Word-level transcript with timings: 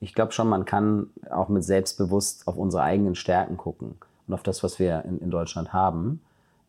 Ich 0.00 0.14
glaube 0.14 0.32
schon, 0.32 0.48
man 0.48 0.64
kann 0.64 1.08
auch 1.30 1.48
mit 1.48 1.62
selbstbewusst 1.62 2.48
auf 2.48 2.56
unsere 2.56 2.82
eigenen 2.82 3.14
Stärken 3.14 3.56
gucken 3.56 3.96
und 4.26 4.34
auf 4.34 4.42
das, 4.42 4.62
was 4.62 4.78
wir 4.78 5.04
in, 5.04 5.20
in 5.20 5.30
Deutschland 5.30 5.72
haben. 5.72 6.20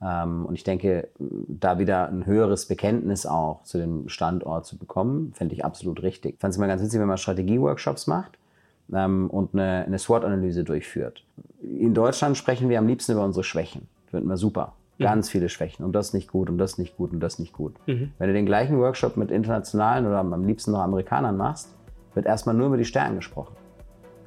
Ähm, 0.01 0.45
und 0.45 0.55
ich 0.55 0.63
denke, 0.63 1.07
da 1.19 1.79
wieder 1.79 2.09
ein 2.09 2.25
höheres 2.25 2.65
Bekenntnis 2.65 3.25
auch 3.25 3.63
zu 3.63 3.77
dem 3.77 4.09
Standort 4.09 4.65
zu 4.65 4.77
bekommen, 4.77 5.31
fände 5.33 5.55
ich 5.55 5.63
absolut 5.63 6.01
richtig. 6.01 6.35
Ich 6.35 6.39
fand 6.39 6.51
es 6.51 6.57
immer 6.57 6.67
ganz 6.67 6.81
witzig, 6.81 6.99
wenn 6.99 7.07
man 7.07 7.17
Strategieworkshops 7.17 8.07
macht 8.07 8.37
ähm, 8.93 9.29
und 9.29 9.53
eine, 9.53 9.85
eine 9.85 9.99
SWOT-Analyse 9.99 10.63
durchführt. 10.63 11.23
In 11.61 11.93
Deutschland 11.93 12.35
sprechen 12.35 12.67
wir 12.67 12.79
am 12.79 12.87
liebsten 12.87 13.13
über 13.13 13.23
unsere 13.23 13.43
Schwächen. 13.43 13.87
Finden 14.07 14.27
wir 14.27 14.37
super. 14.37 14.73
Mhm. 14.97 15.03
Ganz 15.03 15.29
viele 15.29 15.47
Schwächen 15.47 15.85
und 15.85 15.93
das 15.93 16.13
nicht 16.13 16.31
gut 16.31 16.49
und 16.49 16.57
das 16.57 16.77
nicht 16.77 16.97
gut 16.97 17.13
und 17.13 17.21
das 17.21 17.39
nicht 17.39 17.53
gut. 17.53 17.75
Mhm. 17.85 18.11
Wenn 18.17 18.27
du 18.27 18.33
den 18.33 18.45
gleichen 18.45 18.77
Workshop 18.79 19.15
mit 19.15 19.31
internationalen 19.31 20.05
oder 20.05 20.19
am 20.19 20.45
liebsten 20.45 20.71
noch 20.71 20.81
Amerikanern 20.81 21.37
machst, 21.37 21.69
wird 22.13 22.25
erstmal 22.25 22.55
nur 22.55 22.67
über 22.67 22.77
die 22.77 22.85
Stärken 22.85 23.15
gesprochen. 23.15 23.55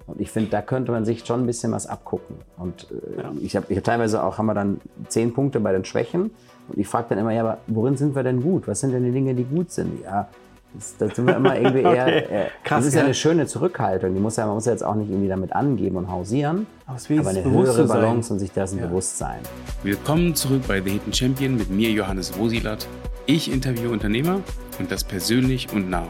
Und 0.07 0.21
ich 0.21 0.31
finde, 0.31 0.51
da 0.51 0.61
könnte 0.61 0.93
man 0.93 1.05
sich 1.05 1.25
schon 1.25 1.45
ein 1.45 1.47
bisschen 1.47 1.73
was 1.73 1.87
abgucken. 1.87 2.37
Und 2.59 2.89
äh, 2.91 3.23
ja. 3.23 3.33
ich 3.41 3.57
habe 3.57 3.67
ich 3.71 3.77
hab 3.77 3.85
teilweise 3.85 4.23
auch, 4.23 4.39
haben 4.39 4.47
wir 4.47 4.55
dann 4.55 4.81
zehn 5.09 5.33
Punkte 5.33 5.61
bei 5.61 5.73
den 5.73 5.85
Schwächen. 5.85 6.31
Und 6.69 6.79
ich 6.79 6.87
frage 6.87 7.07
dann 7.11 7.19
immer, 7.19 7.33
ja, 7.33 7.41
aber 7.41 7.59
worin 7.67 7.97
sind 7.97 8.15
wir 8.15 8.23
denn 8.23 8.43
gut? 8.43 8.69
Was 8.69 8.81
sind 8.81 8.93
denn 8.93 9.05
die 9.05 9.13
Dinge, 9.13 9.35
die 9.35 9.45
gut 9.45 9.71
sind? 9.71 10.03
Ja, 10.03 10.29
das, 10.75 10.97
da 10.99 11.09
sind 11.09 11.27
wir 11.27 11.37
immer 11.37 11.57
irgendwie 11.59 11.83
eher. 11.83 12.07
okay. 12.07 12.19
Äh, 12.19 12.47
Krass, 12.65 12.81
das 12.81 12.87
ist 12.87 12.95
ja 12.95 13.05
eine 13.05 13.15
schöne 13.15 13.47
Zurückhaltung. 13.47 14.13
Die 14.13 14.21
muss 14.21 14.37
ja, 14.37 14.45
man 14.47 14.57
muss 14.57 14.67
ja 14.67 14.73
jetzt 14.73 14.85
auch 14.85 14.95
nicht 14.95 15.09
irgendwie 15.09 15.29
damit 15.29 15.53
angeben 15.55 15.97
und 15.97 16.11
hausieren. 16.11 16.67
Aber, 16.87 16.99
aber 17.19 17.31
eine 17.31 17.45
höhere 17.45 17.85
Balance 17.87 18.33
und 18.33 18.41
sich 18.41 18.53
dessen 18.53 18.81
ja. 18.81 18.87
bewusst 18.87 19.17
sein. 19.17 19.39
Willkommen 19.83 20.35
zurück 20.35 20.63
bei 20.69 20.83
The 20.83 20.91
Hidden 20.91 21.13
Champion 21.15 21.57
mit 21.57 21.71
mir, 21.71 21.91
Johannes 21.91 22.39
Wosilat. 22.39 22.87
Ich 23.27 23.51
interviewe 23.51 23.91
Unternehmer 23.91 24.41
und 24.79 24.91
das 24.91 25.03
persönlich 25.03 25.73
und 25.73 25.89
nah. 25.89 26.09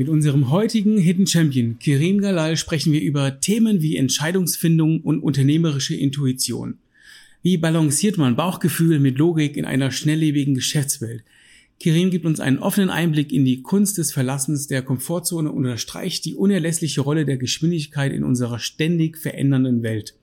Mit 0.00 0.08
unserem 0.08 0.48
heutigen 0.48 0.96
Hidden 0.96 1.26
Champion 1.26 1.78
Kirin 1.78 2.22
Galal 2.22 2.56
sprechen 2.56 2.90
wir 2.90 3.02
über 3.02 3.38
Themen 3.38 3.82
wie 3.82 3.98
Entscheidungsfindung 3.98 5.02
und 5.02 5.20
unternehmerische 5.20 5.94
Intuition. 5.94 6.78
Wie 7.42 7.58
balanciert 7.58 8.16
man 8.16 8.34
Bauchgefühl 8.34 8.98
mit 8.98 9.18
Logik 9.18 9.58
in 9.58 9.66
einer 9.66 9.90
schnelllebigen 9.90 10.54
Geschäftswelt? 10.54 11.22
Kirin 11.78 12.08
gibt 12.08 12.24
uns 12.24 12.40
einen 12.40 12.60
offenen 12.60 12.88
Einblick 12.88 13.30
in 13.30 13.44
die 13.44 13.60
Kunst 13.60 13.98
des 13.98 14.10
Verlassens 14.10 14.68
der 14.68 14.80
Komfortzone 14.80 15.52
und 15.52 15.58
unterstreicht 15.58 16.24
die 16.24 16.34
unerlässliche 16.34 17.02
Rolle 17.02 17.26
der 17.26 17.36
Geschwindigkeit 17.36 18.10
in 18.10 18.24
unserer 18.24 18.58
ständig 18.58 19.18
verändernden 19.18 19.82
Welt. 19.82 20.14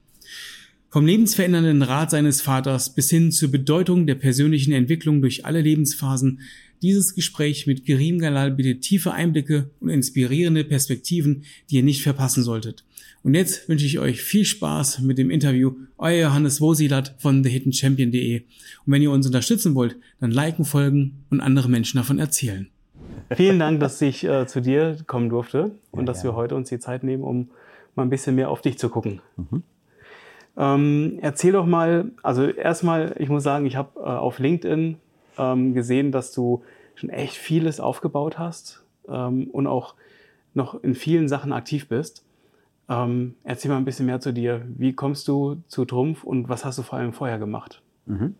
Vom 0.89 1.05
lebensverändernden 1.05 1.83
Rat 1.83 2.09
seines 2.09 2.41
Vaters 2.41 2.95
bis 2.95 3.11
hin 3.11 3.31
zur 3.31 3.51
Bedeutung 3.51 4.07
der 4.07 4.15
persönlichen 4.15 4.71
Entwicklung 4.71 5.21
durch 5.21 5.45
alle 5.45 5.61
Lebensphasen 5.61 6.39
dieses 6.81 7.15
Gespräch 7.15 7.67
mit 7.67 7.85
Gerim 7.85 8.19
Galal 8.19 8.51
bietet 8.51 8.81
tiefe 8.81 9.11
Einblicke 9.11 9.69
und 9.79 9.89
inspirierende 9.89 10.63
Perspektiven, 10.63 11.43
die 11.69 11.77
ihr 11.77 11.83
nicht 11.83 12.03
verpassen 12.03 12.43
solltet. 12.43 12.83
Und 13.23 13.33
jetzt 13.33 13.67
wünsche 13.67 13.85
ich 13.85 13.99
euch 13.99 14.21
viel 14.21 14.45
Spaß 14.45 14.99
mit 14.99 15.17
dem 15.17 15.29
Interview. 15.29 15.73
Euer 15.97 16.27
Johannes 16.27 16.61
Wosilat 16.61 17.15
von 17.17 17.43
TheHiddenChampion.de. 17.43 18.41
Und 18.41 18.93
wenn 18.93 19.01
ihr 19.01 19.11
uns 19.11 19.25
unterstützen 19.25 19.75
wollt, 19.75 19.97
dann 20.19 20.31
liken, 20.31 20.65
folgen 20.65 21.23
und 21.29 21.41
andere 21.41 21.69
Menschen 21.69 21.97
davon 21.97 22.19
erzählen. 22.19 22.69
Vielen 23.35 23.59
Dank, 23.59 23.79
dass 23.79 24.01
ich 24.01 24.23
äh, 24.23 24.47
zu 24.47 24.61
dir 24.61 24.97
kommen 25.05 25.29
durfte 25.29 25.71
und 25.91 26.01
ja, 26.01 26.05
dass 26.05 26.19
ja. 26.19 26.29
wir 26.29 26.35
heute 26.35 26.55
uns 26.55 26.69
die 26.69 26.79
Zeit 26.79 27.03
nehmen, 27.03 27.23
um 27.23 27.49
mal 27.95 28.03
ein 28.03 28.09
bisschen 28.09 28.35
mehr 28.35 28.49
auf 28.49 28.61
dich 28.61 28.77
zu 28.77 28.89
gucken. 28.89 29.21
Mhm. 29.35 29.63
Ähm, 30.55 31.19
erzähl 31.21 31.51
doch 31.51 31.65
mal, 31.65 32.11
also 32.23 32.45
erstmal, 32.45 33.15
ich 33.19 33.29
muss 33.29 33.43
sagen, 33.43 33.65
ich 33.65 33.75
habe 33.75 33.99
äh, 33.99 34.03
auf 34.03 34.39
LinkedIn 34.39 34.97
ähm, 35.37 35.73
gesehen, 35.73 36.11
dass 36.11 36.31
du 36.31 36.63
schon 36.95 37.09
echt 37.09 37.35
vieles 37.35 37.79
aufgebaut 37.79 38.39
hast 38.39 38.83
ähm, 39.07 39.49
und 39.51 39.67
auch 39.67 39.95
noch 40.53 40.83
in 40.83 40.95
vielen 40.95 41.27
Sachen 41.27 41.53
aktiv 41.53 41.87
bist. 41.87 42.23
Ähm, 42.89 43.35
erzähl 43.43 43.69
mal 43.69 43.77
ein 43.77 43.85
bisschen 43.85 44.05
mehr 44.05 44.19
zu 44.19 44.33
dir. 44.33 44.65
Wie 44.75 44.93
kommst 44.93 45.27
du 45.27 45.57
zu 45.67 45.85
Trumpf 45.85 46.23
und 46.23 46.49
was 46.49 46.65
hast 46.65 46.77
du 46.77 46.83
vor 46.83 46.97
allem 46.99 47.13
vorher 47.13 47.37
gemacht? 47.37 47.81
Mhm. 48.05 48.35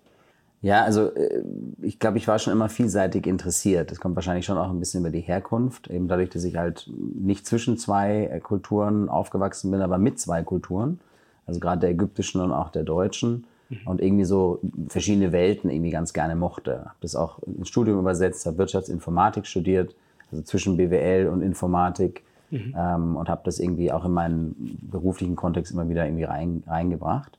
Ja, 0.62 0.84
also 0.84 1.14
äh, 1.14 1.44
ich 1.82 2.00
glaube, 2.00 2.18
ich 2.18 2.28
war 2.28 2.40
schon 2.40 2.54
immer 2.54 2.70
vielseitig 2.70 3.28
interessiert. 3.28 3.92
Das 3.92 4.00
kommt 4.00 4.16
wahrscheinlich 4.16 4.46
schon 4.46 4.58
auch 4.58 4.70
ein 4.70 4.80
bisschen 4.80 5.02
über 5.02 5.12
die 5.12 5.22
Herkunft, 5.22 5.88
eben 5.88 6.08
dadurch, 6.08 6.30
dass 6.30 6.44
ich 6.44 6.58
halt 6.58 6.90
nicht 6.96 7.46
zwischen 7.46 7.78
zwei 7.78 8.26
äh, 8.26 8.40
Kulturen 8.40 9.10
aufgewachsen 9.10 9.70
bin, 9.70 9.82
aber 9.82 9.98
mit 9.98 10.20
zwei 10.20 10.44
Kulturen, 10.44 11.00
also 11.46 11.60
gerade 11.60 11.82
der 11.82 11.92
ägyptischen 11.92 12.42
und 12.42 12.52
auch 12.52 12.70
der 12.70 12.84
deutschen. 12.84 13.46
Und 13.86 14.02
irgendwie 14.02 14.24
so 14.24 14.60
verschiedene 14.88 15.32
Welten 15.32 15.70
irgendwie 15.70 15.90
ganz 15.90 16.14
gerne 16.14 16.36
mochte. 16.36 16.80
Habe 16.80 16.96
das 17.02 17.16
auch 17.16 17.40
ins 17.44 17.68
Studium 17.68 18.00
übersetzt, 18.00 18.46
habe 18.46 18.58
Wirtschaftsinformatik 18.58 19.46
studiert, 19.46 19.96
also 20.32 20.44
zwischen 20.44 20.78
BWL 20.78 21.28
und 21.28 21.42
Informatik 21.42 22.24
mhm. 22.50 22.74
ähm, 22.78 23.16
und 23.16 23.30
habe 23.30 23.42
das 23.44 23.60
irgendwie 23.60 23.92
auch 23.92 24.06
in 24.06 24.12
meinen 24.12 24.80
beruflichen 24.90 25.36
Kontext 25.36 25.74
immer 25.74 25.90
wieder 25.90 26.06
irgendwie 26.06 26.24
rein, 26.24 26.64
reingebracht. 26.68 27.38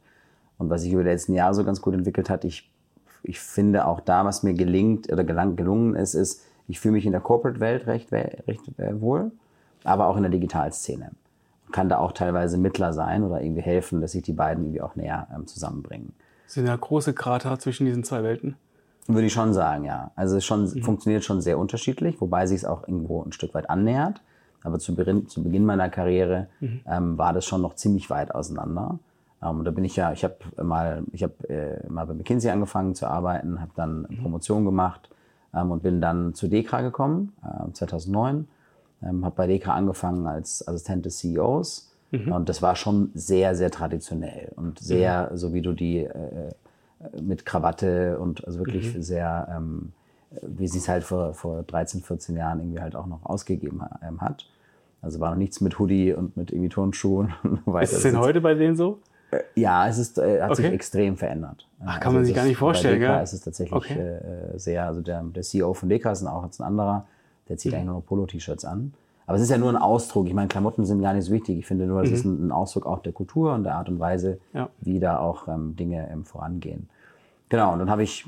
Und 0.59 0.71
was 0.71 0.83
sich 0.83 0.93
über 0.93 1.03
die 1.03 1.11
letzten 1.11 1.34
Jahre 1.34 1.55
so 1.55 1.65
ganz 1.65 1.81
gut 1.81 1.94
entwickelt 1.94 2.28
hat, 2.28 2.44
ich, 2.44 2.71
ich 3.22 3.41
finde 3.41 3.87
auch 3.87 4.00
da, 4.00 4.25
was 4.25 4.43
mir 4.43 4.55
gelingt 4.55 5.11
oder 5.11 5.25
gelang, 5.25 5.56
gelungen 5.56 5.94
ist, 5.94 6.15
ist, 6.15 6.43
ich 6.67 6.81
fühle 6.81 6.93
mich 6.93 7.06
in 7.06 7.12
der 7.12 7.21
Corporate-Welt 7.21 7.87
recht, 7.87 8.12
recht 8.12 8.62
wohl, 9.00 9.31
aber 9.84 10.09
auch 10.09 10.17
in 10.17 10.22
der 10.22 10.33
Digitalszene 10.33 11.12
kann 11.73 11.89
da 11.89 11.99
auch 11.99 12.12
teilweise 12.12 12.59
Mittler 12.59 12.93
sein 12.93 13.23
oder 13.25 13.43
irgendwie 13.43 13.62
helfen, 13.62 14.01
dass 14.01 14.12
sich 14.12 14.23
die 14.23 14.33
beiden 14.33 14.65
irgendwie 14.65 14.83
auch 14.83 14.97
näher 14.97 15.29
ähm, 15.34 15.47
zusammenbringen. 15.47 16.12
Sind 16.47 16.67
da 16.67 16.77
große 16.77 17.12
Krater 17.12 17.59
zwischen 17.59 17.84
diesen 17.87 18.05
zwei 18.05 18.23
Welten? 18.23 18.56
Würde 19.06 19.27
ich 19.27 19.33
schon 19.33 19.55
sagen, 19.55 19.84
ja. 19.84 20.11
Also 20.17 20.37
es 20.37 20.45
schon, 20.45 20.62
mhm. 20.65 20.83
funktioniert 20.83 21.25
schon 21.25 21.41
sehr 21.41 21.59
unterschiedlich, 21.59 22.21
wobei 22.21 22.47
sich 22.47 22.59
es 22.59 22.65
auch 22.65 22.87
irgendwo 22.87 23.23
ein 23.23 23.33
Stück 23.33 23.55
weit 23.55 23.71
annähert. 23.71 24.23
Aber 24.62 24.79
zu, 24.79 24.95
Beginn, 24.95 25.29
zu 25.29 25.43
Beginn 25.43 25.65
meiner 25.65 25.89
Karriere 25.89 26.49
mhm. 26.61 26.81
ähm, 26.87 27.19
war 27.19 27.33
das 27.33 27.45
schon 27.45 27.62
noch 27.62 27.75
ziemlich 27.75 28.11
weit 28.11 28.35
auseinander. 28.35 28.99
Ähm, 29.43 29.65
da 29.65 29.71
bin 29.71 29.85
ich 29.85 29.97
ja, 29.97 30.12
ich 30.12 30.25
habe 30.25 30.37
mal, 30.62 31.05
ich 31.12 31.23
habe 31.23 31.49
äh, 31.49 31.87
mal 31.89 32.06
bei 32.06 32.15
McKinsey 32.15 32.50
angefangen 32.50 32.95
zu 32.95 33.06
arbeiten, 33.06 33.61
habe 33.61 33.71
dann 33.77 34.06
mhm. 34.09 34.23
Promotion 34.23 34.65
gemacht 34.65 35.09
ähm, 35.55 35.71
und 35.71 35.83
bin 35.83 36.00
dann 36.00 36.35
zu 36.35 36.49
DEKRA 36.49 36.83
gekommen, 36.83 37.33
äh, 37.45 37.73
2009 37.73 38.49
ähm, 39.03 39.25
habe 39.25 39.36
bei 39.36 39.47
Deka 39.47 39.72
angefangen 39.72 40.26
als 40.26 40.66
Assistent 40.66 41.06
des 41.06 41.19
CEOs. 41.19 41.92
Mhm. 42.10 42.32
Und 42.32 42.48
das 42.48 42.62
war 42.62 42.75
schon 42.76 43.10
sehr, 43.14 43.54
sehr 43.54 43.70
traditionell 43.70 44.53
und 44.56 44.78
sehr, 44.78 45.31
mhm. 45.31 45.36
so 45.36 45.53
wie 45.53 45.62
du 45.62 45.72
die 45.72 45.98
äh, 45.98 46.50
mit 47.20 47.44
Krawatte 47.44 48.19
und 48.19 48.47
also 48.47 48.60
wirklich 48.60 48.94
mhm. 48.94 49.03
sehr, 49.03 49.48
ähm, 49.54 49.92
wie 50.42 50.69
sie 50.69 50.78
es 50.78 50.88
halt 50.88 51.04
vor, 51.04 51.34
vor 51.34 51.62
13, 51.62 52.03
14 52.03 52.37
Jahren 52.37 52.60
irgendwie 52.60 52.81
halt 52.81 52.97
auch 52.97 53.06
noch 53.06 53.25
ausgegeben 53.25 53.82
ähm, 54.06 54.20
hat. 54.20 54.47
Also 55.00 55.20
war 55.20 55.31
noch 55.31 55.38
nichts 55.38 55.60
mit 55.60 55.78
Hoodie 55.78 56.12
und 56.12 56.37
mit 56.37 56.50
irgendwie 56.50 56.70
Turnschuhen. 56.70 57.34
Ist 57.81 57.92
es 57.92 58.03
denn 58.03 58.19
heute 58.19 58.41
bei 58.41 58.54
denen 58.54 58.75
so? 58.76 59.00
Äh, 59.31 59.41
ja, 59.54 59.87
es 59.87 59.98
ist, 59.98 60.19
äh, 60.19 60.42
hat 60.42 60.50
okay. 60.50 60.62
sich 60.62 60.72
extrem 60.72 61.16
verändert. 61.16 61.69
Ach, 61.81 62.00
kann 62.00 62.08
also 62.08 62.16
man 62.16 62.25
sich 62.25 62.34
gar 62.34 62.44
nicht 62.44 62.56
vorstellen, 62.56 62.98
gell? 62.98 63.22
ist 63.22 63.34
es 63.34 63.42
tatsächlich 63.42 63.76
okay. 63.76 63.98
äh, 63.98 64.58
sehr, 64.58 64.87
also 64.87 65.03
der, 65.03 65.22
der 65.22 65.42
CEO 65.42 65.75
von 65.75 65.88
Deka 65.88 66.10
ist 66.10 66.25
auch 66.25 66.44
jetzt 66.44 66.60
ein 66.60 66.64
anderer, 66.64 67.06
der 67.48 67.56
zieht 67.56 67.72
mhm. 67.72 67.76
eigentlich 67.76 67.86
nur 67.86 67.94
noch 67.97 68.06
Polo-T-Shirts 68.06 68.64
an. 68.64 68.92
Aber 69.28 69.36
es 69.36 69.42
ist 69.42 69.50
ja 69.50 69.59
nur 69.59 69.69
ein 69.69 69.76
Ausdruck. 69.76 70.26
Ich 70.26 70.32
meine, 70.32 70.48
Klamotten 70.48 70.86
sind 70.86 71.03
gar 71.03 71.12
nicht 71.12 71.26
so 71.26 71.32
wichtig. 71.32 71.59
Ich 71.59 71.66
finde 71.66 71.86
nur, 71.86 72.03
es 72.03 72.09
mhm. 72.09 72.14
ist 72.14 72.25
ein, 72.25 72.47
ein, 72.47 72.53
Ausdruck 72.53 72.86
auch 72.86 73.00
der 73.00 73.12
Kultur 73.12 73.53
und 73.53 73.64
der 73.64 73.75
Art 73.75 73.91
und 73.91 74.00
Weise, 74.00 74.41
ja. 74.54 74.70
wie 74.81 75.00
da 75.00 75.19
auch 75.19 75.48
ähm, 75.48 75.76
Dinge 75.76 76.08
ähm, 76.10 76.25
vorangehen. 76.25 76.88
Genau, 77.50 77.75
und 77.75 77.78
dann 77.78 77.91
habe 77.91 78.03
ich 78.03 78.26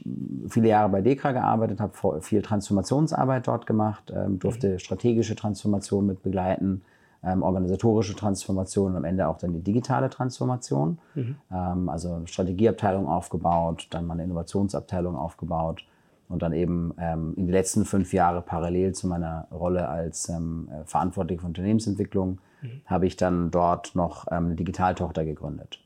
viele 0.49 0.69
Jahre 0.69 0.91
bei 0.91 1.01
DEKRA 1.01 1.33
gearbeitet, 1.33 1.81
habe 1.81 2.21
viel 2.21 2.43
Transformationsarbeit 2.43 3.49
dort 3.49 3.67
gemacht, 3.67 4.13
ähm, 4.15 4.39
durfte 4.39 4.75
mhm. 4.75 4.79
strategische 4.79 5.37
Transformation 5.37 6.07
mit 6.07 6.23
begleiten, 6.23 6.83
ähm, 7.23 7.43
organisatorische 7.43 8.15
Transformation 8.15 8.93
und 8.93 8.99
am 8.99 9.05
Ende 9.05 9.27
auch 9.29 9.39
dann 9.39 9.53
die 9.53 9.61
digitale 9.61 10.11
Transformation. 10.11 10.99
Mhm. 11.15 11.37
Ähm, 11.51 11.89
also 11.89 12.13
eine 12.15 12.27
Strategieabteilung 12.27 13.07
aufgebaut, 13.07 13.89
dann 13.91 14.07
mal 14.07 14.15
eine 14.15 14.25
Innovationsabteilung 14.25 15.17
aufgebaut 15.17 15.85
und 16.31 16.43
dann 16.43 16.53
eben 16.53 16.95
ähm, 16.99 17.35
in 17.37 17.47
den 17.47 17.53
letzten 17.53 17.85
fünf 17.85 18.13
Jahren 18.13 18.43
parallel 18.45 18.95
zu 18.95 19.09
meiner 19.09 19.49
Rolle 19.51 19.89
als 19.89 20.29
ähm, 20.29 20.69
äh, 20.71 20.85
Verantwortliche 20.87 21.41
für 21.41 21.47
Unternehmensentwicklung 21.49 22.39
mhm. 22.63 22.81
habe 22.87 23.07
ich 23.07 23.17
dann 23.17 23.51
dort 23.51 23.97
noch 23.97 24.27
ähm, 24.31 24.47
eine 24.47 24.55
Digitaltochter 24.55 25.25
gegründet. 25.25 25.81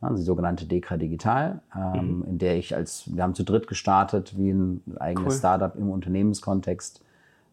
Also 0.00 0.16
die 0.16 0.24
sogenannte 0.24 0.66
Dekra 0.66 0.96
Digital, 0.96 1.60
ähm, 1.74 2.18
mhm. 2.18 2.24
in 2.24 2.38
der 2.38 2.56
ich 2.56 2.74
als, 2.74 3.04
wir 3.14 3.22
haben 3.22 3.34
zu 3.34 3.44
dritt 3.44 3.68
gestartet, 3.68 4.36
wie 4.36 4.50
ein 4.50 4.82
eigenes 4.98 5.34
cool. 5.34 5.38
Startup 5.38 5.76
im 5.76 5.90
Unternehmenskontext, 5.90 7.00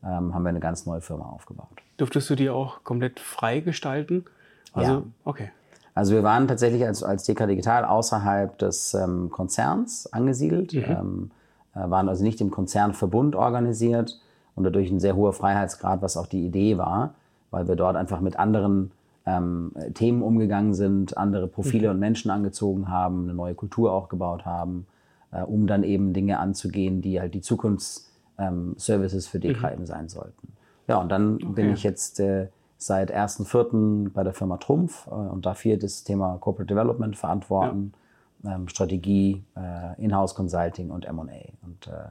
ähm, 0.04 0.34
haben 0.34 0.44
wir 0.44 0.50
eine 0.50 0.60
ganz 0.60 0.88
neue 0.88 1.02
Firma 1.02 1.26
aufgebaut. 1.26 1.70
Durftest 1.98 2.30
du 2.32 2.36
die 2.36 2.50
auch 2.50 2.84
komplett 2.84 3.20
frei 3.20 3.60
gestalten? 3.60 4.26
Also, 4.74 4.92
ja. 4.92 5.04
okay. 5.26 5.52
Also 5.94 6.16
wir 6.16 6.24
waren 6.24 6.48
tatsächlich 6.48 6.84
als, 6.84 7.04
als 7.04 7.24
Dekra 7.26 7.46
Digital 7.46 7.86
außerhalb 7.86 8.58
des 8.58 8.96
ähm, 8.96 9.30
Konzerns 9.30 10.12
angesiedelt. 10.12 10.74
Mhm 10.74 11.30
waren 11.74 12.10
also 12.10 12.24
nicht 12.24 12.42
im 12.42 12.52
Konzernverbund 12.52 13.36
organisiert 13.36 14.20
und 14.56 14.64
dadurch 14.64 14.92
ein 14.92 15.00
sehr 15.00 15.16
hoher 15.16 15.34
Freiheitsgrad, 15.34 16.02
was 16.02 16.18
auch 16.18 16.28
die 16.28 16.46
Idee 16.46 16.78
war, 16.78 17.16
weil 17.50 17.68
wir 17.68 17.76
dort 17.76 17.96
einfach 17.96 18.22
mit 18.22 18.38
anderen 18.38 18.92
ähm, 19.26 19.72
Themen 19.94 20.22
umgegangen 20.22 20.74
sind, 20.74 21.18
andere 21.18 21.48
Profile 21.48 21.88
mhm. 21.88 21.96
und 21.96 22.00
Menschen 22.00 22.32
angezogen 22.32 22.90
haben, 22.90 23.24
eine 23.24 23.34
neue 23.34 23.56
Kultur 23.56 23.92
auch 23.92 24.10
gebaut 24.10 24.46
haben, 24.46 24.88
äh, 25.32 25.42
um 25.42 25.68
dann 25.68 25.84
eben 25.84 26.14
Dinge 26.14 26.40
anzugehen, 26.40 27.02
die 27.02 27.20
halt 27.20 27.34
die 27.34 27.42
Zukunftsservices 27.42 29.26
ähm, 29.26 29.32
für 29.32 29.40
DK 29.40 29.62
mhm. 29.62 29.74
eben 29.74 29.86
sein 29.86 30.10
sollten. 30.10 30.54
Ja, 30.88 30.98
und 30.98 31.10
dann 31.10 31.36
okay. 31.36 31.46
bin 31.54 31.74
ich 31.74 31.84
jetzt 31.84 32.20
äh, 32.20 32.48
seit 32.78 33.14
1.4. 33.14 34.10
bei 34.10 34.24
der 34.24 34.34
Firma 34.34 34.58
Trumpf 34.58 35.08
äh, 35.08 35.12
und 35.12 35.46
darf 35.46 35.62
hier 35.62 35.78
das 35.78 36.04
Thema 36.04 36.38
Corporate 36.40 36.74
Development 36.74 37.16
verantworten, 37.16 37.94
ja. 37.94 38.00
Ähm, 38.46 38.68
Strategie, 38.68 39.44
äh, 39.56 40.02
Inhouse 40.02 40.36
Consulting 40.36 40.90
und 40.90 41.06
M&A. 41.06 41.24
Und 41.66 41.88
äh, 41.88 42.10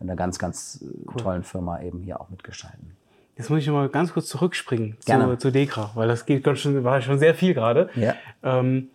in 0.00 0.08
einer 0.10 0.16
ganz, 0.16 0.38
ganz 0.38 0.82
äh, 0.82 0.86
cool. 1.08 1.16
tollen 1.16 1.42
Firma 1.44 1.80
eben 1.80 2.00
hier 2.00 2.20
auch 2.20 2.28
mitgestalten. 2.28 2.96
Jetzt 3.36 3.48
muss 3.48 3.60
ich 3.60 3.68
mal 3.70 3.88
ganz 3.88 4.12
kurz 4.12 4.28
zurückspringen 4.28 4.96
zu, 5.00 5.38
zu 5.38 5.50
Dekra, 5.50 5.90
weil 5.94 6.06
das 6.06 6.26
geht 6.26 6.44
ganz 6.44 6.58
schön, 6.58 6.84
war 6.84 7.00
schon 7.00 7.18
sehr 7.18 7.34
viel 7.34 7.54
gerade. 7.54 7.88
Ja. 7.94 8.14
Ähm, 8.42 8.90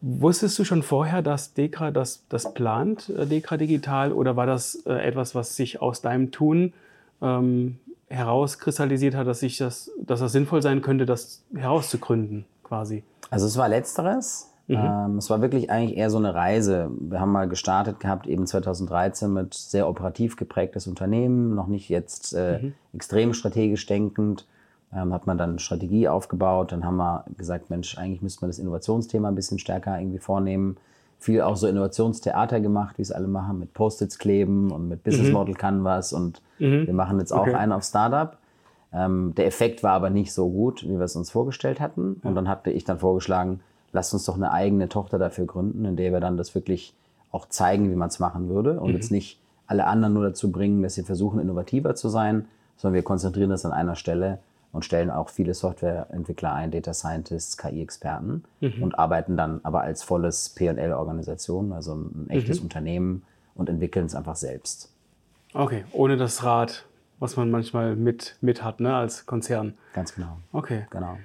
wusstest 0.00 0.58
du 0.58 0.64
schon 0.64 0.82
vorher, 0.82 1.20
dass 1.20 1.52
Dekra 1.52 1.90
das, 1.90 2.24
das 2.28 2.54
plant, 2.54 3.08
äh, 3.08 3.26
Dekra 3.26 3.56
Digital, 3.56 4.12
oder 4.12 4.36
war 4.36 4.46
das 4.46 4.76
äh, 4.86 4.92
etwas, 4.92 5.34
was 5.34 5.56
sich 5.56 5.82
aus 5.82 6.00
deinem 6.00 6.30
Tun 6.30 6.74
ähm, 7.20 7.78
herauskristallisiert 8.08 9.16
hat, 9.16 9.26
dass, 9.26 9.42
ich 9.42 9.58
das, 9.58 9.90
dass 9.98 10.20
das 10.20 10.32
sinnvoll 10.32 10.62
sein 10.62 10.80
könnte, 10.80 11.04
das 11.04 11.42
herauszugründen, 11.54 12.44
quasi? 12.62 13.02
Also 13.30 13.46
es 13.46 13.56
war 13.56 13.68
letzteres. 13.68 14.53
Mhm. 14.66 14.76
Ähm, 14.76 15.18
es 15.18 15.28
war 15.28 15.42
wirklich 15.42 15.70
eigentlich 15.70 15.96
eher 15.96 16.10
so 16.10 16.16
eine 16.16 16.34
Reise. 16.34 16.90
Wir 16.98 17.20
haben 17.20 17.32
mal 17.32 17.48
gestartet 17.48 18.00
gehabt, 18.00 18.26
eben 18.26 18.46
2013 18.46 19.32
mit 19.32 19.54
sehr 19.54 19.88
operativ 19.88 20.36
geprägtes 20.36 20.86
Unternehmen, 20.86 21.54
noch 21.54 21.66
nicht 21.66 21.88
jetzt 21.88 22.32
äh, 22.32 22.60
mhm. 22.62 22.74
extrem 22.94 23.34
strategisch 23.34 23.84
denkend. 23.86 24.46
Ähm, 24.94 25.12
hat 25.12 25.26
man 25.26 25.36
dann 25.36 25.58
Strategie 25.58 26.08
aufgebaut. 26.08 26.72
Dann 26.72 26.84
haben 26.84 26.96
wir 26.96 27.24
gesagt, 27.36 27.68
Mensch, 27.68 27.98
eigentlich 27.98 28.22
müsste 28.22 28.42
man 28.42 28.50
das 28.50 28.58
Innovationsthema 28.58 29.28
ein 29.28 29.34
bisschen 29.34 29.58
stärker 29.58 29.98
irgendwie 29.98 30.18
vornehmen. 30.18 30.76
Viel 31.18 31.40
auch 31.40 31.56
so 31.56 31.66
Innovationstheater 31.66 32.60
gemacht, 32.60 32.98
wie 32.98 33.02
es 33.02 33.10
alle 33.10 33.26
machen, 33.26 33.58
mit 33.58 33.74
Post-its 33.74 34.18
kleben 34.18 34.70
und 34.70 34.88
mit 34.88 35.02
Business 35.02 35.28
mhm. 35.28 35.34
Model 35.34 35.54
Canvas. 35.54 36.12
Und 36.12 36.42
mhm. 36.58 36.86
wir 36.86 36.94
machen 36.94 37.18
jetzt 37.18 37.32
auch 37.32 37.42
okay. 37.42 37.54
einen 37.54 37.72
auf 37.72 37.82
Startup. 37.82 38.38
Ähm, 38.92 39.34
der 39.36 39.46
Effekt 39.46 39.82
war 39.82 39.92
aber 39.92 40.10
nicht 40.10 40.32
so 40.32 40.48
gut, 40.48 40.84
wie 40.84 40.96
wir 40.96 41.00
es 41.00 41.16
uns 41.16 41.30
vorgestellt 41.30 41.80
hatten. 41.80 42.20
Und 42.22 42.34
dann 42.34 42.48
hatte 42.48 42.70
ich 42.70 42.84
dann 42.84 42.98
vorgeschlagen, 42.98 43.60
lasst 43.94 44.12
uns 44.12 44.24
doch 44.26 44.34
eine 44.34 44.52
eigene 44.52 44.88
Tochter 44.90 45.18
dafür 45.18 45.46
gründen, 45.46 45.86
in 45.86 45.96
der 45.96 46.12
wir 46.12 46.20
dann 46.20 46.36
das 46.36 46.54
wirklich 46.54 46.92
auch 47.30 47.48
zeigen, 47.48 47.90
wie 47.90 47.94
man 47.94 48.08
es 48.08 48.18
machen 48.18 48.48
würde 48.48 48.80
und 48.80 48.90
mhm. 48.90 48.96
jetzt 48.96 49.10
nicht 49.10 49.40
alle 49.66 49.86
anderen 49.86 50.12
nur 50.12 50.24
dazu 50.24 50.52
bringen, 50.52 50.82
dass 50.82 50.94
sie 50.94 51.04
versuchen, 51.04 51.40
innovativer 51.40 51.94
zu 51.94 52.08
sein, 52.08 52.46
sondern 52.76 52.94
wir 52.94 53.02
konzentrieren 53.02 53.50
das 53.50 53.64
an 53.64 53.72
einer 53.72 53.96
Stelle 53.96 54.40
und 54.72 54.84
stellen 54.84 55.10
auch 55.10 55.28
viele 55.30 55.54
Softwareentwickler 55.54 56.52
ein, 56.52 56.72
Data 56.72 56.92
Scientists, 56.92 57.56
KI-Experten 57.56 58.44
mhm. 58.60 58.82
und 58.82 58.98
arbeiten 58.98 59.36
dann 59.36 59.60
aber 59.62 59.82
als 59.82 60.02
volles 60.02 60.50
PL-Organisation, 60.50 61.72
also 61.72 61.94
ein 61.94 62.26
echtes 62.28 62.58
mhm. 62.58 62.64
Unternehmen 62.64 63.22
und 63.54 63.68
entwickeln 63.68 64.06
es 64.06 64.14
einfach 64.16 64.36
selbst. 64.36 64.90
Okay, 65.54 65.84
ohne 65.92 66.16
das 66.16 66.42
Rad, 66.42 66.84
was 67.20 67.36
man 67.36 67.50
manchmal 67.50 67.94
mit, 67.94 68.36
mit 68.40 68.64
hat, 68.64 68.80
ne, 68.80 68.94
als 68.94 69.24
Konzern. 69.24 69.74
Ganz 69.92 70.16
genau. 70.16 70.38
Okay. 70.52 70.86
Genau. 70.90 71.16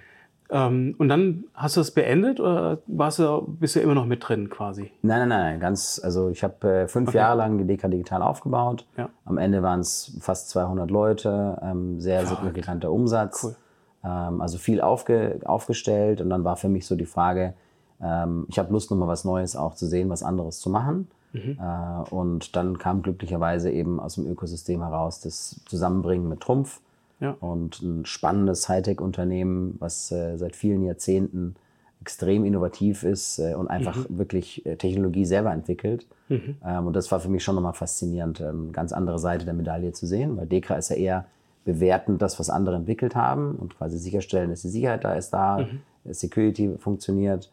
Ähm, 0.51 0.95
und 0.97 1.09
dann 1.09 1.43
hast 1.53 1.77
du 1.77 1.81
es 1.81 1.91
beendet 1.91 2.39
oder 2.39 2.79
warst 2.87 3.19
du, 3.19 3.41
bist 3.47 3.75
du 3.75 3.81
immer 3.81 3.93
noch 3.93 4.05
mit 4.05 4.27
drin 4.27 4.49
quasi? 4.49 4.91
Nein, 5.03 5.27
nein, 5.27 5.29
nein, 5.29 5.59
ganz, 5.59 6.01
also 6.03 6.29
ich 6.29 6.43
habe 6.43 6.67
äh, 6.67 6.87
fünf 6.87 7.09
okay. 7.09 7.17
Jahre 7.17 7.37
lang 7.37 7.57
die 7.59 7.65
DK 7.65 7.89
Digital 7.89 8.23
aufgebaut. 8.23 8.85
Ja. 8.97 9.09
Am 9.25 9.37
Ende 9.37 9.61
waren 9.61 9.81
es 9.81 10.17
fast 10.21 10.49
200 10.49 10.89
Leute, 10.89 11.59
ähm, 11.61 12.01
sehr 12.01 12.25
signifikanter 12.25 12.91
Umsatz. 12.91 13.43
Cool. 13.43 13.55
Ähm, 14.03 14.41
also 14.41 14.57
viel 14.57 14.81
aufge, 14.81 15.39
aufgestellt 15.45 16.21
und 16.21 16.29
dann 16.29 16.43
war 16.43 16.55
für 16.55 16.69
mich 16.69 16.87
so 16.87 16.95
die 16.95 17.05
Frage, 17.05 17.53
ähm, 18.01 18.45
ich 18.49 18.57
habe 18.57 18.71
Lust, 18.71 18.89
nochmal 18.89 19.07
was 19.07 19.25
Neues 19.25 19.55
auch 19.55 19.75
zu 19.75 19.85
sehen, 19.85 20.09
was 20.09 20.23
anderes 20.23 20.59
zu 20.59 20.69
machen. 20.69 21.09
Mhm. 21.33 21.59
Äh, 21.61 22.09
und 22.09 22.55
dann 22.55 22.79
kam 22.79 23.03
glücklicherweise 23.03 23.69
eben 23.71 23.99
aus 23.99 24.15
dem 24.15 24.25
Ökosystem 24.25 24.81
heraus 24.81 25.19
das 25.21 25.61
Zusammenbringen 25.67 26.27
mit 26.27 26.39
Trumpf 26.41 26.81
ja. 27.19 27.31
Und 27.39 27.81
ein 27.81 28.05
spannendes 28.05 28.69
Hightech-Unternehmen, 28.69 29.75
was 29.79 30.11
äh, 30.11 30.37
seit 30.37 30.55
vielen 30.55 30.83
Jahrzehnten 30.83 31.55
extrem 32.01 32.45
innovativ 32.45 33.03
ist 33.03 33.39
äh, 33.39 33.55
und 33.55 33.67
einfach 33.67 34.07
mhm. 34.09 34.17
wirklich 34.17 34.65
äh, 34.65 34.77
Technologie 34.77 35.25
selber 35.25 35.51
entwickelt. 35.51 36.07
Mhm. 36.29 36.55
Ähm, 36.65 36.87
und 36.87 36.95
das 36.95 37.11
war 37.11 37.19
für 37.19 37.29
mich 37.29 37.43
schon 37.43 37.55
nochmal 37.55 37.73
faszinierend, 37.73 38.41
eine 38.41 38.51
ähm, 38.51 38.71
ganz 38.71 38.93
andere 38.93 39.19
Seite 39.19 39.45
der 39.45 39.53
Medaille 39.53 39.91
zu 39.91 40.07
sehen, 40.07 40.37
weil 40.37 40.47
Dekra 40.47 40.75
ist 40.75 40.89
ja 40.89 40.95
eher 40.95 41.25
bewertend 41.65 42.21
das, 42.21 42.39
was 42.39 42.49
andere 42.49 42.77
entwickelt 42.77 43.15
haben 43.15 43.55
und 43.55 43.77
quasi 43.77 43.97
sicherstellen, 43.97 44.49
dass 44.49 44.61
die 44.61 44.69
Sicherheit 44.69 45.03
da 45.03 45.13
ist, 45.13 45.31
da 45.31 45.59
mhm. 45.59 46.13
Security 46.13 46.77
funktioniert. 46.77 47.51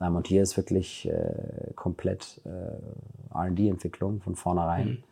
Ähm, 0.00 0.16
und 0.16 0.26
hier 0.26 0.42
ist 0.42 0.56
wirklich 0.56 1.08
äh, 1.08 1.72
komplett 1.76 2.40
äh, 2.44 3.36
R&D-Entwicklung 3.36 4.20
von 4.22 4.34
vornherein. 4.34 5.04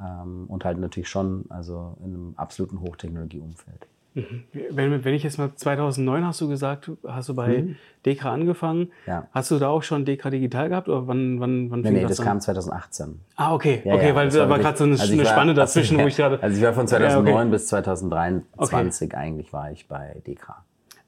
Ähm, 0.00 0.46
und 0.48 0.64
halt 0.64 0.78
natürlich 0.78 1.08
schon 1.08 1.44
also 1.48 1.96
in 2.00 2.14
einem 2.14 2.34
absoluten 2.36 2.80
Hochtechnologieumfeld. 2.80 3.86
Mhm. 4.14 4.44
Wenn, 4.70 5.04
wenn 5.04 5.14
ich 5.14 5.24
jetzt 5.24 5.38
mal 5.38 5.52
2009 5.54 6.24
hast 6.24 6.40
du 6.40 6.48
gesagt, 6.48 6.90
hast 7.06 7.28
du 7.28 7.34
bei 7.34 7.62
mhm. 7.62 7.76
Dekra 8.06 8.32
angefangen. 8.32 8.90
Ja. 9.06 9.26
Hast 9.32 9.50
du 9.50 9.58
da 9.58 9.68
auch 9.68 9.82
schon 9.82 10.04
Dekra 10.04 10.30
Digital 10.30 10.68
gehabt 10.68 10.88
oder 10.88 11.08
wann 11.08 11.40
wann 11.40 11.70
wann 11.70 11.80
nee, 11.80 11.90
nee, 11.90 12.02
das, 12.02 12.18
das 12.18 12.26
kam 12.26 12.40
2018. 12.40 13.20
Ah, 13.36 13.52
okay. 13.52 13.82
Ja, 13.84 13.94
okay, 13.94 14.08
ja, 14.08 14.14
weil 14.14 14.28
da 14.28 14.48
war 14.48 14.58
gerade 14.58 14.78
so 14.78 14.84
eine, 14.84 14.92
also 14.92 15.12
eine 15.12 15.26
Spanne 15.26 15.54
dazwischen, 15.54 15.98
wo 15.98 16.06
ich 16.06 16.16
gerade 16.16 16.40
Also 16.40 16.56
ich 16.56 16.62
war 16.62 16.72
von 16.72 16.86
2009 16.86 17.34
okay. 17.34 17.50
bis 17.50 17.66
2023 17.66 19.08
okay. 19.08 19.16
eigentlich 19.16 19.52
war 19.52 19.72
ich 19.72 19.88
bei 19.88 20.22
Dekra. 20.26 20.64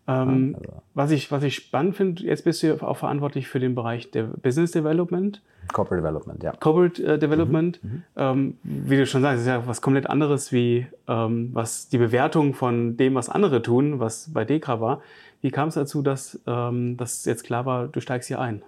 Ähm, 0.08 0.56
also. 0.58 0.82
was, 0.94 1.10
ich, 1.12 1.30
was 1.30 1.42
ich 1.42 1.54
spannend 1.54 1.96
finde, 1.96 2.22
jetzt 2.24 2.44
bist 2.44 2.62
du 2.62 2.82
auch 2.82 2.96
verantwortlich 2.96 3.48
für 3.48 3.60
den 3.60 3.74
Bereich 3.74 4.10
der 4.10 4.24
Business 4.24 4.72
Development. 4.72 5.42
Corporate 5.72 6.02
Development, 6.02 6.42
ja. 6.42 6.52
Corporate 6.52 7.02
äh, 7.04 7.18
Development. 7.18 7.82
Mhm, 7.82 7.90
mhm. 7.90 8.02
ähm, 8.16 8.58
wie 8.62 8.96
du 8.96 9.06
schon 9.06 9.22
sagst, 9.22 9.40
ist 9.40 9.46
ja 9.46 9.66
was 9.66 9.80
komplett 9.80 10.08
anderes 10.08 10.52
wie 10.52 10.86
ähm, 11.08 11.50
was 11.52 11.88
die 11.88 11.98
Bewertung 11.98 12.54
von 12.54 12.96
dem, 12.96 13.14
was 13.14 13.28
andere 13.28 13.62
tun, 13.62 14.00
was 14.00 14.30
bei 14.32 14.44
Dekra 14.44 14.80
war. 14.80 15.00
Wie 15.40 15.50
kam 15.50 15.68
es 15.68 15.74
dazu, 15.74 16.02
dass 16.02 16.40
ähm, 16.46 16.96
das 16.96 17.24
jetzt 17.24 17.44
klar 17.44 17.66
war, 17.66 17.88
du 17.88 18.00
steigst 18.00 18.28
hier 18.28 18.40
ein? 18.40 18.62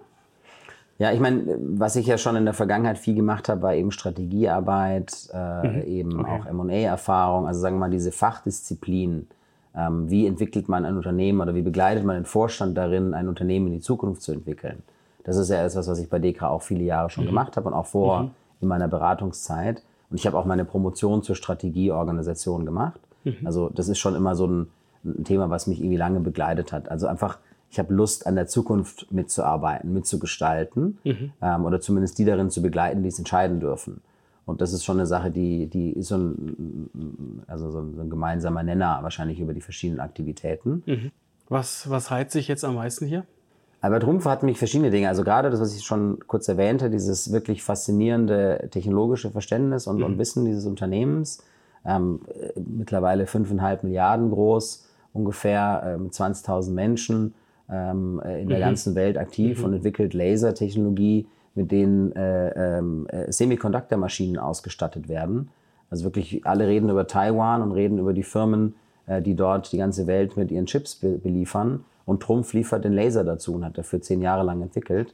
Ja, 0.97 1.13
ich 1.13 1.19
meine, 1.19 1.57
was 1.59 1.95
ich 1.95 2.07
ja 2.07 2.17
schon 2.17 2.35
in 2.35 2.43
der 2.43 2.53
Vergangenheit 2.53 2.97
viel 2.97 3.15
gemacht 3.15 3.47
habe, 3.47 3.61
war 3.61 3.73
eben 3.73 3.91
Strategiearbeit, 3.91 5.29
äh, 5.33 5.67
mhm. 5.67 5.81
eben 5.83 6.19
okay. 6.19 6.29
auch 6.29 6.45
M&A-Erfahrung, 6.45 7.47
also 7.47 7.59
sagen 7.59 7.77
wir 7.77 7.81
mal 7.81 7.89
diese 7.89 8.11
Fachdisziplin 8.11 9.27
ähm, 9.75 10.09
wie 10.09 10.25
entwickelt 10.25 10.67
man 10.67 10.85
ein 10.85 10.97
Unternehmen 10.97 11.41
oder 11.41 11.55
wie 11.55 11.61
begleitet 11.61 12.03
man 12.03 12.15
den 12.15 12.25
Vorstand 12.25 12.77
darin, 12.77 13.13
ein 13.13 13.27
Unternehmen 13.27 13.67
in 13.67 13.73
die 13.73 13.81
Zukunft 13.81 14.21
zu 14.21 14.31
entwickeln. 14.31 14.83
Das 15.29 15.37
ist 15.37 15.49
ja 15.49 15.63
etwas, 15.63 15.87
was 15.87 15.99
ich 15.99 16.09
bei 16.09 16.17
Dekra 16.17 16.49
auch 16.49 16.63
viele 16.63 16.83
Jahre 16.83 17.11
schon 17.11 17.25
mhm. 17.25 17.27
gemacht 17.27 17.55
habe 17.55 17.67
und 17.67 17.75
auch 17.75 17.85
vor 17.85 18.23
mhm. 18.23 18.31
in 18.61 18.67
meiner 18.67 18.87
Beratungszeit. 18.87 19.83
Und 20.09 20.17
ich 20.17 20.25
habe 20.25 20.35
auch 20.35 20.45
meine 20.45 20.65
Promotion 20.65 21.21
zur 21.21 21.35
Strategieorganisation 21.35 22.65
gemacht. 22.65 22.99
Mhm. 23.25 23.37
Also 23.45 23.69
das 23.69 23.89
ist 23.89 23.99
schon 23.99 24.15
immer 24.15 24.35
so 24.35 24.47
ein, 24.47 24.71
ein, 25.05 25.23
Thema, 25.25 25.51
was 25.51 25.67
mich 25.67 25.81
irgendwie 25.81 25.97
lange 25.97 26.19
begleitet 26.19 26.73
hat. 26.73 26.89
Also 26.89 27.05
einfach, 27.05 27.37
ich 27.69 27.77
habe 27.77 27.93
Lust, 27.93 28.25
an 28.25 28.33
der 28.33 28.47
Zukunft 28.47 29.11
mitzuarbeiten, 29.11 29.93
mitzugestalten 29.93 30.97
mhm. 31.03 31.31
ähm, 31.43 31.63
oder 31.63 31.79
zumindest 31.79 32.17
die 32.17 32.25
darin 32.25 32.49
zu 32.49 32.63
begleiten, 32.63 33.03
die 33.03 33.09
es 33.09 33.19
entscheiden 33.19 33.59
dürfen. 33.59 34.01
Und 34.47 34.61
das 34.61 34.73
ist 34.73 34.83
schon 34.83 34.97
eine 34.97 35.05
Sache, 35.05 35.29
die, 35.29 35.67
die 35.67 35.91
ist 35.91 36.07
so 36.07 36.17
ein, 36.17 37.43
also 37.45 37.69
so 37.69 37.81
ein, 37.81 37.93
so 37.93 38.01
ein 38.01 38.09
gemeinsamer 38.09 38.63
Nenner 38.63 38.97
wahrscheinlich 39.03 39.39
über 39.39 39.53
die 39.53 39.61
verschiedenen 39.61 39.99
Aktivitäten. 39.99 40.81
Mhm. 40.87 41.11
Was, 41.49 41.87
was 41.87 42.09
reizt 42.09 42.31
sich 42.31 42.47
jetzt 42.47 42.65
am 42.65 42.73
meisten 42.73 43.05
hier? 43.05 43.27
Albert 43.81 44.05
Rumpf 44.05 44.25
hat 44.25 44.43
mich 44.43 44.57
verschiedene 44.57 44.91
Dinge, 44.91 45.07
also 45.07 45.23
gerade 45.23 45.49
das, 45.49 45.61
was 45.61 45.75
ich 45.75 45.83
schon 45.83 46.19
kurz 46.27 46.47
erwähnte, 46.47 46.89
dieses 46.89 47.31
wirklich 47.31 47.63
faszinierende 47.63 48.67
technologische 48.71 49.31
Verständnis 49.31 49.87
und, 49.87 49.97
mhm. 49.97 50.03
und 50.03 50.17
Wissen 50.17 50.45
dieses 50.45 50.65
Unternehmens, 50.65 51.43
ähm, 51.85 52.21
mittlerweile 52.55 53.25
fünfeinhalb 53.25 53.83
Milliarden 53.83 54.31
groß, 54.31 54.85
ungefähr 55.13 55.83
äh, 55.85 55.97
mit 55.97 56.11
20.000 56.11 56.71
Menschen 56.71 57.33
ähm, 57.69 58.21
in 58.25 58.49
der 58.49 58.57
mhm. 58.57 58.63
ganzen 58.63 58.95
Welt 58.95 59.17
aktiv 59.17 59.59
mhm. 59.59 59.65
und 59.65 59.73
entwickelt 59.75 60.13
Lasertechnologie, 60.13 61.27
mit 61.55 61.71
denen 61.71 62.11
äh, 62.13 62.77
ähm, 62.77 63.07
äh, 63.07 63.31
Semiconductor-Maschinen 63.31 64.37
ausgestattet 64.37 65.07
werden. 65.07 65.49
Also 65.89 66.03
wirklich 66.03 66.45
alle 66.45 66.67
reden 66.67 66.89
über 66.89 67.07
Taiwan 67.07 67.61
und 67.61 67.71
reden 67.71 67.97
über 67.97 68.13
die 68.13 68.23
Firmen, 68.23 68.75
äh, 69.07 69.21
die 69.21 69.35
dort 69.35 69.71
die 69.71 69.77
ganze 69.77 70.07
Welt 70.07 70.37
mit 70.37 70.51
ihren 70.51 70.65
Chips 70.65 70.95
be 70.95 71.17
beliefern. 71.17 71.85
Und 72.09 72.23
Trumpf 72.23 72.53
liefert 72.53 72.85
den 72.85 72.93
Laser 72.93 73.23
dazu 73.23 73.53
und 73.53 73.63
hat 73.63 73.77
dafür 73.77 74.01
zehn 74.01 74.19
Jahre 74.19 74.41
lang 74.43 74.63
entwickelt. 74.63 75.13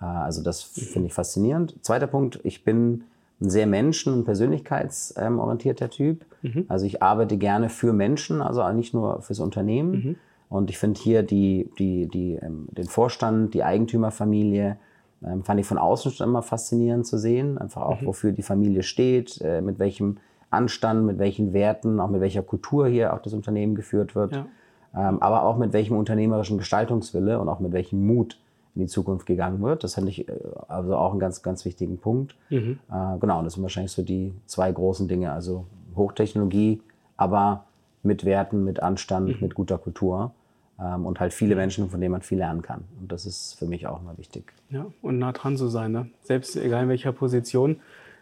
Äh, 0.00 0.06
also 0.06 0.42
das 0.42 0.62
finde 0.62 1.08
ich 1.08 1.12
faszinierend. 1.12 1.74
Zweiter 1.82 2.06
Punkt, 2.06 2.40
ich 2.44 2.64
bin 2.64 3.04
ein 3.42 3.50
sehr 3.50 3.66
menschen- 3.66 4.14
und 4.14 4.24
persönlichkeitsorientierter 4.24 5.90
Typ. 5.90 6.24
Mhm. 6.40 6.64
Also 6.68 6.86
ich 6.86 7.02
arbeite 7.02 7.36
gerne 7.36 7.68
für 7.68 7.92
Menschen, 7.92 8.40
also 8.40 8.66
nicht 8.72 8.94
nur 8.94 9.20
fürs 9.20 9.38
Unternehmen. 9.38 9.90
Mhm. 9.92 10.16
Und 10.48 10.70
ich 10.70 10.78
finde 10.78 10.98
hier 10.98 11.22
die, 11.22 11.70
die, 11.78 12.06
die, 12.08 12.36
ähm, 12.36 12.68
den 12.70 12.86
Vorstand, 12.86 13.52
die 13.52 13.62
Eigentümerfamilie, 13.62 14.78
ähm, 15.22 15.44
fand 15.44 15.60
ich 15.60 15.66
von 15.66 15.76
außen 15.76 16.10
schon 16.10 16.26
immer 16.26 16.40
faszinierend 16.40 17.06
zu 17.06 17.18
sehen. 17.18 17.58
Einfach 17.58 17.82
auch, 17.82 18.00
mhm. 18.00 18.06
wofür 18.06 18.32
die 18.32 18.42
Familie 18.42 18.82
steht, 18.82 19.42
äh, 19.42 19.60
mit 19.60 19.78
welchem 19.78 20.16
Anstand, 20.48 21.04
mit 21.04 21.18
welchen 21.18 21.52
Werten, 21.52 22.00
auch 22.00 22.08
mit 22.08 22.22
welcher 22.22 22.42
Kultur 22.42 22.88
hier 22.88 23.12
auch 23.12 23.20
das 23.20 23.34
Unternehmen 23.34 23.74
geführt 23.74 24.14
wird. 24.14 24.32
Ja. 24.32 24.46
Ähm, 24.94 25.22
aber 25.22 25.44
auch 25.44 25.56
mit 25.56 25.72
welchem 25.72 25.96
unternehmerischen 25.96 26.58
Gestaltungswille 26.58 27.38
und 27.38 27.48
auch 27.48 27.60
mit 27.60 27.72
welchem 27.72 28.06
Mut 28.06 28.38
in 28.74 28.82
die 28.82 28.88
Zukunft 28.88 29.26
gegangen 29.26 29.60
wird. 29.62 29.84
Das 29.84 29.94
fand 29.94 30.08
ich 30.08 30.28
äh, 30.28 30.32
also 30.68 30.96
auch 30.96 31.10
einen 31.12 31.20
ganz, 31.20 31.42
ganz 31.42 31.64
wichtigen 31.64 31.98
Punkt. 31.98 32.34
Mhm. 32.50 32.78
Äh, 32.90 33.18
genau, 33.18 33.38
und 33.38 33.44
das 33.44 33.54
sind 33.54 33.62
wahrscheinlich 33.62 33.92
so 33.92 34.02
die 34.02 34.34
zwei 34.46 34.70
großen 34.72 35.08
Dinge. 35.08 35.32
Also 35.32 35.66
Hochtechnologie, 35.96 36.80
aber 37.16 37.64
mit 38.02 38.24
Werten, 38.24 38.64
mit 38.64 38.82
Anstand, 38.82 39.28
mhm. 39.28 39.36
mit 39.40 39.54
guter 39.54 39.78
Kultur 39.78 40.32
ähm, 40.80 41.06
und 41.06 41.20
halt 41.20 41.32
viele 41.32 41.54
Menschen, 41.54 41.90
von 41.90 42.00
denen 42.00 42.12
man 42.12 42.22
viel 42.22 42.38
lernen 42.38 42.62
kann. 42.62 42.84
Und 43.00 43.12
das 43.12 43.26
ist 43.26 43.54
für 43.58 43.66
mich 43.66 43.86
auch 43.86 44.00
immer 44.00 44.16
wichtig. 44.18 44.52
Ja, 44.70 44.86
und 45.02 45.18
nah 45.18 45.32
dran 45.32 45.56
zu 45.56 45.68
sein, 45.68 45.92
ne? 45.92 46.08
selbst 46.22 46.56
egal 46.56 46.84
in 46.84 46.88
welcher 46.88 47.12
Position. 47.12 47.76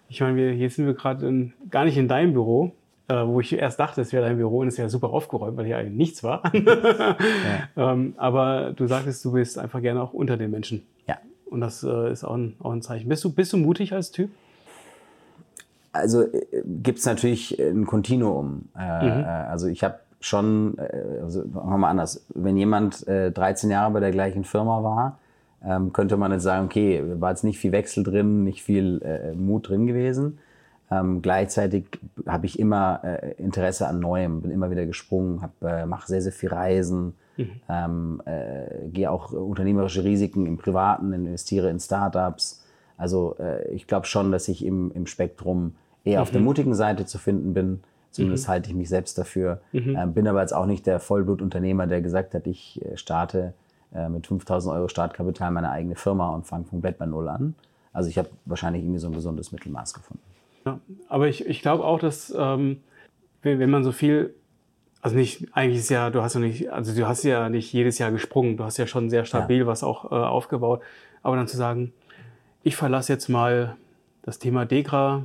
Ich 0.08 0.20
meine, 0.20 0.36
wir, 0.36 0.52
hier 0.52 0.70
sind 0.70 0.86
wir 0.86 0.94
gerade 0.94 1.52
gar 1.70 1.84
nicht 1.84 1.98
in 1.98 2.08
deinem 2.08 2.32
Büro, 2.32 2.72
äh, 3.08 3.26
wo 3.26 3.40
ich 3.40 3.52
erst 3.54 3.80
dachte, 3.80 4.00
es 4.02 4.12
wäre 4.12 4.26
dein 4.26 4.36
Büro 4.36 4.60
und 4.60 4.68
es 4.68 4.78
wäre 4.78 4.90
super 4.90 5.10
aufgeräumt, 5.10 5.56
weil 5.56 5.64
hier 5.64 5.78
eigentlich 5.78 5.96
nichts 5.96 6.22
war. 6.22 6.42
ja. 6.54 7.16
ähm, 7.76 8.14
aber 8.16 8.72
du 8.76 8.86
sagtest, 8.86 9.24
du 9.24 9.32
bist 9.32 9.58
einfach 9.58 9.80
gerne 9.80 10.02
auch 10.02 10.12
unter 10.12 10.36
den 10.36 10.50
Menschen. 10.50 10.86
Ja. 11.06 11.16
Und 11.46 11.60
das 11.60 11.82
äh, 11.82 12.12
ist 12.12 12.24
auch 12.24 12.34
ein, 12.34 12.56
auch 12.60 12.72
ein 12.72 12.82
Zeichen. 12.82 13.08
Bist 13.08 13.24
du, 13.24 13.32
bist 13.32 13.52
du 13.52 13.56
mutig 13.56 13.92
als 13.92 14.10
Typ? 14.10 14.30
Also 15.92 16.22
äh, 16.22 16.46
gibt 16.64 16.98
es 16.98 17.06
natürlich 17.06 17.58
ein 17.58 17.86
Kontinuum. 17.86 18.68
Äh, 18.78 19.04
mhm. 19.04 19.24
Äh, 19.24 19.24
also 19.24 19.68
ich 19.68 19.82
habe 19.82 20.00
schon, 20.20 20.76
äh, 20.78 21.22
also 21.22 21.44
machen 21.46 21.70
wir 21.70 21.78
mal 21.78 21.90
anders, 21.90 22.26
wenn 22.34 22.56
jemand 22.56 23.06
äh, 23.08 23.30
13 23.30 23.70
Jahre 23.70 23.92
bei 23.92 24.00
der 24.00 24.10
gleichen 24.10 24.44
Firma 24.44 24.82
war, 24.82 25.18
ähm, 25.64 25.92
könnte 25.92 26.16
man 26.16 26.30
jetzt 26.32 26.44
sagen, 26.44 26.66
okay, 26.66 27.02
war 27.18 27.30
jetzt 27.30 27.44
nicht 27.44 27.58
viel 27.58 27.72
Wechsel 27.72 28.04
drin, 28.04 28.44
nicht 28.44 28.62
viel 28.62 29.00
äh, 29.02 29.32
Mut 29.34 29.68
drin 29.68 29.86
gewesen. 29.86 30.38
Ähm, 30.90 31.20
gleichzeitig 31.20 31.86
habe 32.26 32.46
ich 32.46 32.58
immer 32.58 33.00
äh, 33.04 33.32
Interesse 33.34 33.86
an 33.86 34.00
Neuem, 34.00 34.40
bin 34.40 34.50
immer 34.50 34.70
wieder 34.70 34.86
gesprungen, 34.86 35.42
äh, 35.62 35.84
mache 35.84 36.06
sehr, 36.06 36.22
sehr 36.22 36.32
viel 36.32 36.48
Reisen, 36.48 37.14
mhm. 37.36 37.50
ähm, 37.68 38.22
äh, 38.24 38.88
gehe 38.88 39.10
auch 39.10 39.32
unternehmerische 39.32 40.04
Risiken 40.04 40.46
im 40.46 40.56
Privaten, 40.56 41.12
investiere 41.12 41.68
in 41.68 41.78
Startups. 41.78 42.64
Also 42.96 43.36
äh, 43.38 43.68
ich 43.70 43.86
glaube 43.86 44.06
schon, 44.06 44.32
dass 44.32 44.48
ich 44.48 44.64
im, 44.64 44.90
im 44.92 45.06
Spektrum 45.06 45.74
eher 46.04 46.18
mhm. 46.18 46.22
auf 46.22 46.30
der 46.30 46.40
mhm. 46.40 46.46
mutigen 46.46 46.74
Seite 46.74 47.04
zu 47.04 47.18
finden 47.18 47.52
bin. 47.52 47.80
Zumindest 48.10 48.48
mhm. 48.48 48.52
halte 48.52 48.70
ich 48.70 48.76
mich 48.76 48.88
selbst 48.88 49.18
dafür. 49.18 49.60
Mhm. 49.72 49.96
Ähm, 49.96 50.14
bin 50.14 50.26
aber 50.26 50.40
jetzt 50.40 50.54
auch 50.54 50.66
nicht 50.66 50.86
der 50.86 51.00
Vollblutunternehmer, 51.00 51.86
der 51.86 52.00
gesagt 52.00 52.34
hat, 52.34 52.46
ich 52.46 52.80
äh, 52.82 52.96
starte 52.96 53.52
äh, 53.94 54.08
mit 54.08 54.26
5000 54.26 54.74
Euro 54.74 54.88
Startkapital 54.88 55.50
meine 55.50 55.70
eigene 55.70 55.96
Firma 55.96 56.30
und 56.34 56.46
fange 56.46 56.64
komplett 56.64 56.96
bei 56.96 57.04
Null 57.04 57.28
an. 57.28 57.54
Also 57.92 58.08
ich 58.08 58.16
habe 58.16 58.30
wahrscheinlich 58.46 58.82
irgendwie 58.82 59.00
so 59.00 59.08
ein 59.08 59.14
gesundes 59.14 59.52
Mittelmaß 59.52 59.92
gefunden. 59.92 60.22
Ja, 60.68 60.80
aber 61.08 61.28
ich, 61.28 61.46
ich 61.46 61.62
glaube 61.62 61.84
auch, 61.84 61.98
dass 61.98 62.34
ähm, 62.36 62.80
wenn, 63.42 63.58
wenn 63.58 63.70
man 63.70 63.84
so 63.84 63.92
viel, 63.92 64.34
also 65.00 65.16
nicht, 65.16 65.46
eigentlich 65.52 65.78
ist 65.78 65.90
ja, 65.90 66.10
du 66.10 66.22
hast 66.22 66.34
ja 66.34 66.40
nicht, 66.40 66.70
also 66.70 66.94
du 66.94 67.06
hast 67.06 67.22
ja 67.24 67.48
nicht 67.48 67.72
jedes 67.72 67.98
Jahr 67.98 68.10
gesprungen, 68.10 68.56
du 68.56 68.64
hast 68.64 68.76
ja 68.76 68.86
schon 68.86 69.10
sehr 69.10 69.24
stabil 69.24 69.58
ja. 69.58 69.66
was 69.66 69.82
auch 69.82 70.10
äh, 70.10 70.14
aufgebaut. 70.14 70.82
Aber 71.22 71.36
dann 71.36 71.48
zu 71.48 71.56
sagen, 71.56 71.92
ich 72.62 72.76
verlasse 72.76 73.12
jetzt 73.12 73.28
mal 73.28 73.76
das 74.22 74.38
Thema 74.38 74.66
Degra 74.66 75.22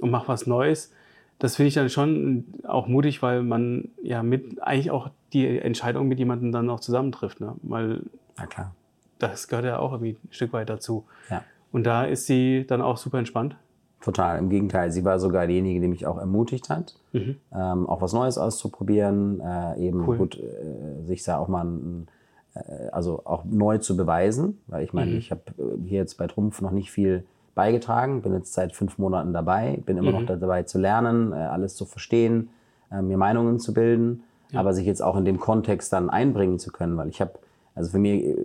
und 0.00 0.10
mache 0.10 0.28
was 0.28 0.46
Neues, 0.46 0.92
das 1.38 1.56
finde 1.56 1.68
ich 1.68 1.74
dann 1.74 1.90
schon 1.90 2.44
auch 2.66 2.86
mutig, 2.86 3.22
weil 3.22 3.42
man 3.42 3.88
ja 4.02 4.22
mit 4.22 4.62
eigentlich 4.62 4.90
auch 4.90 5.10
die 5.32 5.58
Entscheidung 5.58 6.08
mit 6.08 6.18
jemandem 6.18 6.52
dann 6.52 6.70
auch 6.70 6.80
zusammentrifft. 6.80 7.40
Ne? 7.40 7.54
Weil 7.62 8.02
Na 8.36 8.46
klar. 8.46 8.74
das 9.18 9.48
gehört 9.48 9.64
ja 9.64 9.78
auch 9.78 9.92
irgendwie 9.92 10.16
ein 10.24 10.32
Stück 10.32 10.52
weit 10.52 10.70
dazu. 10.70 11.06
Ja. 11.30 11.42
Und 11.72 11.84
da 11.84 12.04
ist 12.04 12.26
sie 12.26 12.64
dann 12.66 12.80
auch 12.80 12.96
super 12.96 13.18
entspannt. 13.18 13.56
Total, 14.04 14.38
im 14.38 14.50
Gegenteil. 14.50 14.92
Sie 14.92 15.02
war 15.02 15.18
sogar 15.18 15.46
diejenige, 15.46 15.80
die 15.80 15.88
mich 15.88 16.06
auch 16.06 16.18
ermutigt 16.18 16.68
hat, 16.68 16.94
mhm. 17.14 17.36
ähm, 17.54 17.88
auch 17.88 18.02
was 18.02 18.12
Neues 18.12 18.36
auszuprobieren, 18.36 19.40
äh, 19.40 19.80
eben 19.80 20.06
cool. 20.06 20.18
gut, 20.18 20.38
äh, 20.38 21.06
sich 21.06 21.22
da 21.22 21.38
auch 21.38 21.48
mal, 21.48 21.64
ein, 21.64 22.06
äh, 22.52 22.90
also 22.92 23.22
auch 23.24 23.44
neu 23.46 23.78
zu 23.78 23.96
beweisen, 23.96 24.60
weil 24.66 24.84
ich 24.84 24.92
meine, 24.92 25.12
mhm. 25.12 25.16
ich 25.16 25.30
habe 25.30 25.40
äh, 25.56 25.88
hier 25.88 26.00
jetzt 26.00 26.18
bei 26.18 26.26
Trumpf 26.26 26.60
noch 26.60 26.70
nicht 26.70 26.90
viel 26.90 27.24
beigetragen, 27.54 28.20
bin 28.20 28.34
jetzt 28.34 28.52
seit 28.52 28.74
fünf 28.74 28.98
Monaten 28.98 29.32
dabei, 29.32 29.80
bin 29.86 29.96
immer 29.96 30.12
mhm. 30.12 30.26
noch 30.26 30.38
dabei 30.38 30.64
zu 30.64 30.78
lernen, 30.78 31.32
äh, 31.32 31.36
alles 31.36 31.74
zu 31.74 31.86
verstehen, 31.86 32.50
äh, 32.92 33.00
mir 33.00 33.16
Meinungen 33.16 33.58
zu 33.58 33.72
bilden, 33.72 34.22
ja. 34.50 34.60
aber 34.60 34.74
sich 34.74 34.84
jetzt 34.84 35.02
auch 35.02 35.16
in 35.16 35.24
dem 35.24 35.40
Kontext 35.40 35.94
dann 35.94 36.10
einbringen 36.10 36.58
zu 36.58 36.70
können, 36.72 36.98
weil 36.98 37.08
ich 37.08 37.22
habe 37.22 37.32
also 37.74 37.90
für 37.90 37.98
mich, 37.98 38.36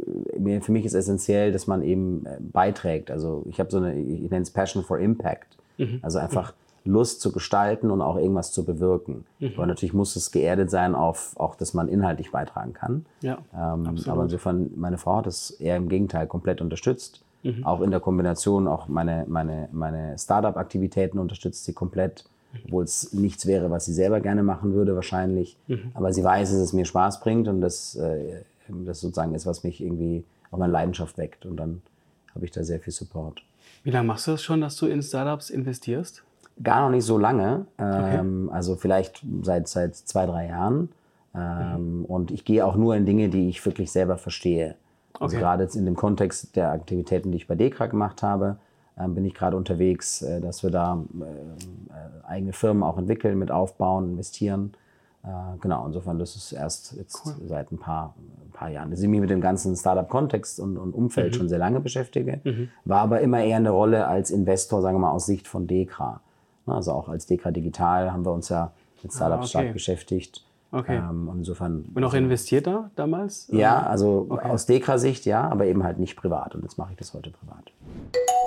für 0.61 0.71
mich 0.71 0.85
ist 0.85 0.93
essentiell, 0.93 1.51
dass 1.51 1.67
man 1.67 1.83
eben 1.83 2.25
äh, 2.25 2.37
beiträgt. 2.39 3.11
Also 3.11 3.43
ich 3.47 3.59
habe 3.59 3.69
so 3.69 3.77
eine, 3.77 3.95
ich 3.95 4.29
nenne 4.29 4.41
es 4.41 4.51
Passion 4.51 4.83
for 4.83 4.99
Impact. 4.99 5.57
Mhm. 5.77 5.99
Also 6.01 6.19
einfach 6.19 6.53
Lust 6.85 7.21
zu 7.21 7.31
gestalten 7.31 7.91
und 7.91 8.01
auch 8.01 8.17
irgendwas 8.17 8.51
zu 8.51 8.65
bewirken. 8.65 9.25
Mhm. 9.39 9.51
Aber 9.55 9.67
natürlich 9.67 9.93
muss 9.93 10.15
es 10.15 10.31
geerdet 10.31 10.71
sein 10.71 10.95
auf 10.95 11.39
auch, 11.39 11.55
dass 11.55 11.73
man 11.73 11.87
inhaltlich 11.87 12.31
beitragen 12.31 12.73
kann. 12.73 13.05
Ja, 13.21 13.39
ähm, 13.53 13.97
aber 14.07 14.23
insofern, 14.23 14.71
meine 14.75 14.97
Frau 14.97 15.17
hat 15.17 15.27
das 15.27 15.51
eher 15.51 15.75
im 15.75 15.89
Gegenteil 15.89 16.27
komplett 16.27 16.61
unterstützt. 16.61 17.21
Mhm. 17.43 17.63
Auch 17.65 17.81
in 17.81 17.91
der 17.91 17.99
Kombination, 17.99 18.67
auch 18.67 18.87
meine, 18.87 19.25
meine, 19.27 19.69
meine 19.71 20.17
Startup-Aktivitäten 20.17 21.19
unterstützt 21.19 21.65
sie 21.65 21.73
komplett, 21.73 22.25
obwohl 22.65 22.83
es 22.83 23.13
nichts 23.13 23.45
wäre, 23.45 23.69
was 23.69 23.85
sie 23.85 23.93
selber 23.93 24.19
gerne 24.19 24.43
machen 24.43 24.73
würde 24.73 24.95
wahrscheinlich. 24.95 25.57
Mhm. 25.67 25.91
Aber 25.93 26.11
sie 26.11 26.23
weiß, 26.23 26.49
dass 26.49 26.59
es 26.59 26.73
mir 26.73 26.85
Spaß 26.85 27.21
bringt 27.21 27.47
und 27.47 27.61
das 27.61 27.95
äh, 27.95 28.41
das 28.85 29.01
sozusagen 29.01 29.33
ist, 29.35 29.45
was 29.45 29.63
mich 29.63 29.81
irgendwie 29.81 30.25
auch 30.51 30.57
meine 30.57 30.73
Leidenschaft 30.73 31.17
weckt. 31.17 31.45
Und 31.45 31.57
dann 31.57 31.81
habe 32.33 32.45
ich 32.45 32.51
da 32.51 32.63
sehr 32.63 32.79
viel 32.79 32.93
Support. 32.93 33.43
Wie 33.83 33.91
lange 33.91 34.07
machst 34.07 34.27
du 34.27 34.31
das 34.31 34.43
schon, 34.43 34.61
dass 34.61 34.75
du 34.75 34.87
in 34.87 35.01
Startups 35.01 35.49
investierst? 35.49 36.23
Gar 36.61 36.81
noch 36.81 36.89
nicht 36.89 37.05
so 37.05 37.17
lange. 37.17 37.65
Okay. 37.77 38.17
Ähm, 38.19 38.49
also 38.51 38.75
vielleicht 38.75 39.23
seit, 39.43 39.67
seit 39.67 39.95
zwei, 39.95 40.25
drei 40.25 40.47
Jahren. 40.47 40.89
Ähm, 41.35 41.99
mhm. 41.99 42.05
Und 42.05 42.31
ich 42.31 42.43
gehe 42.43 42.65
auch 42.65 42.75
nur 42.75 42.95
in 42.95 43.05
Dinge, 43.05 43.29
die 43.29 43.49
ich 43.49 43.65
wirklich 43.65 43.91
selber 43.91 44.17
verstehe. 44.17 44.75
Also 45.13 45.35
okay. 45.35 45.43
gerade 45.43 45.63
jetzt 45.63 45.75
in 45.75 45.85
dem 45.85 45.95
Kontext 45.95 46.55
der 46.55 46.71
Aktivitäten, 46.71 47.31
die 47.31 47.37
ich 47.37 47.47
bei 47.47 47.55
DEKRA 47.55 47.87
gemacht 47.87 48.23
habe, 48.23 48.57
ähm, 48.97 49.15
bin 49.15 49.25
ich 49.25 49.33
gerade 49.33 49.55
unterwegs, 49.55 50.21
äh, 50.21 50.41
dass 50.41 50.63
wir 50.63 50.71
da 50.71 51.03
äh, 51.19 51.23
äh, 51.23 52.27
eigene 52.27 52.53
Firmen 52.53 52.83
auch 52.83 52.97
entwickeln, 52.97 53.39
mit 53.39 53.51
aufbauen, 53.51 54.11
investieren. 54.11 54.73
Äh, 55.23 55.57
genau, 55.59 55.85
insofern, 55.85 56.17
das 56.17 56.35
ist 56.35 56.53
erst 56.53 56.95
jetzt 56.95 57.21
cool. 57.25 57.35
seit 57.47 57.71
ein 57.71 57.77
paar, 57.77 58.15
ein 58.45 58.51
paar 58.51 58.69
Jahren, 58.69 58.89
dass 58.89 59.01
ich 59.01 59.07
mich 59.07 59.19
mit 59.19 59.29
dem 59.29 59.41
ganzen 59.41 59.75
Startup-Kontext 59.75 60.59
und, 60.59 60.77
und, 60.77 60.93
Umfeld 60.93 61.33
mhm. 61.33 61.37
schon 61.37 61.49
sehr 61.49 61.59
lange 61.59 61.81
beschäftige, 61.81 62.39
mhm. 62.43 62.69
war 62.85 63.01
aber 63.01 63.19
immer 63.19 63.41
eher 63.43 63.57
eine 63.57 63.71
Rolle 63.71 64.07
als 64.07 64.31
Investor, 64.31 64.81
sagen 64.81 64.95
wir 64.95 65.01
mal, 65.01 65.11
aus 65.11 65.25
Sicht 65.25 65.47
von 65.47 65.67
Dekra. 65.67 66.21
Also 66.65 66.91
auch 66.93 67.09
als 67.09 67.25
Dekra 67.25 67.51
Digital 67.51 68.13
haben 68.13 68.25
wir 68.25 68.31
uns 68.31 68.49
ja 68.49 68.71
mit 69.03 69.11
Startups 69.11 69.39
ah, 69.39 69.41
okay. 69.41 69.49
stark 69.49 69.73
beschäftigt. 69.73 70.45
Okay. 70.71 70.97
Ähm, 70.97 71.27
und 71.27 71.39
insofern. 71.39 71.85
Und 71.93 72.03
auch 72.03 72.13
investiert 72.13 72.67
da 72.67 72.91
damals? 72.95 73.47
Ja, 73.51 73.83
also 73.83 74.27
okay. 74.29 74.49
aus 74.49 74.65
Dekra-Sicht 74.67 75.25
ja, 75.25 75.47
aber 75.49 75.65
eben 75.65 75.83
halt 75.83 75.97
nicht 75.97 76.15
privat. 76.15 76.53
Und 76.53 76.61
jetzt 76.61 76.77
mache 76.77 76.91
ich 76.91 76.97
das 76.97 77.13
heute 77.13 77.31
privat. 77.31 77.71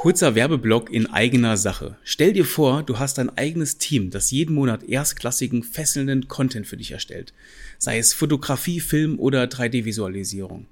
Kurzer 0.02 0.35
Werbeblock 0.35 0.91
in 0.91 1.12
eigener 1.12 1.57
Sache. 1.57 1.97
Stell 2.02 2.33
dir 2.33 2.45
vor, 2.45 2.83
du 2.83 2.99
hast 2.99 3.19
ein 3.19 3.37
eigenes 3.37 3.79
Team, 3.79 4.11
das 4.11 4.31
jeden 4.31 4.55
Monat 4.55 4.85
erstklassigen, 4.85 5.62
fesselnden 5.62 6.29
Content 6.29 6.67
für 6.67 6.76
dich 6.76 6.93
erstellt. 6.93 7.33
Sei 7.79 7.99
es 7.99 8.12
Fotografie, 8.12 8.81
Film 8.81 9.19
oder 9.19 9.45
3D-Visualisierung. 9.45 10.67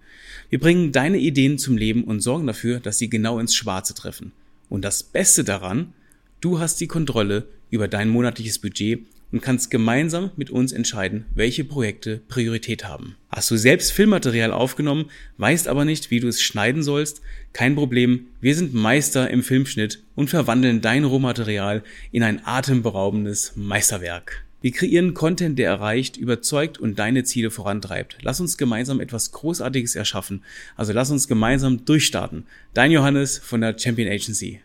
Wir 0.48 0.60
bringen 0.60 0.92
deine 0.92 1.18
Ideen 1.18 1.58
zum 1.58 1.76
Leben 1.76 2.04
und 2.04 2.20
sorgen 2.20 2.46
dafür, 2.46 2.80
dass 2.80 2.98
sie 2.98 3.08
genau 3.08 3.38
ins 3.38 3.54
Schwarze 3.54 3.94
treffen. 3.94 4.32
Und 4.68 4.84
das 4.84 5.02
Beste 5.02 5.44
daran, 5.44 5.92
du 6.40 6.58
hast 6.58 6.80
die 6.80 6.88
Kontrolle 6.88 7.46
über 7.70 7.88
dein 7.88 8.08
monatliches 8.08 8.58
Budget 8.58 9.06
und 9.32 9.42
kannst 9.42 9.70
gemeinsam 9.70 10.30
mit 10.36 10.50
uns 10.50 10.72
entscheiden, 10.72 11.26
welche 11.34 11.64
Projekte 11.64 12.20
Priorität 12.28 12.84
haben. 12.84 13.16
Hast 13.30 13.50
du 13.50 13.56
selbst 13.56 13.92
Filmmaterial 13.92 14.52
aufgenommen, 14.52 15.10
weißt 15.38 15.68
aber 15.68 15.84
nicht, 15.84 16.10
wie 16.10 16.20
du 16.20 16.28
es 16.28 16.42
schneiden 16.42 16.82
sollst? 16.82 17.20
Kein 17.52 17.74
Problem, 17.74 18.26
wir 18.40 18.54
sind 18.54 18.74
Meister 18.74 19.30
im 19.30 19.42
Filmschnitt 19.42 20.02
und 20.16 20.30
verwandeln 20.30 20.80
dein 20.80 21.04
Rohmaterial 21.04 21.82
in 22.12 22.22
ein 22.22 22.44
atemberaubendes 22.44 23.52
Meisterwerk. 23.56 24.44
Wir 24.62 24.72
kreieren 24.72 25.14
Content, 25.14 25.58
der 25.58 25.70
erreicht, 25.70 26.18
überzeugt 26.18 26.78
und 26.78 26.98
deine 26.98 27.24
Ziele 27.24 27.50
vorantreibt. 27.50 28.18
Lass 28.20 28.40
uns 28.40 28.58
gemeinsam 28.58 29.00
etwas 29.00 29.32
Großartiges 29.32 29.96
erschaffen. 29.96 30.44
Also 30.76 30.92
lass 30.92 31.10
uns 31.10 31.28
gemeinsam 31.28 31.86
durchstarten. 31.86 32.44
Dein 32.74 32.90
Johannes 32.90 33.38
von 33.38 33.62
der 33.62 33.78
Champion 33.78 34.12
Agency. 34.12 34.60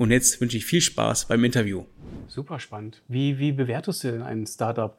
Und 0.00 0.12
jetzt 0.12 0.40
wünsche 0.40 0.56
ich 0.56 0.64
viel 0.64 0.80
Spaß 0.80 1.26
beim 1.26 1.44
Interview. 1.44 1.82
Super 2.26 2.58
spannend. 2.58 3.02
Wie, 3.06 3.38
wie 3.38 3.52
bewertest 3.52 4.02
du 4.02 4.12
denn 4.12 4.22
ein 4.22 4.46
Startup, 4.46 4.96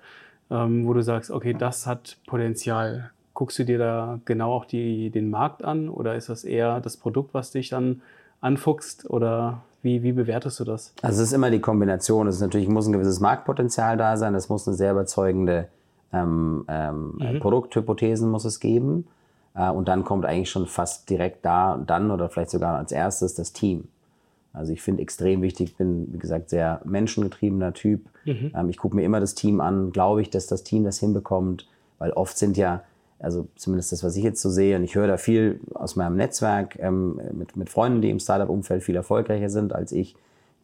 ähm, 0.52 0.86
wo 0.86 0.94
du 0.94 1.02
sagst, 1.02 1.32
okay, 1.32 1.56
das 1.58 1.88
hat 1.88 2.18
Potenzial? 2.28 3.10
Guckst 3.34 3.58
du 3.58 3.64
dir 3.66 3.80
da 3.80 4.20
genau 4.26 4.54
auch 4.54 4.66
die, 4.66 5.10
den 5.10 5.32
Markt 5.32 5.64
an 5.64 5.90
oder 5.90 6.14
ist 6.14 6.30
das 6.30 6.44
eher 6.44 6.82
das 6.82 6.98
Produkt, 6.98 7.34
was 7.34 7.50
dich 7.50 7.70
dann 7.70 8.04
anfuchst 8.42 9.10
oder 9.10 9.64
wie, 9.82 10.04
wie 10.04 10.12
bewertest 10.12 10.60
du 10.60 10.66
das? 10.66 10.94
Also 11.02 11.24
es 11.24 11.30
ist 11.30 11.34
immer 11.34 11.50
die 11.50 11.62
Kombination. 11.62 12.28
Es 12.28 12.36
ist 12.36 12.42
natürlich 12.42 12.68
muss 12.68 12.86
ein 12.86 12.94
gewisses 12.94 13.20
Marktpotenzial 13.20 13.98
da 13.98 14.18
sein. 14.18 14.36
Es 14.36 14.50
muss 14.50 14.68
eine 14.68 14.78
sehr 14.78 14.92
überzeugende 14.92 15.68
ähm, 16.14 16.64
ähm, 16.68 17.16
mhm. 17.18 17.40
Produkthypothesen 17.40 18.30
muss 18.30 18.46
es 18.46 18.60
geben. 18.60 19.08
Äh, 19.56 19.72
und 19.72 19.88
dann 19.88 20.04
kommt 20.04 20.28
eigentlich 20.28 20.52
schon 20.52 20.68
fast 20.68 21.10
direkt 21.10 21.44
da, 21.44 21.82
dann 21.88 22.12
oder 22.12 22.30
vielleicht 22.30 22.52
sogar 22.52 22.78
als 22.78 22.92
erstes 22.92 23.34
das 23.34 23.52
Team. 23.52 23.88
Also 24.54 24.74
ich 24.74 24.82
finde 24.82 25.02
extrem 25.02 25.42
wichtig, 25.42 25.78
bin, 25.78 26.14
wie 26.14 26.18
gesagt, 26.18 26.50
sehr 26.50 26.82
menschengetriebener 26.84 27.74
Typ. 27.74 28.02
Mhm. 28.26 28.52
Ähm, 28.56 28.70
ich 28.70 28.78
gucke 28.78 28.96
mir 28.96 29.04
immer 29.04 29.20
das 29.20 29.36
Team 29.36 29.62
an, 29.62 29.92
glaube 29.92 30.22
ich, 30.22 30.30
dass 30.30 30.48
das 30.48 30.64
Team 30.64 30.84
das 30.84 31.00
hinbekommt, 31.00 31.68
weil 32.00 32.12
oft 32.12 32.38
sind 32.38 32.58
ja, 32.58 32.84
also 33.20 33.48
zumindest 33.56 33.92
das, 33.92 34.04
was 34.04 34.16
ich 34.16 34.24
jetzt 34.24 34.42
so 34.42 34.50
sehe, 34.50 34.76
und 34.76 34.84
ich 34.84 34.96
höre 34.96 35.08
da 35.08 35.18
viel 35.18 35.60
aus 35.74 35.96
meinem 35.96 36.18
Netzwerk 36.18 36.78
ähm, 36.80 37.22
mit, 37.34 37.56
mit 37.56 37.70
Freunden, 37.70 38.02
die 38.02 38.10
im 38.10 38.20
Startup-Umfeld 38.20 38.84
viel 38.84 38.96
erfolgreicher 38.96 39.50
sind 39.50 39.74
als 39.74 39.92
ich, 39.92 40.16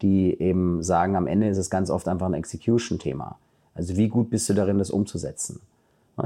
die 0.01 0.39
eben 0.39 0.83
sagen, 0.83 1.15
am 1.15 1.27
Ende 1.27 1.47
ist 1.47 1.57
es 1.57 1.69
ganz 1.69 1.89
oft 1.89 2.07
einfach 2.07 2.27
ein 2.27 2.33
Execution-Thema. 2.33 3.37
Also 3.73 3.95
wie 3.95 4.09
gut 4.09 4.29
bist 4.29 4.49
du 4.49 4.53
darin, 4.53 4.79
das 4.79 4.89
umzusetzen? 4.91 5.61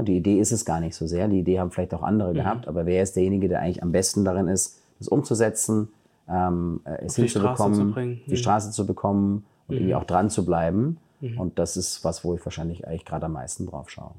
Die 0.00 0.16
Idee 0.16 0.40
ist 0.40 0.52
es 0.52 0.64
gar 0.64 0.80
nicht 0.80 0.94
so 0.94 1.06
sehr. 1.06 1.28
Die 1.28 1.40
Idee 1.40 1.60
haben 1.60 1.70
vielleicht 1.70 1.92
auch 1.92 2.02
andere 2.02 2.30
mhm. 2.30 2.36
gehabt, 2.36 2.66
aber 2.66 2.86
wer 2.86 3.02
ist 3.02 3.14
derjenige, 3.14 3.48
der 3.48 3.60
eigentlich 3.60 3.82
am 3.82 3.92
besten 3.92 4.24
darin 4.24 4.48
ist, 4.48 4.80
das 4.98 5.08
umzusetzen, 5.08 5.88
ähm, 6.32 6.80
es 6.84 7.16
hinzubekommen, 7.16 7.94
die, 8.26 8.30
die 8.30 8.36
Straße 8.36 8.70
zu 8.70 8.86
bekommen 8.86 9.44
und 9.68 9.74
mhm. 9.74 9.76
irgendwie 9.76 9.94
auch 9.94 10.04
dran 10.04 10.30
zu 10.30 10.44
bleiben. 10.44 10.98
Mhm. 11.20 11.38
Und 11.38 11.58
das 11.58 11.76
ist 11.76 12.04
was, 12.04 12.24
wo 12.24 12.34
ich 12.34 12.44
wahrscheinlich 12.44 12.86
eigentlich 12.86 13.04
gerade 13.04 13.26
am 13.26 13.32
meisten 13.32 13.66
drauf 13.66 13.90
schaue. 13.90 14.12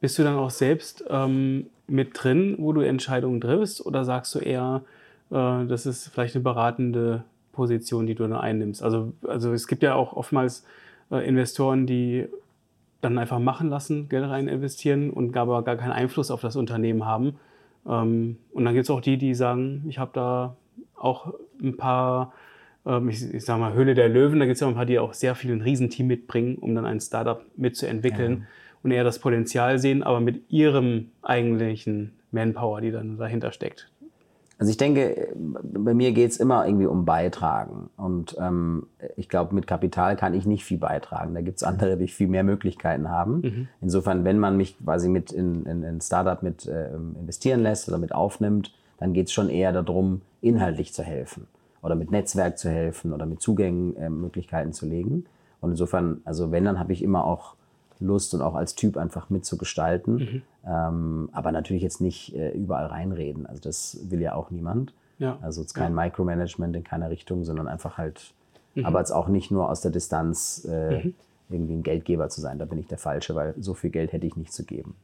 Bist 0.00 0.18
du 0.18 0.22
dann 0.22 0.36
auch 0.36 0.50
selbst 0.50 1.04
ähm, 1.08 1.66
mit 1.86 2.10
drin, 2.14 2.56
wo 2.58 2.72
du 2.72 2.80
Entscheidungen 2.80 3.40
triffst, 3.40 3.84
oder 3.84 4.04
sagst 4.04 4.34
du 4.34 4.38
eher, 4.38 4.82
äh, 5.30 5.66
das 5.66 5.86
ist 5.86 6.08
vielleicht 6.08 6.34
eine 6.34 6.42
beratende 6.42 7.24
Position, 7.52 8.06
die 8.06 8.14
du 8.14 8.24
dann 8.24 8.38
einnimmst? 8.38 8.82
Also, 8.82 9.12
also 9.26 9.52
es 9.52 9.66
gibt 9.66 9.82
ja 9.82 9.94
auch 9.94 10.12
oftmals 10.14 10.64
äh, 11.10 11.26
Investoren, 11.26 11.86
die 11.86 12.26
dann 13.00 13.18
einfach 13.18 13.38
machen 13.38 13.68
lassen, 13.68 14.08
Geld 14.08 14.28
rein 14.28 14.48
investieren 14.48 15.10
und 15.10 15.36
aber 15.36 15.62
gar 15.62 15.76
keinen 15.76 15.92
Einfluss 15.92 16.30
auf 16.30 16.40
das 16.40 16.56
Unternehmen 16.56 17.04
haben. 17.04 17.36
Ähm, 17.86 18.38
und 18.52 18.64
dann 18.64 18.74
gibt 18.74 18.84
es 18.84 18.90
auch 18.90 19.00
die, 19.02 19.18
die 19.18 19.34
sagen, 19.34 19.84
ich 19.88 19.98
habe 19.98 20.10
da 20.14 20.56
auch 21.04 21.34
ein 21.62 21.76
paar, 21.76 22.32
ähm, 22.86 23.08
ich, 23.08 23.32
ich 23.32 23.44
sage 23.44 23.60
mal, 23.60 23.74
Höhle 23.74 23.94
der 23.94 24.08
Löwen, 24.08 24.40
da 24.40 24.46
gibt 24.46 24.54
es 24.54 24.60
ja 24.60 24.68
ein 24.68 24.74
paar, 24.74 24.86
die 24.86 24.98
auch 24.98 25.14
sehr 25.14 25.34
viel 25.34 25.52
ein 25.52 25.60
Riesenteam 25.60 26.06
mitbringen, 26.06 26.56
um 26.56 26.74
dann 26.74 26.86
ein 26.86 27.00
Startup 27.00 27.44
mitzuentwickeln 27.56 28.32
ja. 28.32 28.46
und 28.82 28.90
eher 28.90 29.04
das 29.04 29.18
Potenzial 29.18 29.78
sehen, 29.78 30.02
aber 30.02 30.20
mit 30.20 30.50
ihrem 30.50 31.10
eigentlichen 31.22 32.12
Manpower, 32.32 32.80
die 32.80 32.90
dann 32.90 33.18
dahinter 33.18 33.52
steckt. 33.52 33.90
Also 34.58 34.70
ich 34.70 34.76
denke, 34.76 35.28
bei 35.34 35.94
mir 35.94 36.12
geht 36.12 36.30
es 36.30 36.36
immer 36.36 36.64
irgendwie 36.64 36.86
um 36.86 37.04
Beitragen. 37.04 37.90
Und 37.96 38.36
ähm, 38.38 38.86
ich 39.16 39.28
glaube, 39.28 39.54
mit 39.54 39.66
Kapital 39.66 40.16
kann 40.16 40.32
ich 40.32 40.46
nicht 40.46 40.64
viel 40.64 40.78
beitragen. 40.78 41.34
Da 41.34 41.40
gibt 41.40 41.56
es 41.56 41.64
andere, 41.64 41.96
die 41.96 42.06
viel 42.06 42.28
mehr 42.28 42.44
Möglichkeiten 42.44 43.10
haben. 43.10 43.40
Mhm. 43.40 43.68
Insofern, 43.80 44.24
wenn 44.24 44.38
man 44.38 44.56
mich 44.56 44.78
quasi 44.78 45.08
mit 45.08 45.32
in, 45.32 45.66
in, 45.66 45.82
in 45.82 46.00
Startup 46.00 46.40
mit 46.42 46.66
äh, 46.66 46.94
investieren 46.94 47.60
lässt 47.60 47.88
oder 47.88 47.98
mit 47.98 48.14
aufnimmt, 48.14 48.72
dann 48.98 49.12
geht 49.12 49.26
es 49.26 49.32
schon 49.32 49.50
eher 49.50 49.72
darum, 49.72 50.22
inhaltlich 50.44 50.92
zu 50.92 51.02
helfen 51.02 51.46
oder 51.82 51.94
mit 51.94 52.10
Netzwerk 52.10 52.58
zu 52.58 52.70
helfen 52.70 53.12
oder 53.12 53.26
mit 53.26 53.40
Zugängen 53.40 53.96
äh, 53.96 54.08
Möglichkeiten 54.08 54.72
zu 54.72 54.86
legen. 54.86 55.26
Und 55.60 55.70
insofern, 55.70 56.20
also 56.24 56.52
wenn, 56.52 56.64
dann 56.64 56.78
habe 56.78 56.92
ich 56.92 57.02
immer 57.02 57.24
auch 57.24 57.56
Lust 58.00 58.34
und 58.34 58.42
auch 58.42 58.54
als 58.54 58.74
Typ 58.74 58.96
einfach 58.96 59.30
mitzugestalten. 59.30 60.14
Mhm. 60.14 60.42
Ähm, 60.66 61.28
aber 61.32 61.52
natürlich 61.52 61.82
jetzt 61.82 62.00
nicht 62.00 62.34
äh, 62.34 62.50
überall 62.50 62.86
reinreden. 62.86 63.46
Also 63.46 63.60
das 63.62 63.98
will 64.10 64.20
ja 64.20 64.34
auch 64.34 64.50
niemand. 64.50 64.94
Ja. 65.18 65.38
Also 65.42 65.60
es 65.60 65.68
ist 65.68 65.74
kein 65.74 65.96
ja. 65.96 66.02
Micromanagement 66.02 66.74
in 66.76 66.84
keiner 66.84 67.10
Richtung, 67.10 67.44
sondern 67.44 67.68
einfach 67.68 67.98
halt, 67.98 68.34
mhm. 68.74 68.84
aber 68.84 68.98
jetzt 68.98 69.12
auch 69.12 69.28
nicht 69.28 69.50
nur 69.50 69.70
aus 69.70 69.80
der 69.80 69.90
Distanz 69.90 70.66
äh, 70.68 71.04
mhm. 71.04 71.14
irgendwie 71.48 71.74
ein 71.74 71.82
Geldgeber 71.82 72.28
zu 72.28 72.40
sein. 72.40 72.58
Da 72.58 72.64
bin 72.64 72.78
ich 72.78 72.86
der 72.86 72.98
Falsche, 72.98 73.34
weil 73.34 73.54
so 73.58 73.74
viel 73.74 73.90
Geld 73.90 74.12
hätte 74.12 74.26
ich 74.26 74.36
nicht 74.36 74.52
zu 74.52 74.64
geben. 74.64 74.94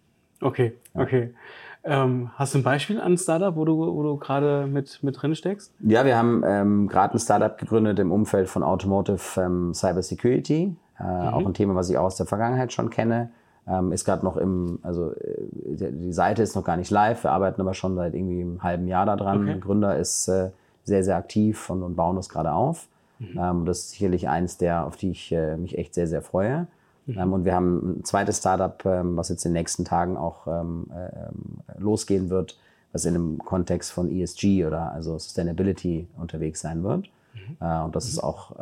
Okay, 0.40 0.72
okay. 0.94 1.34
Ähm, 1.82 2.30
hast 2.34 2.54
du 2.54 2.58
ein 2.58 2.62
Beispiel 2.62 3.00
an 3.00 3.16
Startup, 3.16 3.56
wo 3.56 3.64
du, 3.64 3.78
wo 3.78 4.02
du 4.02 4.16
gerade 4.16 4.66
mit, 4.66 5.02
mit 5.02 5.20
drin 5.20 5.34
steckst? 5.34 5.72
Ja, 5.80 6.04
wir 6.04 6.16
haben 6.16 6.42
ähm, 6.46 6.88
gerade 6.88 7.14
ein 7.14 7.18
Startup 7.18 7.56
gegründet 7.56 7.98
im 7.98 8.12
Umfeld 8.12 8.48
von 8.48 8.62
Automotive 8.62 9.40
ähm, 9.40 9.72
Cyber 9.72 10.02
Security. 10.02 10.76
Äh, 10.98 11.02
mhm. 11.02 11.28
Auch 11.28 11.46
ein 11.46 11.54
Thema, 11.54 11.74
was 11.74 11.88
ich 11.88 11.96
aus 11.96 12.16
der 12.16 12.26
Vergangenheit 12.26 12.72
schon 12.72 12.90
kenne. 12.90 13.30
Ähm, 13.66 13.92
ist 13.92 14.04
gerade 14.04 14.24
noch 14.24 14.36
im, 14.36 14.78
also 14.82 15.12
äh, 15.12 15.90
die 15.92 16.12
Seite 16.12 16.42
ist 16.42 16.54
noch 16.54 16.64
gar 16.64 16.76
nicht 16.76 16.90
live. 16.90 17.24
Wir 17.24 17.32
arbeiten 17.32 17.60
aber 17.60 17.72
schon 17.72 17.94
seit 17.94 18.14
irgendwie 18.14 18.42
einem 18.42 18.62
halben 18.62 18.86
Jahr 18.86 19.06
daran. 19.06 19.38
Okay. 19.38 19.46
Der 19.46 19.58
Gründer 19.58 19.96
ist 19.96 20.28
äh, 20.28 20.50
sehr, 20.84 21.02
sehr 21.02 21.16
aktiv 21.16 21.70
und, 21.70 21.82
und 21.82 21.96
bauen 21.96 22.16
das 22.16 22.28
gerade 22.28 22.52
auf. 22.52 22.88
Mhm. 23.18 23.38
Ähm, 23.38 23.64
das 23.64 23.78
ist 23.80 23.90
sicherlich 23.92 24.28
eins 24.28 24.58
der, 24.58 24.86
auf 24.86 24.96
die 24.96 25.12
ich 25.12 25.32
äh, 25.32 25.56
mich 25.56 25.78
echt 25.78 25.94
sehr, 25.94 26.06
sehr 26.06 26.20
freue. 26.20 26.66
Mhm. 27.10 27.18
Ähm, 27.18 27.32
und 27.32 27.44
wir 27.44 27.54
haben 27.54 27.98
ein 28.00 28.04
zweites 28.04 28.38
Startup, 28.38 28.84
ähm, 28.84 29.16
was 29.16 29.28
jetzt 29.28 29.44
in 29.44 29.50
den 29.50 29.60
nächsten 29.60 29.84
Tagen 29.84 30.16
auch 30.16 30.46
ähm, 30.46 30.86
äh, 30.90 31.78
losgehen 31.78 32.30
wird, 32.30 32.58
was 32.92 33.04
in 33.04 33.14
einem 33.14 33.38
Kontext 33.38 33.92
von 33.92 34.10
ESG 34.10 34.64
oder 34.66 34.92
also 34.92 35.18
Sustainability 35.18 36.08
unterwegs 36.16 36.60
sein 36.60 36.82
wird. 36.82 37.10
Mhm. 37.34 37.56
Äh, 37.60 37.80
und 37.82 37.96
das 37.96 38.06
ist 38.06 38.18
auch 38.18 38.52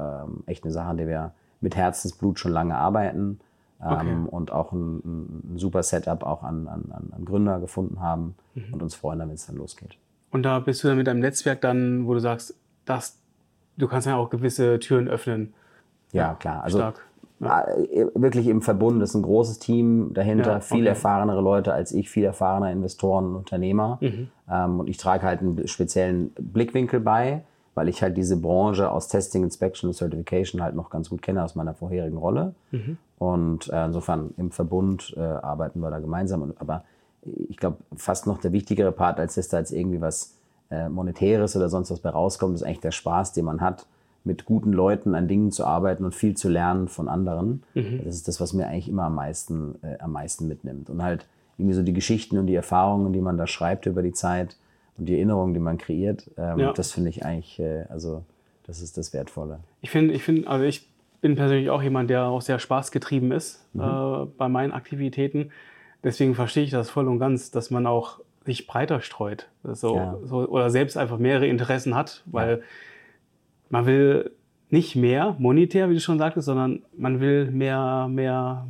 echt 0.46 0.64
eine 0.64 0.72
Sache, 0.72 0.88
an 0.88 0.96
der 0.96 1.06
wir 1.06 1.32
mit 1.60 1.76
Herzensblut 1.76 2.38
schon 2.38 2.52
lange 2.52 2.76
arbeiten 2.76 3.40
okay. 3.80 4.14
und 4.30 4.52
auch 4.52 4.72
ein, 4.72 4.98
ein, 5.54 5.58
super 5.58 5.82
Setup 5.82 6.22
auch 6.22 6.42
an, 6.44 6.68
an, 6.68 6.84
an 6.92 7.24
Gründer 7.24 7.58
gefunden 7.58 8.00
haben 8.00 8.36
mhm. 8.54 8.74
und 8.74 8.82
uns 8.82 8.94
freuen, 8.94 9.18
damit 9.18 9.36
es 9.36 9.46
dann 9.46 9.56
losgeht. 9.56 9.96
Und 10.30 10.44
da 10.44 10.60
bist 10.60 10.84
du 10.84 10.88
dann 10.88 10.98
mit 10.98 11.08
einem 11.08 11.20
Netzwerk 11.20 11.60
dann, 11.62 12.06
wo 12.06 12.14
du 12.14 12.20
sagst, 12.20 12.54
dass 12.84 13.18
du 13.76 13.88
kannst 13.88 14.06
ja 14.06 14.16
auch 14.16 14.30
gewisse 14.30 14.78
Türen 14.78 15.08
öffnen. 15.08 15.54
Ja, 16.12 16.34
klar. 16.34 16.62
Also 16.62 16.78
Stark. 16.78 17.07
Äh, 17.40 18.06
wirklich 18.14 18.48
im 18.48 18.62
Verbund 18.62 19.02
ist 19.02 19.14
ein 19.14 19.22
großes 19.22 19.58
Team 19.58 20.12
dahinter, 20.12 20.54
ja, 20.54 20.60
viel 20.60 20.86
erfahrenere 20.86 21.40
Leute 21.40 21.72
als 21.72 21.92
ich, 21.92 22.10
viel 22.10 22.24
erfahrener 22.24 22.72
Investoren 22.72 23.26
und 23.26 23.36
Unternehmer. 23.36 23.98
Mhm. 24.00 24.28
Ähm, 24.50 24.80
und 24.80 24.88
ich 24.88 24.96
trage 24.96 25.24
halt 25.24 25.40
einen 25.40 25.68
speziellen 25.68 26.30
Blickwinkel 26.38 27.00
bei, 27.00 27.42
weil 27.74 27.88
ich 27.88 28.02
halt 28.02 28.16
diese 28.16 28.36
Branche 28.36 28.90
aus 28.90 29.06
Testing, 29.08 29.44
Inspection 29.44 29.88
und 29.88 29.94
Certification 29.94 30.62
halt 30.62 30.74
noch 30.74 30.90
ganz 30.90 31.10
gut 31.10 31.22
kenne 31.22 31.44
aus 31.44 31.54
meiner 31.54 31.74
vorherigen 31.74 32.16
Rolle. 32.16 32.54
Mhm. 32.72 32.98
Und 33.18 33.68
äh, 33.70 33.86
insofern 33.86 34.34
im 34.36 34.50
Verbund 34.50 35.14
äh, 35.16 35.20
arbeiten 35.20 35.80
wir 35.80 35.90
da 35.90 36.00
gemeinsam. 36.00 36.54
Aber 36.58 36.82
ich 37.22 37.56
glaube, 37.56 37.76
fast 37.96 38.26
noch 38.26 38.38
der 38.38 38.52
wichtigere 38.52 38.90
Part, 38.90 39.20
als 39.20 39.36
dass 39.36 39.48
da 39.48 39.58
jetzt 39.58 39.72
irgendwie 39.72 40.00
was 40.00 40.34
äh, 40.70 40.88
Monetäres 40.88 41.56
oder 41.56 41.68
sonst 41.68 41.90
was 41.90 42.00
bei 42.00 42.10
rauskommt, 42.10 42.56
ist 42.56 42.62
eigentlich 42.64 42.80
der 42.80 42.90
Spaß, 42.90 43.32
den 43.32 43.44
man 43.44 43.60
hat 43.60 43.86
mit 44.28 44.44
guten 44.44 44.72
Leuten 44.72 45.14
an 45.14 45.26
Dingen 45.26 45.50
zu 45.50 45.64
arbeiten 45.64 46.04
und 46.04 46.14
viel 46.14 46.36
zu 46.36 46.50
lernen 46.50 46.86
von 46.86 47.08
anderen. 47.08 47.62
Mhm. 47.74 48.02
Das 48.04 48.14
ist 48.14 48.28
das, 48.28 48.40
was 48.40 48.52
mir 48.52 48.68
eigentlich 48.68 48.88
immer 48.88 49.04
am 49.04 49.14
meisten, 49.14 49.76
äh, 49.82 49.98
am 49.98 50.12
meisten 50.12 50.46
mitnimmt. 50.46 50.90
Und 50.90 51.02
halt 51.02 51.26
irgendwie 51.56 51.74
so 51.74 51.82
die 51.82 51.94
Geschichten 51.94 52.38
und 52.38 52.46
die 52.46 52.54
Erfahrungen, 52.54 53.12
die 53.12 53.20
man 53.20 53.38
da 53.38 53.46
schreibt 53.46 53.86
über 53.86 54.02
die 54.02 54.12
Zeit 54.12 54.56
und 54.98 55.06
die 55.06 55.14
Erinnerungen, 55.14 55.54
die 55.54 55.60
man 55.60 55.78
kreiert, 55.78 56.30
ähm, 56.36 56.58
ja. 56.58 56.72
das 56.72 56.92
finde 56.92 57.08
ich 57.08 57.24
eigentlich, 57.24 57.58
äh, 57.58 57.86
also 57.88 58.22
das 58.64 58.82
ist 58.82 58.98
das 58.98 59.14
Wertvolle. 59.14 59.60
Ich 59.80 59.90
finde, 59.90 60.12
ich 60.12 60.22
finde, 60.22 60.46
also 60.46 60.64
ich 60.64 60.86
bin 61.22 61.34
persönlich 61.34 61.70
auch 61.70 61.82
jemand, 61.82 62.10
der 62.10 62.26
auch 62.26 62.42
sehr 62.42 62.58
spaßgetrieben 62.58 63.32
ist 63.32 63.66
mhm. 63.72 63.80
äh, 63.80 64.26
bei 64.36 64.48
meinen 64.48 64.72
Aktivitäten. 64.72 65.50
Deswegen 66.04 66.34
verstehe 66.34 66.64
ich 66.64 66.70
das 66.70 66.90
voll 66.90 67.08
und 67.08 67.18
ganz, 67.18 67.50
dass 67.50 67.70
man 67.70 67.86
auch 67.86 68.20
sich 68.44 68.66
breiter 68.66 69.00
streut 69.00 69.48
so, 69.64 69.96
ja. 69.96 70.18
so 70.22 70.46
oder 70.46 70.70
selbst 70.70 70.96
einfach 70.96 71.18
mehrere 71.18 71.46
Interessen 71.46 71.94
hat, 71.94 72.22
weil 72.26 72.58
ja 72.58 72.64
man 73.70 73.86
will 73.86 74.30
nicht 74.70 74.96
mehr 74.96 75.36
monetär, 75.38 75.88
wie 75.88 75.94
du 75.94 76.00
schon 76.00 76.18
sagtest, 76.18 76.46
sondern 76.46 76.82
man 76.96 77.20
will 77.20 77.50
mehr, 77.50 78.08
mehr, 78.10 78.66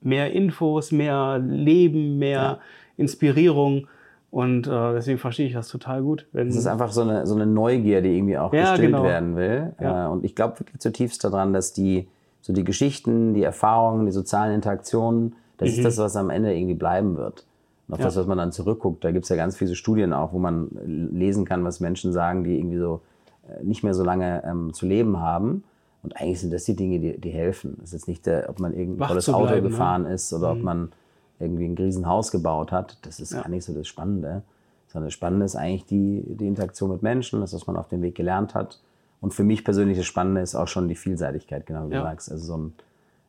mehr 0.00 0.32
Infos, 0.32 0.92
mehr 0.92 1.38
Leben, 1.38 2.18
mehr 2.18 2.40
ja. 2.40 2.58
Inspirierung. 2.96 3.88
Und 4.30 4.66
äh, 4.66 4.92
deswegen 4.94 5.18
verstehe 5.18 5.46
ich 5.46 5.52
das 5.52 5.68
total 5.68 6.02
gut. 6.02 6.26
es 6.32 6.56
ist 6.56 6.66
einfach 6.66 6.90
so 6.90 7.02
eine, 7.02 7.26
so 7.26 7.34
eine 7.34 7.46
Neugier, 7.46 8.00
die 8.00 8.16
irgendwie 8.16 8.38
auch 8.38 8.52
ja, 8.54 8.70
gestillt 8.70 8.92
genau. 8.92 9.02
werden 9.02 9.36
will. 9.36 9.74
Ja. 9.80 10.06
Äh, 10.06 10.08
und 10.08 10.24
ich 10.24 10.34
glaube 10.34 10.60
wirklich 10.60 10.80
zutiefst 10.80 11.22
daran, 11.22 11.52
dass 11.52 11.72
die, 11.72 12.08
so 12.40 12.52
die 12.52 12.64
Geschichten, 12.64 13.34
die 13.34 13.42
Erfahrungen, 13.42 14.06
die 14.06 14.12
sozialen 14.12 14.54
Interaktionen, 14.54 15.34
das 15.58 15.70
mhm. 15.70 15.76
ist 15.76 15.84
das, 15.84 15.98
was 15.98 16.16
am 16.16 16.30
Ende 16.30 16.54
irgendwie 16.54 16.74
bleiben 16.74 17.16
wird. 17.16 17.44
Und 17.88 17.94
auf 17.94 18.00
ja. 18.00 18.06
das, 18.06 18.16
was 18.16 18.26
man 18.26 18.38
dann 18.38 18.52
zurückguckt. 18.52 19.04
Da 19.04 19.10
gibt 19.10 19.24
es 19.24 19.28
ja 19.28 19.36
ganz 19.36 19.56
viele 19.56 19.74
Studien 19.74 20.12
auch, 20.12 20.32
wo 20.32 20.38
man 20.38 20.68
lesen 21.12 21.44
kann, 21.44 21.64
was 21.64 21.80
Menschen 21.80 22.12
sagen, 22.12 22.44
die 22.44 22.56
irgendwie 22.56 22.78
so 22.78 23.02
nicht 23.62 23.82
mehr 23.82 23.94
so 23.94 24.04
lange 24.04 24.42
ähm, 24.44 24.72
zu 24.72 24.86
leben 24.86 25.18
haben. 25.20 25.64
Und 26.02 26.16
eigentlich 26.16 26.40
sind 26.40 26.52
das 26.52 26.64
die 26.64 26.74
Dinge, 26.74 26.98
die, 26.98 27.20
die 27.20 27.30
helfen. 27.30 27.78
Es 27.78 27.90
ist 27.90 27.92
jetzt 27.92 28.08
nicht, 28.08 28.26
der, 28.26 28.48
ob 28.48 28.58
man 28.58 28.74
irgendein 28.74 29.08
tolles 29.08 29.26
bleiben, 29.26 29.38
Auto 29.40 29.54
ne? 29.54 29.62
gefahren 29.62 30.02
ne? 30.02 30.14
ist 30.14 30.32
oder 30.32 30.52
mhm. 30.52 30.58
ob 30.58 30.64
man 30.64 30.92
irgendwie 31.38 31.66
ein 31.66 31.76
Riesenhaus 31.76 32.30
gebaut 32.30 32.72
hat. 32.72 32.98
Das 33.02 33.20
ist 33.20 33.32
ja. 33.32 33.42
gar 33.42 33.48
nicht 33.48 33.64
so 33.64 33.72
das 33.72 33.86
Spannende. 33.86 34.42
Sondern 34.88 35.06
das 35.06 35.14
Spannende 35.14 35.44
ist 35.44 35.56
eigentlich 35.56 35.86
die, 35.86 36.22
die 36.26 36.46
Interaktion 36.46 36.90
mit 36.90 37.02
Menschen, 37.02 37.40
das, 37.40 37.54
was 37.54 37.66
man 37.66 37.76
auf 37.76 37.88
dem 37.88 38.02
Weg 38.02 38.14
gelernt 38.14 38.54
hat. 38.54 38.80
Und 39.20 39.32
für 39.32 39.44
mich 39.44 39.64
persönlich 39.64 39.96
das 39.96 40.06
Spannende 40.06 40.40
ist 40.40 40.54
auch 40.54 40.68
schon 40.68 40.88
die 40.88 40.96
Vielseitigkeit, 40.96 41.64
genau 41.64 41.88
wie 41.88 41.94
ja. 41.94 42.00
du 42.00 42.06
sagst. 42.06 42.30
Also 42.30 42.44
so 42.44 42.56
ein, 42.58 42.72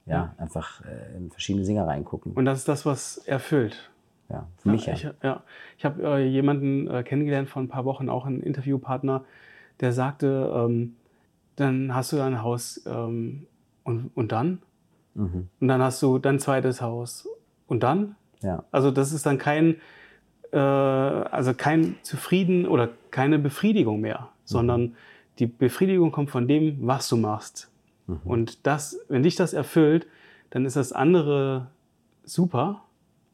ja, 0.06 0.14
ja. 0.14 0.36
einfach 0.38 0.82
äh, 0.82 1.18
in 1.18 1.30
verschiedene 1.30 1.64
Singer 1.64 1.88
reingucken. 1.88 2.34
Und 2.34 2.46
das 2.46 2.60
ist 2.60 2.68
das, 2.68 2.86
was 2.86 3.18
erfüllt. 3.20 3.92
Ja, 4.30 4.48
für 4.58 4.70
mich 4.70 4.86
ja. 4.88 4.94
Ich, 4.94 5.08
ja. 5.22 5.44
ich 5.78 5.86
habe 5.86 6.04
äh, 6.04 6.28
jemanden 6.28 6.88
äh, 6.88 7.04
kennengelernt 7.04 7.50
vor 7.50 7.62
ein 7.62 7.68
paar 7.68 7.86
Wochen, 7.86 8.10
auch 8.10 8.26
einen 8.26 8.42
Interviewpartner, 8.42 9.24
der 9.80 9.94
sagte, 9.94 10.52
ähm, 10.56 10.96
dann 11.56 11.94
hast 11.94 12.12
du 12.12 12.18
dein 12.18 12.42
Haus 12.42 12.82
ähm, 12.86 13.48
und, 13.84 14.12
und 14.16 14.32
dann? 14.32 14.60
Mhm. 15.16 15.50
Und 15.60 15.68
dann 15.68 15.82
hast 15.82 16.02
du 16.02 16.18
dein 16.18 16.40
zweites 16.40 16.82
Haus 16.82 17.28
und 17.68 17.84
dann? 17.84 18.16
Ja. 18.42 18.64
Also 18.72 18.92
das 18.92 19.14
ist 19.14 19.26
dann 19.26 19.38
kein, 19.38 19.78
äh, 20.52 20.58
also 20.58 21.54
kein 21.54 21.96
Zufrieden 22.02 22.68
oder 22.68 22.90
keine 23.12 23.40
Befriedigung 23.40 24.02
mehr, 24.02 24.20
mhm. 24.20 24.26
sondern 24.46 24.96
die 25.40 25.48
Befriedigung 25.48 26.12
kommt 26.12 26.30
von 26.30 26.48
dem, 26.48 26.78
was 26.88 27.08
du 27.10 27.18
machst. 27.18 27.70
Mhm. 28.08 28.20
Und 28.24 28.66
das, 28.68 29.00
wenn 29.10 29.24
dich 29.24 29.36
das 29.36 29.54
erfüllt, 29.54 30.08
dann 30.50 30.66
ist 30.66 30.76
das 30.76 30.92
andere 30.92 31.68
super, 32.24 32.84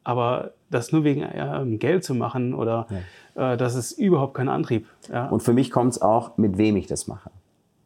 aber 0.09 0.53
das 0.71 0.91
nur 0.91 1.03
wegen 1.03 1.21
äh, 1.21 1.77
Geld 1.77 2.03
zu 2.03 2.15
machen 2.15 2.55
oder 2.55 2.87
ja. 3.35 3.53
äh, 3.53 3.57
das 3.57 3.75
ist 3.75 3.91
überhaupt 3.91 4.33
kein 4.33 4.49
Antrieb. 4.49 4.87
Ja. 5.13 5.27
Und 5.29 5.43
für 5.43 5.53
mich 5.53 5.69
kommt 5.69 5.93
es 5.93 6.01
auch, 6.01 6.37
mit 6.37 6.57
wem 6.57 6.77
ich 6.77 6.87
das 6.87 7.07
mache. 7.07 7.29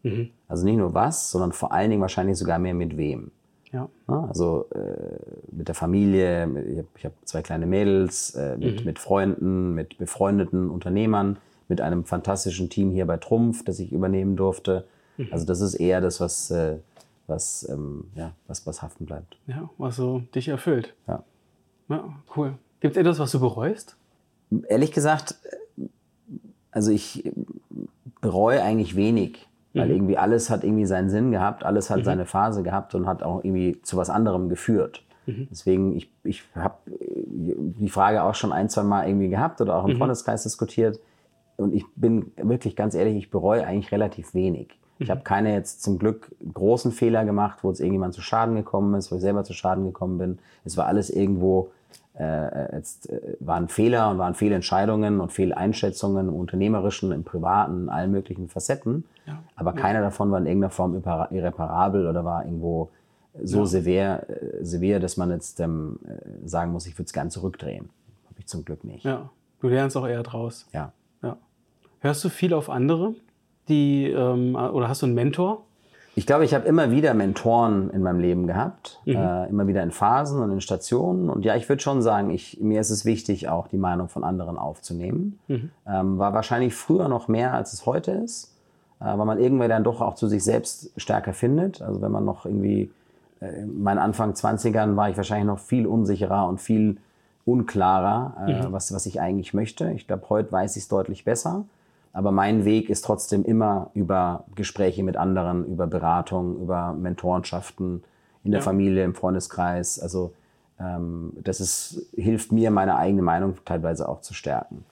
Mhm. 0.04 0.30
Also 0.48 0.64
nicht 0.64 0.78
nur 0.78 0.94
was, 0.94 1.32
sondern 1.32 1.52
vor 1.52 1.74
allen 1.74 1.90
Dingen 1.90 2.02
wahrscheinlich 2.02 2.38
sogar 2.38 2.60
mehr 2.60 2.74
mit 2.74 2.96
wem. 2.96 3.32
Ja. 3.74 3.90
Also 4.08 4.68
äh, 4.74 4.80
mit 5.52 5.68
der 5.68 5.76
Familie, 5.76 6.48
ich 6.72 6.78
habe 6.78 6.88
hab 7.04 7.14
zwei 7.26 7.42
kleine 7.42 7.66
Mädels, 7.66 8.36
äh, 8.36 8.56
mit, 8.56 8.80
Mhm. 8.80 8.86
mit 8.86 9.00
Freunden, 9.00 9.74
mit 9.74 9.98
befreundeten 9.98 10.70
Unternehmern, 10.70 11.38
mit 11.68 11.82
einem 11.82 12.06
fantastischen 12.06 12.70
Team 12.70 12.92
hier 12.92 13.06
bei 13.06 13.18
Trumpf, 13.18 13.66
das 13.66 13.80
ich 13.80 13.92
übernehmen 13.92 14.38
durfte. 14.38 14.86
Mhm. 15.18 15.28
Also 15.32 15.46
das 15.46 15.60
ist 15.60 15.74
eher 15.76 16.00
das, 16.00 16.22
was, 16.22 16.52
äh, 16.52 16.78
was, 17.28 17.68
ähm, 17.70 18.06
ja, 18.16 18.32
was, 18.48 18.66
was 18.66 18.82
haften 18.82 19.06
bleibt. 19.08 19.38
Ja, 19.48 19.70
was 19.78 19.96
so 19.98 20.22
dich 20.36 20.48
erfüllt. 20.48 20.94
Ja. 21.08 21.24
Ja, 21.89 22.10
cool. 22.36 22.54
Gibt 22.80 22.96
es 22.96 23.00
etwas, 23.00 23.19
was 23.19 23.32
du 23.32 23.39
bereust? 23.39 23.96
Ehrlich 24.67 24.91
gesagt, 24.91 25.36
äh, 25.43 25.88
also 26.72 26.91
ich 26.91 27.32
bereue 28.22 28.62
eigentlich 28.62 28.96
wenig, 28.96 29.48
weil 29.74 29.91
irgendwie 29.91 30.17
alles 30.17 30.50
hat 30.50 30.63
irgendwie 30.63 30.86
seinen 30.86 31.10
Sinn 31.10 31.32
gehabt, 31.32 31.63
alles 31.63 31.89
hat 31.89 32.06
seine 32.06 32.26
Phase 32.26 32.63
gehabt 32.63 32.93
und 32.96 33.08
hat 33.08 33.24
auch 33.24 33.43
irgendwie 33.43 33.82
zu 33.82 33.98
was 33.98 34.10
anderem 34.10 34.50
geführt. 34.50 35.04
Deswegen, 35.50 35.96
ich, 35.96 36.12
ich 36.24 36.43
habe 36.54 36.76
die 36.86 37.89
Frage 37.89 38.24
auch 38.24 38.36
schon 38.36 38.52
ein, 38.52 38.69
zwei 38.69 38.84
Mal 38.84 39.08
irgendwie 39.08 39.30
gehabt 39.30 39.62
oder 39.62 39.76
auch 39.76 39.88
im 39.88 39.98
Freundeskreis 39.98 40.43
diskutiert. 40.43 41.00
Und 41.56 41.74
ich 41.74 41.86
bin 41.96 42.32
wirklich 42.38 42.76
ganz 42.76 42.93
ehrlich, 42.93 43.15
ich 43.15 43.32
bereue 43.32 43.65
eigentlich 43.65 43.91
relativ 43.91 44.34
wenig. 44.34 44.78
Ich 45.04 45.10
habe 45.12 45.22
keine 45.22 45.54
jetzt 45.54 45.84
zum 45.84 46.00
Glück 46.00 46.32
großen 46.54 46.92
Fehler 46.92 47.26
gemacht, 47.26 47.60
wo 47.62 47.70
jetzt 47.70 47.80
irgendjemand 47.80 48.13
zu 48.13 48.22
Schaden 48.22 48.56
gekommen 48.56 48.96
ist, 48.96 49.12
wo 49.12 49.16
ich 49.16 49.22
selber 49.22 49.44
zu 49.44 49.54
Schaden 49.54 49.86
gekommen 49.86 50.18
bin. 50.18 50.39
Es 50.66 50.78
war 50.78 50.86
alles 50.88 51.10
irgendwo 51.10 51.72
äh, 52.20 52.76
jetzt 52.76 53.10
äh, 53.10 53.36
waren 53.39 53.68
Fehler 53.68 54.10
und 54.12 54.18
waren 54.20 54.36
Fehlentscheidungen 54.36 55.20
und 55.20 55.32
Fehleinschätzungen 55.32 56.28
im 56.30 56.36
unternehmerischen, 56.36 57.12
im 57.12 57.24
privaten, 57.24 57.84
in 57.84 57.89
allen 57.89 58.12
möglichen 58.12 58.50
Facetten. 58.50 59.04
Ja. 59.26 59.39
Aber 59.56 59.74
keiner 59.74 60.02
davon 60.02 60.30
war 60.32 60.39
in 60.39 60.46
irgendeiner 60.46 60.70
Form 60.72 60.96
irrepara- 60.96 61.32
irreparabel 61.32 62.08
oder 62.08 62.24
war 62.24 62.46
irgendwo 62.46 62.89
so 63.42 63.62
Ja. 63.62 63.66
severe, 63.66 64.96
äh, 64.96 65.00
dass 65.00 65.18
man 65.18 65.32
jetzt 65.32 65.60
ähm, 65.60 65.98
äh, 66.08 66.48
sagen 66.48 66.72
muss, 66.72 66.86
ich 66.86 66.94
würde 66.96 67.08
es 67.08 67.13
gern 67.13 67.32
zurückdrehen. 67.32 67.89
Habe 68.30 68.39
ich 68.39 68.46
zum 68.48 68.63
Glück 68.63 68.84
nicht. 68.84 69.04
Ja, 69.06 69.30
du 69.60 69.68
lernst 69.70 69.98
auch 69.98 70.08
eher 70.08 70.22
draus. 70.22 70.68
Ja. 70.72 70.92
Ja. 71.24 71.38
Hörst 72.00 72.24
du 72.24 72.30
viel 72.30 72.54
auf 72.54 72.70
andere? 72.70 73.16
Die, 73.69 74.08
ähm, 74.10 74.56
oder 74.56 74.89
hast 74.89 75.02
du 75.02 75.06
einen 75.06 75.15
Mentor? 75.15 75.63
Ich 76.15 76.28
glaube, 76.28 76.45
ich 76.45 76.54
habe 76.54 76.67
immer 76.67 76.91
wieder 76.91 77.15
Mentoren 77.15 77.89
in 77.89 78.04
meinem 78.04 78.19
Leben 78.19 78.45
gehabt, 78.45 78.99
äh, 79.45 79.49
immer 79.49 79.65
wieder 79.65 79.82
in 79.82 79.89
Phasen 79.89 80.41
und 80.41 80.52
in 80.52 80.62
Stationen. 80.62 81.30
Und 81.30 81.43
ja, 81.43 81.56
ich 81.56 81.67
würde 81.67 81.82
schon 81.82 82.04
sagen, 82.04 82.30
ich, 82.30 82.60
mir 82.62 82.80
ist 82.82 82.91
es 82.91 83.04
wichtig, 83.04 83.49
auch 83.49 83.67
die 83.67 83.78
Meinung 83.78 84.10
von 84.10 84.23
anderen 84.23 84.60
aufzunehmen. 84.60 85.39
Ähm, 85.88 86.19
war 86.19 86.34
wahrscheinlich 86.34 86.76
früher 86.76 87.08
noch 87.08 87.28
mehr, 87.28 87.56
als 87.56 87.73
es 87.73 87.88
heute 87.88 88.12
ist, 88.12 88.54
äh, 88.99 89.06
weil 89.06 89.26
man 89.26 89.39
irgendwann 89.39 89.69
dann 89.69 89.84
doch 89.84 90.02
auch 90.02 90.13
zu 90.13 90.28
sich 90.28 90.43
selbst 90.43 90.91
stärker 90.97 91.34
findet. 91.34 91.82
Also 91.82 91.99
wenn 92.02 92.12
man 92.12 92.26
noch 92.26 92.45
irgendwie, 92.45 92.91
äh, 93.41 93.63
in 93.63 93.82
meinen 93.82 93.97
Anfang 93.99 94.34
20ern 94.34 94.95
war 94.95 95.10
ich 95.10 95.17
wahrscheinlich 95.17 95.47
noch 95.47 95.60
viel 95.60 95.88
unsicherer 95.88 96.47
und 96.47 96.62
viel 96.62 96.97
unklarer, 97.45 98.36
äh, 98.47 98.71
was, 98.71 98.93
was 98.93 99.08
ich 99.08 99.19
eigentlich 99.19 99.56
möchte. 99.56 99.91
Ich 99.93 100.06
glaube, 100.06 100.30
heute 100.30 100.52
weiß 100.52 100.76
ich 100.76 100.84
es 100.84 100.89
deutlich 100.89 101.26
besser. 101.26 101.65
Aber 102.13 102.32
mein 102.32 102.63
Weg 102.63 102.89
ist 102.89 103.04
trotzdem 103.04 103.43
immer 103.43 103.89
über 103.93 104.45
Gespräche 104.56 105.04
mit 105.04 105.17
anderen, 105.17 105.65
über 105.65 105.88
Beratung, 105.88 106.62
über 106.62 106.93
Mentorenschaften 106.93 108.04
in 108.43 108.52
der 108.52 108.60
Ja. 108.60 108.63
Familie, 108.63 109.04
im 109.04 109.15
Freundeskreis. 109.15 109.99
Also 109.99 110.34
ähm, 110.80 111.34
das 111.43 111.60
ist, 111.60 112.08
hilft 112.15 112.52
mir, 112.52 112.71
meine 112.71 112.97
eigene 112.97 113.23
Meinung 113.23 113.56
teilweise 113.65 114.08
auch 114.08 114.21
zu 114.21 114.34
stärken. 114.34 114.86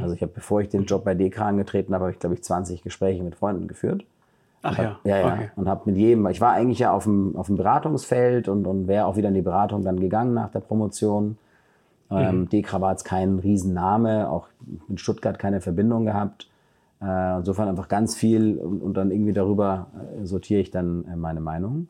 Also 0.00 0.14
ich 0.14 0.22
habe, 0.22 0.30
bevor 0.32 0.60
ich 0.60 0.68
den 0.68 0.84
Job 0.84 1.04
bei 1.04 1.14
Dekra 1.14 1.48
angetreten 1.48 1.92
habe, 1.92 2.04
habe 2.04 2.12
ich, 2.12 2.20
glaube 2.20 2.34
ich, 2.34 2.44
20 2.44 2.84
Gespräche 2.84 3.22
mit 3.24 3.34
Freunden 3.34 3.66
geführt. 3.66 4.04
Ach 4.62 4.78
ja. 4.78 5.00
Ja, 5.02 5.18
ja. 5.18 5.34
Okay. 5.34 5.50
Und 5.56 5.68
habe 5.68 5.82
mit 5.86 5.96
jedem, 5.96 6.24
ich 6.28 6.40
war 6.40 6.52
eigentlich 6.52 6.78
ja 6.78 6.92
auf 6.92 7.02
dem, 7.02 7.34
auf 7.34 7.48
dem 7.48 7.56
Beratungsfeld 7.56 8.48
und, 8.48 8.64
und 8.68 8.86
wäre 8.86 9.06
auch 9.06 9.16
wieder 9.16 9.28
in 9.28 9.34
die 9.34 9.42
Beratung 9.42 9.82
dann 9.82 9.98
gegangen 9.98 10.34
nach 10.34 10.50
der 10.50 10.60
Promotion. 10.60 11.36
Ähm, 12.10 12.48
Dekra 12.48 12.80
war 12.80 12.92
jetzt 12.92 13.04
kein 13.04 13.40
Riesenname, 13.40 14.30
auch 14.30 14.46
mit 14.86 15.00
Stuttgart 15.00 15.38
keine 15.38 15.60
Verbindung 15.60 16.04
gehabt. 16.04 16.48
Äh, 17.02 17.38
insofern 17.38 17.68
einfach 17.68 17.88
ganz 17.88 18.14
viel 18.14 18.58
und, 18.58 18.80
und 18.80 18.94
dann 18.94 19.10
irgendwie 19.10 19.32
darüber 19.32 19.88
äh, 20.20 20.24
sortiere 20.24 20.60
ich 20.60 20.70
dann 20.70 21.04
äh, 21.06 21.16
meine 21.16 21.40
Meinung. 21.40 21.88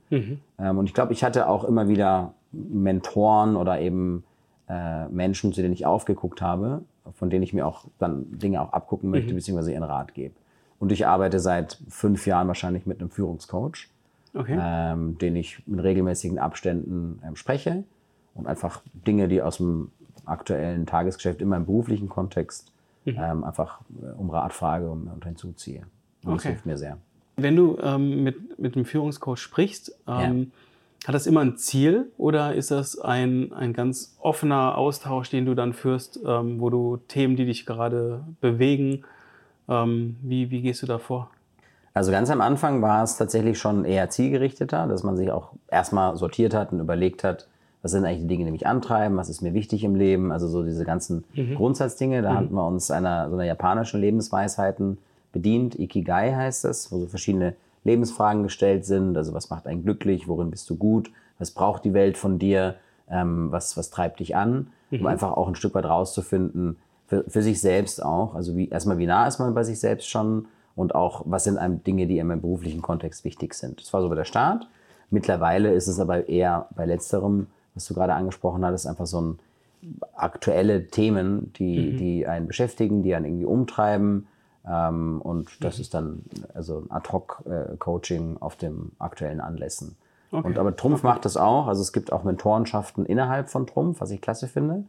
Ähm, 0.58 0.78
und 0.78 0.86
ich 0.86 0.94
glaube, 0.94 1.12
ich 1.12 1.22
hatte 1.22 1.48
auch 1.48 1.64
immer 1.64 1.88
wieder 1.88 2.32
Mentoren 2.52 3.56
oder 3.56 3.80
eben 3.80 4.24
äh, 4.68 5.08
Menschen, 5.08 5.52
zu 5.52 5.60
denen 5.60 5.74
ich 5.74 5.84
aufgeguckt 5.84 6.40
habe, 6.40 6.82
von 7.14 7.28
denen 7.30 7.42
ich 7.42 7.52
mir 7.52 7.66
auch 7.66 7.84
dann 7.98 8.38
Dinge 8.38 8.62
auch 8.62 8.72
abgucken 8.72 9.10
möchte, 9.10 9.34
beziehungsweise 9.34 9.72
ihren 9.72 9.82
Rat 9.82 10.14
gebe. 10.14 10.34
Und 10.78 10.92
ich 10.92 11.06
arbeite 11.06 11.40
seit 11.40 11.78
fünf 11.88 12.26
Jahren 12.26 12.48
wahrscheinlich 12.48 12.86
mit 12.86 13.00
einem 13.00 13.10
Führungscoach, 13.10 13.88
Okay. 14.34 14.56
ähm, 14.58 15.18
den 15.18 15.36
ich 15.36 15.62
in 15.66 15.78
regelmäßigen 15.78 16.38
Abständen 16.38 17.20
ähm, 17.26 17.36
spreche 17.36 17.84
und 18.34 18.46
einfach 18.46 18.80
Dinge, 19.06 19.28
die 19.28 19.42
aus 19.42 19.58
dem 19.58 19.90
aktuellen 20.24 20.86
Tagesgeschäft 20.86 21.42
immer 21.42 21.56
im 21.56 21.66
beruflichen 21.66 22.08
Kontext 22.08 22.72
ähm, 23.06 23.44
einfach 23.44 23.80
äh, 24.02 24.12
um 24.18 24.30
Rat 24.30 24.52
frage 24.52 24.90
und, 24.90 25.08
und 25.08 25.24
hinzuziehe. 25.24 25.82
Und 26.24 26.34
Das 26.34 26.42
Okay. 26.42 26.48
hilft 26.48 26.66
mir 26.66 26.76
sehr. 26.76 26.98
Wenn 27.36 27.56
du 27.56 27.78
ähm, 27.82 28.22
mit, 28.22 28.58
mit 28.58 28.74
dem 28.74 28.84
Führungscoach 28.84 29.38
sprichst, 29.38 29.96
ähm, 30.06 30.52
hat 31.06 31.14
das 31.14 31.26
immer 31.26 31.40
ein 31.40 31.56
Ziel 31.56 32.12
oder 32.16 32.54
ist 32.54 32.70
das 32.70 32.98
ein, 32.98 33.52
ein 33.52 33.72
ganz 33.72 34.16
offener 34.20 34.76
Austausch, 34.78 35.30
den 35.30 35.46
du 35.46 35.54
dann 35.54 35.72
führst, 35.72 36.20
ähm, 36.24 36.60
wo 36.60 36.70
du 36.70 36.98
Themen, 37.08 37.34
die 37.36 37.46
dich 37.46 37.66
gerade 37.66 38.22
bewegen, 38.40 39.04
ähm, 39.68 40.16
wie, 40.22 40.50
wie 40.50 40.62
gehst 40.62 40.82
du 40.82 40.86
da 40.86 40.98
vor? 40.98 41.30
Also 41.94 42.10
ganz 42.10 42.30
am 42.30 42.40
Anfang 42.40 42.80
war 42.82 43.02
es 43.02 43.16
tatsächlich 43.16 43.58
schon 43.58 43.84
eher 43.84 44.08
zielgerichteter, 44.10 44.86
dass 44.86 45.02
man 45.02 45.16
sich 45.16 45.30
auch 45.30 45.52
erstmal 45.68 46.16
sortiert 46.16 46.54
hat 46.54 46.72
und 46.72 46.80
überlegt 46.80 47.24
hat, 47.24 47.48
was 47.82 47.90
sind 47.90 48.04
eigentlich 48.04 48.20
die 48.22 48.28
Dinge, 48.28 48.44
die 48.44 48.52
mich 48.52 48.66
antreiben, 48.66 49.16
was 49.16 49.28
ist 49.28 49.42
mir 49.42 49.54
wichtig 49.54 49.82
im 49.84 49.96
Leben, 49.96 50.30
also 50.32 50.46
so 50.48 50.62
diese 50.62 50.84
ganzen 50.84 51.24
Grundsatzdinge. 51.56 52.22
Da 52.22 52.34
hatten 52.34 52.54
wir 52.54 52.66
uns 52.66 52.90
einer 52.90 53.28
so 53.28 53.36
einer 53.36 53.44
japanischen 53.44 54.00
Lebensweisheiten 54.00 54.98
bedient. 55.32 55.78
Ikigai 55.78 56.32
heißt 56.32 56.64
das, 56.64 56.92
wo 56.92 56.98
so 56.98 57.06
verschiedene 57.06 57.54
Lebensfragen 57.84 58.44
gestellt 58.44 58.84
sind. 58.84 59.16
Also 59.16 59.34
was 59.34 59.50
macht 59.50 59.66
einen 59.66 59.82
glücklich, 59.82 60.28
worin 60.28 60.50
bist 60.50 60.70
du 60.70 60.76
gut, 60.76 61.10
was 61.38 61.50
braucht 61.50 61.84
die 61.84 61.92
Welt 61.92 62.16
von 62.16 62.38
dir, 62.38 62.76
ähm, 63.10 63.50
was, 63.50 63.76
was 63.76 63.90
treibt 63.90 64.20
dich 64.20 64.36
an, 64.36 64.68
um 65.00 65.06
einfach 65.06 65.32
auch 65.32 65.48
ein 65.48 65.56
Stück 65.56 65.74
weit 65.74 65.86
rauszufinden, 65.86 66.76
für, 67.06 67.24
für 67.28 67.42
sich 67.42 67.60
selbst 67.60 68.02
auch. 68.02 68.34
Also 68.34 68.56
wie, 68.56 68.68
erstmal, 68.68 68.98
wie 68.98 69.06
nah 69.06 69.26
ist 69.26 69.38
man 69.38 69.54
bei 69.54 69.64
sich 69.64 69.80
selbst 69.80 70.08
schon 70.08 70.46
und 70.76 70.94
auch, 70.94 71.22
was 71.26 71.44
sind 71.44 71.58
einem 71.58 71.82
Dinge, 71.82 72.06
die 72.06 72.20
einem 72.20 72.30
im 72.30 72.40
beruflichen 72.40 72.80
Kontext 72.80 73.24
wichtig 73.24 73.54
sind. 73.54 73.80
Das 73.80 73.92
war 73.92 74.00
so 74.02 74.08
bei 74.08 74.14
der 74.14 74.24
Start. 74.24 74.68
Mittlerweile 75.10 75.72
ist 75.74 75.88
es 75.88 76.00
aber 76.00 76.28
eher 76.28 76.68
bei 76.74 76.86
letzterem, 76.86 77.48
was 77.74 77.86
du 77.86 77.94
gerade 77.94 78.14
angesprochen 78.14 78.64
hattest, 78.64 78.86
einfach 78.86 79.06
so 79.06 79.20
ein 79.20 79.38
aktuelle 80.14 80.86
Themen, 80.88 81.52
die, 81.54 81.96
die 81.96 82.26
einen 82.26 82.46
beschäftigen, 82.46 83.02
die 83.02 83.14
einen 83.14 83.26
irgendwie 83.26 83.46
umtreiben. 83.46 84.26
Ähm, 84.66 85.20
und 85.20 85.62
das 85.64 85.78
ist 85.78 85.94
dann 85.94 86.22
also 86.54 86.78
ein 86.80 86.90
Ad-Hoc-Coaching 86.90 88.36
auf 88.40 88.56
dem 88.56 88.92
aktuellen 88.98 89.40
Anlässen. 89.40 89.96
Okay. 90.30 90.46
Und 90.46 90.58
aber 90.58 90.74
Trumpf 90.76 91.02
macht 91.02 91.24
das 91.26 91.36
auch. 91.36 91.66
Also 91.66 91.82
es 91.82 91.92
gibt 91.92 92.10
auch 92.12 92.24
Mentorenschaften 92.24 93.04
innerhalb 93.04 93.50
von 93.50 93.66
Trumpf, 93.66 94.00
was 94.00 94.10
ich 94.10 94.20
klasse 94.22 94.48
finde. 94.48 94.84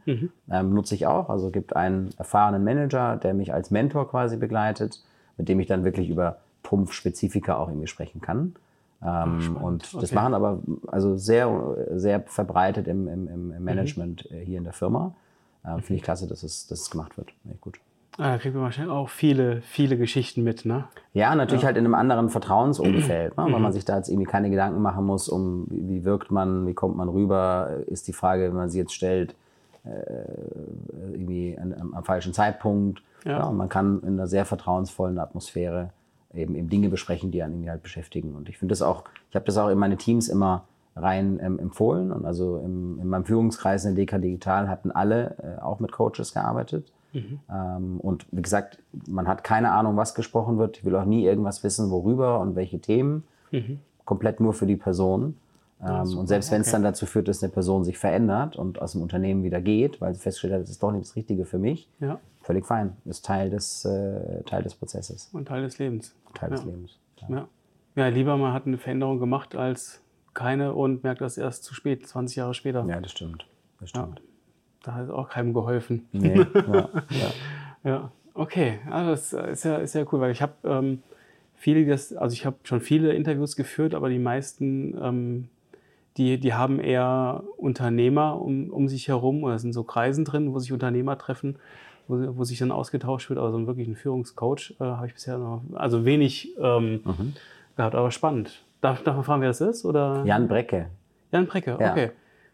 Ähm, 0.50 0.74
nutze 0.74 0.96
ich 0.96 1.06
auch. 1.06 1.30
Also 1.30 1.48
es 1.48 1.54
gibt 1.54 1.76
einen 1.76 2.12
erfahrenen 2.18 2.64
Manager, 2.64 3.18
der 3.18 3.34
mich 3.34 3.54
als 3.54 3.70
Mentor 3.70 4.10
quasi 4.10 4.38
begleitet, 4.38 5.04
mit 5.38 5.50
dem 5.50 5.60
ich 5.60 5.68
dann 5.68 5.84
wirklich 5.84 6.10
über 6.10 6.38
Trumpf-Spezifika 6.64 7.58
auch 7.58 7.68
irgendwie 7.68 7.88
sprechen 7.88 8.22
kann. 8.22 8.56
Ähm, 9.06 9.58
und 9.58 9.94
das 9.94 10.04
Okay. 10.04 10.16
machen 10.16 10.34
aber 10.34 10.60
also 10.88 11.18
sehr, 11.18 11.76
sehr 11.96 12.22
verbreitet 12.22 12.88
im, 12.88 13.08
im, 13.08 13.28
im 13.28 13.52
im 13.52 13.64
Management 13.64 14.30
äh, 14.32 14.44
hier 14.46 14.58
in 14.58 14.64
der 14.64 14.74
Firma. 14.74 15.14
Ähm, 15.66 15.82
Finde 15.82 15.96
ich 15.96 16.04
klasse, 16.04 16.28
dass 16.28 16.44
es, 16.44 16.68
dass 16.68 16.82
es 16.82 16.90
gemacht 16.90 17.18
wird. 17.18 17.30
Ich 17.52 17.60
gut. 17.62 17.80
Ah, 18.18 18.34
da 18.34 18.38
kriegt 18.38 18.54
man 18.54 18.64
wahrscheinlich 18.64 18.94
auch 18.94 19.10
viele, 19.10 19.62
viele 19.64 19.98
Geschichten 19.98 20.44
mit, 20.44 20.66
ne? 20.66 20.84
Ja, 21.14 21.34
natürlich 21.34 21.66
halt 21.66 21.78
in 21.78 21.86
einem 21.86 21.96
anderen 21.96 22.30
Vertrauensumfeld, 22.30 23.36
ne? 23.38 23.48
weil 23.52 23.60
man 23.60 23.74
sich 23.74 23.86
da 23.86 23.98
jetzt 23.98 24.08
irgendwie 24.08 24.28
keine 24.30 24.52
Gedanken 24.52 24.84
machen 24.84 25.04
muss, 25.04 25.28
um 25.30 25.66
wie, 25.70 26.06
wirkt 26.06 26.30
man, 26.30 26.68
wie 26.68 26.76
kommt 26.76 26.96
man 26.96 27.10
rüber, 27.10 27.72
ist 27.88 28.08
die 28.08 28.14
Frage, 28.14 28.44
wenn 28.50 28.56
man 28.56 28.70
sie 28.70 28.78
jetzt 28.78 28.94
stellt, 28.94 29.34
äh, 29.84 29.90
irgendwie 31.12 31.58
am, 31.60 31.96
am 31.96 32.04
falschen 32.04 32.34
Zeitpunkt. 32.34 33.02
Ja. 33.26 33.40
Ja. 33.40 33.52
man 33.52 33.68
kann 33.70 34.02
in 34.04 34.14
einer 34.14 34.28
sehr 34.28 34.46
vertrauensvollen 34.46 35.18
Atmosphäre 35.18 35.90
eben, 36.34 36.56
eben 36.56 36.70
Dinge 36.70 36.90
besprechen, 36.90 37.32
die 37.32 37.44
einen 37.44 37.54
irgendwie 37.54 37.70
halt 37.70 37.84
beschäftigen. 37.84 38.36
Und 38.36 38.50
ich 38.50 38.58
finde 38.58 38.72
das 38.72 38.82
auch, 38.82 39.04
ich 39.30 39.36
habe 39.36 39.46
das 39.46 39.58
auch 39.58 39.70
in 39.70 39.78
meine 39.78 39.98
Teams 39.98 40.28
immer 40.28 40.66
rein 40.96 41.40
ähm, 41.42 41.60
empfohlen. 41.60 42.12
Und 42.12 42.26
also 42.26 42.58
im, 42.58 43.00
in 43.00 43.08
meinem 43.08 43.26
Führungskreis 43.26 43.86
in 43.86 43.96
der 43.96 44.06
DK 44.06 44.22
Digital 44.22 44.70
hatten 44.70 44.92
alle 44.92 45.36
äh, 45.42 45.62
auch 45.62 45.80
mit 45.80 45.92
Coaches 45.92 46.34
gearbeitet. 46.34 46.92
Ähm, 47.52 48.00
und 48.00 48.26
wie 48.32 48.42
gesagt, 48.42 48.80
man 49.08 49.28
hat 49.28 49.44
keine 49.44 49.72
Ahnung, 49.72 49.98
was 49.98 50.16
gesprochen 50.16 50.58
wird. 50.58 50.78
Ich 50.78 50.86
will 50.86 50.96
auch 50.96 51.06
nie 51.06 51.26
irgendwas 51.26 51.64
wissen, 51.64 51.90
worüber 51.92 52.40
und 52.40 52.56
welche 52.56 52.80
Themen. 52.80 53.24
Komplett 54.06 54.40
nur 54.40 54.54
für 54.54 54.66
die 54.66 54.76
Person. 54.76 55.36
Ähm, 55.82 56.18
und 56.18 56.28
selbst 56.28 56.52
wenn 56.52 56.62
es 56.62 56.68
okay. 56.68 56.76
dann 56.76 56.84
dazu 56.84 57.06
führt, 57.06 57.28
dass 57.28 57.44
eine 57.44 57.52
Person 57.52 57.84
sich 57.84 57.98
verändert 57.98 58.56
und 58.56 58.82
aus 58.82 58.94
dem 58.94 59.02
Unternehmen 59.02 59.44
wieder 59.44 59.62
geht, 59.62 60.02
weil 60.02 60.14
sie 60.14 60.22
festgestellt 60.22 60.54
hat, 60.54 60.62
das 60.64 60.70
ist 60.70 60.84
doch 60.84 60.92
nicht 60.92 61.06
das 61.06 61.16
Richtige 61.16 61.46
für 61.46 61.60
mich, 61.60 61.90
Ja. 62.00 62.20
Völlig 62.44 62.66
fein. 62.66 62.96
Ist 63.06 63.26
Teil 63.26 63.50
des, 63.50 63.84
äh, 63.86 64.44
Teil 64.44 64.62
des 64.62 64.76
Prozesses, 64.76 65.30
Und 65.34 65.48
Teil 65.48 65.64
des 65.64 65.80
Lebens. 65.80 66.16
Teil 66.36 66.52
des 66.52 66.62
Ja. 66.62 66.68
Lebens. 66.68 67.00
Ja. 67.30 67.48
ja, 67.96 68.08
lieber 68.10 68.38
man 68.38 68.54
hat 68.54 68.68
eine 68.68 68.78
Veränderung 68.78 69.20
gemacht, 69.20 69.56
als 69.56 70.02
keine 70.34 70.74
und 70.74 71.04
merkt 71.04 71.22
das 71.22 71.38
erst 71.38 71.64
zu 71.64 71.74
spät, 71.74 72.06
20 72.08 72.36
Jahre 72.38 72.54
später. 72.54 72.86
Ja, 72.88 73.00
das 73.00 73.12
stimmt. 73.12 73.46
Das 73.80 73.90
stimmt. 73.90 74.20
Ja, 74.20 74.26
da 74.84 74.94
hat 74.96 75.10
auch 75.10 75.30
keinem 75.30 75.54
geholfen. 75.54 76.08
Nee, 76.12 76.46
ja, 76.54 76.74
ja. 76.74 76.90
ja. 77.84 78.12
okay. 78.34 78.80
Also 78.90 79.12
das 79.12 79.34
ist 79.52 79.64
ja, 79.64 79.78
ist 79.78 79.96
ja 79.96 80.06
cool, 80.12 80.20
weil 80.20 80.32
ich 80.32 80.42
habe 80.42 80.54
ähm, 80.66 81.02
viele, 81.56 81.86
das, 81.86 82.14
also 82.14 82.34
ich 82.34 82.46
habe 82.46 82.58
schon 82.64 82.82
viele 82.82 83.14
Interviews 83.14 83.56
geführt, 83.56 83.94
aber 83.94 84.10
die 84.10 84.20
meisten, 84.20 84.98
ähm, 85.02 85.48
die, 86.18 86.40
die 86.40 86.54
haben 86.54 86.80
eher 86.80 87.44
Unternehmer 87.58 88.42
um, 88.42 88.70
um 88.70 88.90
sich 88.90 89.08
herum 89.08 89.44
oder 89.44 89.60
sind 89.60 89.74
so 89.74 89.84
Kreisen 89.84 90.26
drin, 90.26 90.54
wo 90.54 90.60
sich 90.60 90.74
Unternehmer 90.74 91.18
treffen, 91.18 91.58
wo, 92.14 92.38
wo 92.38 92.44
sich 92.44 92.60
dann 92.60 92.72
ausgetauscht 92.72 93.30
wird. 93.30 93.40
Also 93.40 93.66
wirklich 93.68 93.88
ein 93.88 93.96
Führungscoach 93.96 94.76
äh, 94.80 94.84
habe 94.84 95.08
ich 95.08 95.14
bisher 95.14 95.38
noch, 95.38 95.62
also 95.74 96.06
wenig 96.06 96.56
ähm, 96.60 97.02
mhm. 97.04 97.34
gehabt, 97.76 97.96
aber 97.96 98.12
spannend. 98.12 98.64
Darf, 98.82 99.04
darf 99.04 99.16
man 99.16 99.24
fragen, 99.24 99.42
wer 99.42 99.50
das 99.50 99.62
ist? 99.62 99.86
Oder? 99.86 100.24
Jan 100.26 100.48
Brecke. 100.48 100.88
Jan 101.32 101.48
Brecke, 101.48 101.76
okay. 101.76 102.06
Ja. 102.06 102.12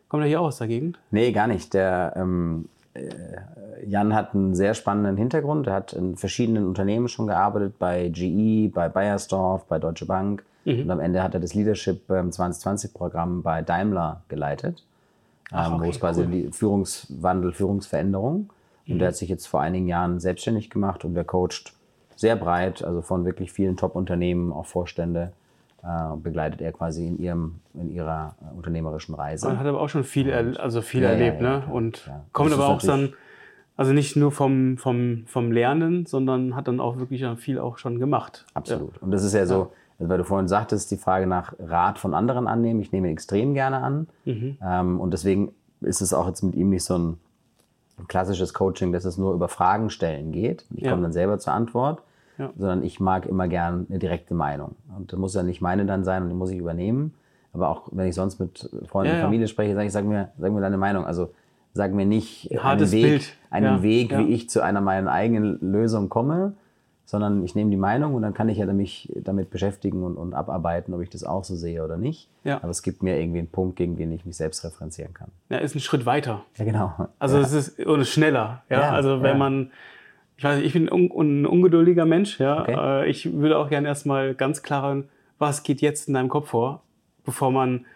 Kommt 0.07 0.23
er 0.23 0.27
hier 0.27 0.41
auch 0.41 0.47
aus 0.47 0.57
der 0.57 0.67
Gegend? 0.67 0.99
Nee, 1.11 1.31
gar 1.31 1.47
nicht. 1.47 1.73
Der 1.73 2.13
ähm, 2.15 2.67
äh, 2.93 3.09
Jan 3.85 4.13
hat 4.13 4.33
einen 4.33 4.55
sehr 4.55 4.73
spannenden 4.73 5.17
Hintergrund. 5.17 5.67
Er 5.67 5.73
hat 5.73 5.93
in 5.93 6.17
verschiedenen 6.17 6.67
Unternehmen 6.67 7.07
schon 7.07 7.27
gearbeitet, 7.27 7.79
bei 7.79 8.09
GE, 8.09 8.69
bei 8.69 8.89
Bayersdorf, 8.89 9.65
bei 9.65 9.79
Deutsche 9.79 10.05
Bank. 10.05 10.43
Mhm. 10.65 10.81
Und 10.81 10.91
am 10.91 10.99
Ende 10.99 11.23
hat 11.23 11.33
er 11.33 11.39
das 11.39 11.53
Leadership 11.53 12.09
2020-Programm 12.09 13.41
bei 13.41 13.61
Daimler 13.61 14.21
geleitet, 14.27 14.83
Ach, 15.51 15.67
ähm, 15.67 15.75
okay, 15.75 15.85
wo 15.85 15.89
es 15.89 15.99
quasi 15.99 16.21
cool. 16.23 16.51
Führungswandel, 16.51 17.53
Führungsveränderung. 17.53 18.49
Und 18.89 18.95
mhm. 18.95 18.99
der 18.99 19.09
hat 19.09 19.15
sich 19.15 19.29
jetzt 19.29 19.45
vor 19.45 19.61
einigen 19.61 19.87
Jahren 19.87 20.19
selbstständig 20.19 20.69
gemacht 20.69 21.05
und 21.05 21.13
der 21.13 21.23
coacht 21.23 21.73
sehr 22.15 22.35
breit, 22.35 22.83
also 22.83 23.01
von 23.01 23.23
wirklich 23.23 23.51
vielen 23.51 23.77
Top-Unternehmen, 23.77 24.51
auch 24.51 24.65
Vorstände, 24.65 25.31
äh, 25.83 26.17
begleitet 26.17 26.61
er 26.61 26.73
quasi 26.73 27.07
in, 27.07 27.17
ihrem, 27.19 27.61
in 27.73 27.89
ihrer 27.89 28.35
äh, 28.41 28.57
unternehmerischen 28.57 29.15
Reise. 29.15 29.47
Man 29.47 29.59
hat 29.59 29.67
aber 29.67 29.79
auch 29.79 29.87
schon 29.87 30.03
viel, 30.03 30.27
er, 30.27 30.59
also 30.59 30.81
viel 30.81 31.03
ja, 31.03 31.09
erlebt, 31.11 31.41
ja, 31.41 31.51
ja, 31.51 31.59
ne? 31.59 31.71
Und 31.71 32.11
kommt 32.33 32.51
aber 32.51 32.67
auch 32.67 32.81
dann, 32.81 33.13
also 33.77 33.93
nicht 33.93 34.17
nur 34.17 34.33
vom, 34.33 34.77
vom, 34.77 35.23
vom 35.27 35.53
Lernen, 35.53 36.05
sondern 36.05 36.55
hat 36.55 36.67
dann 36.67 36.81
auch 36.81 36.97
wirklich 36.97 37.25
viel 37.37 37.59
auch 37.59 37.77
schon 37.77 37.99
gemacht. 37.99 38.45
Absolut. 38.53 38.97
Und 39.01 39.11
das 39.11 39.23
ist 39.23 39.33
ja 39.33 39.45
so, 39.45 39.71
also 39.99 40.09
weil 40.09 40.17
du 40.17 40.25
vorhin 40.25 40.49
sagtest, 40.49 40.91
die 40.91 40.97
Frage 40.97 41.27
nach 41.27 41.53
Rat 41.59 41.99
von 41.99 42.13
anderen 42.13 42.47
annehmen. 42.47 42.81
Ich 42.81 42.91
nehme 42.91 43.09
extrem 43.09 43.53
gerne 43.53 43.81
an. 43.81 44.07
Mhm. 44.25 44.57
Ähm, 44.61 44.99
und 44.99 45.11
deswegen 45.11 45.53
ist 45.81 46.01
es 46.01 46.13
auch 46.13 46.27
jetzt 46.27 46.41
mit 46.41 46.55
ihm 46.55 46.69
nicht 46.69 46.83
so 46.83 46.97
ein 46.97 47.17
klassisches 48.07 48.53
Coaching, 48.53 48.91
dass 48.91 49.05
es 49.05 49.17
nur 49.17 49.33
über 49.33 49.47
Fragen 49.47 49.89
stellen 49.89 50.31
geht. 50.31 50.65
Ich 50.75 50.87
komme 50.87 51.01
dann 51.01 51.11
selber 51.11 51.39
zur 51.39 51.53
Antwort 51.53 52.01
ja. 52.39 52.49
sondern 52.57 52.83
ich 52.83 52.99
mag 52.99 53.25
immer 53.27 53.47
gern 53.47 53.85
eine 53.89 53.99
direkte 53.99 54.33
Meinung. 54.33 54.75
Und 54.97 55.11
das 55.11 55.19
muss 55.19 55.35
ja 55.35 55.43
nicht 55.43 55.61
meine 55.61 55.85
dann 55.85 56.03
sein 56.03 56.23
und 56.23 56.29
die 56.29 56.35
muss 56.35 56.49
ich 56.49 56.57
übernehmen. 56.57 57.13
Aber 57.53 57.69
auch 57.69 57.89
wenn 57.91 58.07
ich 58.07 58.15
sonst 58.15 58.39
mit 58.39 58.69
Freunden 58.87 59.11
ja, 59.11 59.17
und 59.17 59.23
Familie 59.23 59.47
spreche, 59.47 59.73
sage 59.75 59.87
ich, 59.87 59.93
sag 59.93 60.05
mir, 60.05 60.29
sag 60.37 60.51
mir 60.51 60.61
deine 60.61 60.77
Meinung. 60.77 61.05
Also 61.05 61.31
sag 61.73 61.93
mir 61.93 62.05
nicht 62.05 62.49
einen 62.63 62.91
Weg, 62.91 63.37
einen 63.49 63.83
Weg 63.83 64.17
wie 64.17 64.33
ich 64.33 64.49
zu 64.49 64.61
einer 64.61 64.81
meiner 64.81 65.11
eigenen 65.11 65.59
Lösung 65.59 66.09
komme, 66.09 66.53
sondern 67.09 67.43
ich 67.43 67.55
nehme 67.55 67.71
die 67.71 67.77
Meinung 67.77 68.13
und 68.13 68.21
dann 68.21 68.35
kann 68.35 68.49
ich 68.49 68.59
ja 68.59 68.67
mich 68.67 69.11
damit 69.15 69.49
beschäftigen 69.49 70.03
und, 70.03 70.15
und 70.15 70.35
abarbeiten, 70.35 70.93
ob 70.93 71.01
ich 71.01 71.09
das 71.09 71.23
auch 71.23 71.43
so 71.43 71.55
sehe 71.55 71.83
oder 71.83 71.97
nicht. 71.97 72.29
Ja. 72.43 72.57
Aber 72.57 72.69
es 72.69 72.83
gibt 72.83 73.01
mir 73.01 73.19
irgendwie 73.19 73.39
einen 73.39 73.47
Punkt, 73.47 73.77
gegen 73.77 73.97
den 73.97 74.11
ich 74.11 74.27
mich 74.27 74.37
selbst 74.37 74.63
referenzieren 74.63 75.15
kann. 75.15 75.29
Ja, 75.49 75.57
ist 75.57 75.73
ein 75.73 75.79
Schritt 75.79 76.05
weiter. 76.05 76.45
Ja, 76.57 76.65
genau. 76.65 77.09
Also 77.17 77.37
ja. 77.37 77.43
es 77.43 77.51
ist 77.51 77.79
und 77.79 78.05
schneller. 78.05 78.61
Ja, 78.69 78.81
ja 78.81 78.91
also 78.91 79.23
wenn 79.23 79.39
man 79.39 79.71
ich 80.37 80.43
weiß, 80.43 80.61
ich 80.61 80.71
bin 80.71 80.87
ein, 80.87 81.09
un 81.11 81.47
ungeduldiger 81.47 82.05
Mensch, 82.05 82.39
ja. 82.39 82.61
Okay. 82.61 82.75
Äh, 82.77 83.09
ich 83.09 83.33
würde 83.33 83.57
auch 83.57 83.69
gerne 83.69 83.87
erstmal 83.87 84.35
ganz 84.35 84.61
klar, 84.61 85.03
was 85.39 85.63
geht 85.63 85.81
jetzt 85.81 86.07
in 86.07 86.13
deinem 86.13 86.29
Kopf 86.29 86.49
vor, 86.49 86.83
bevor 87.25 87.51
man 87.51 87.87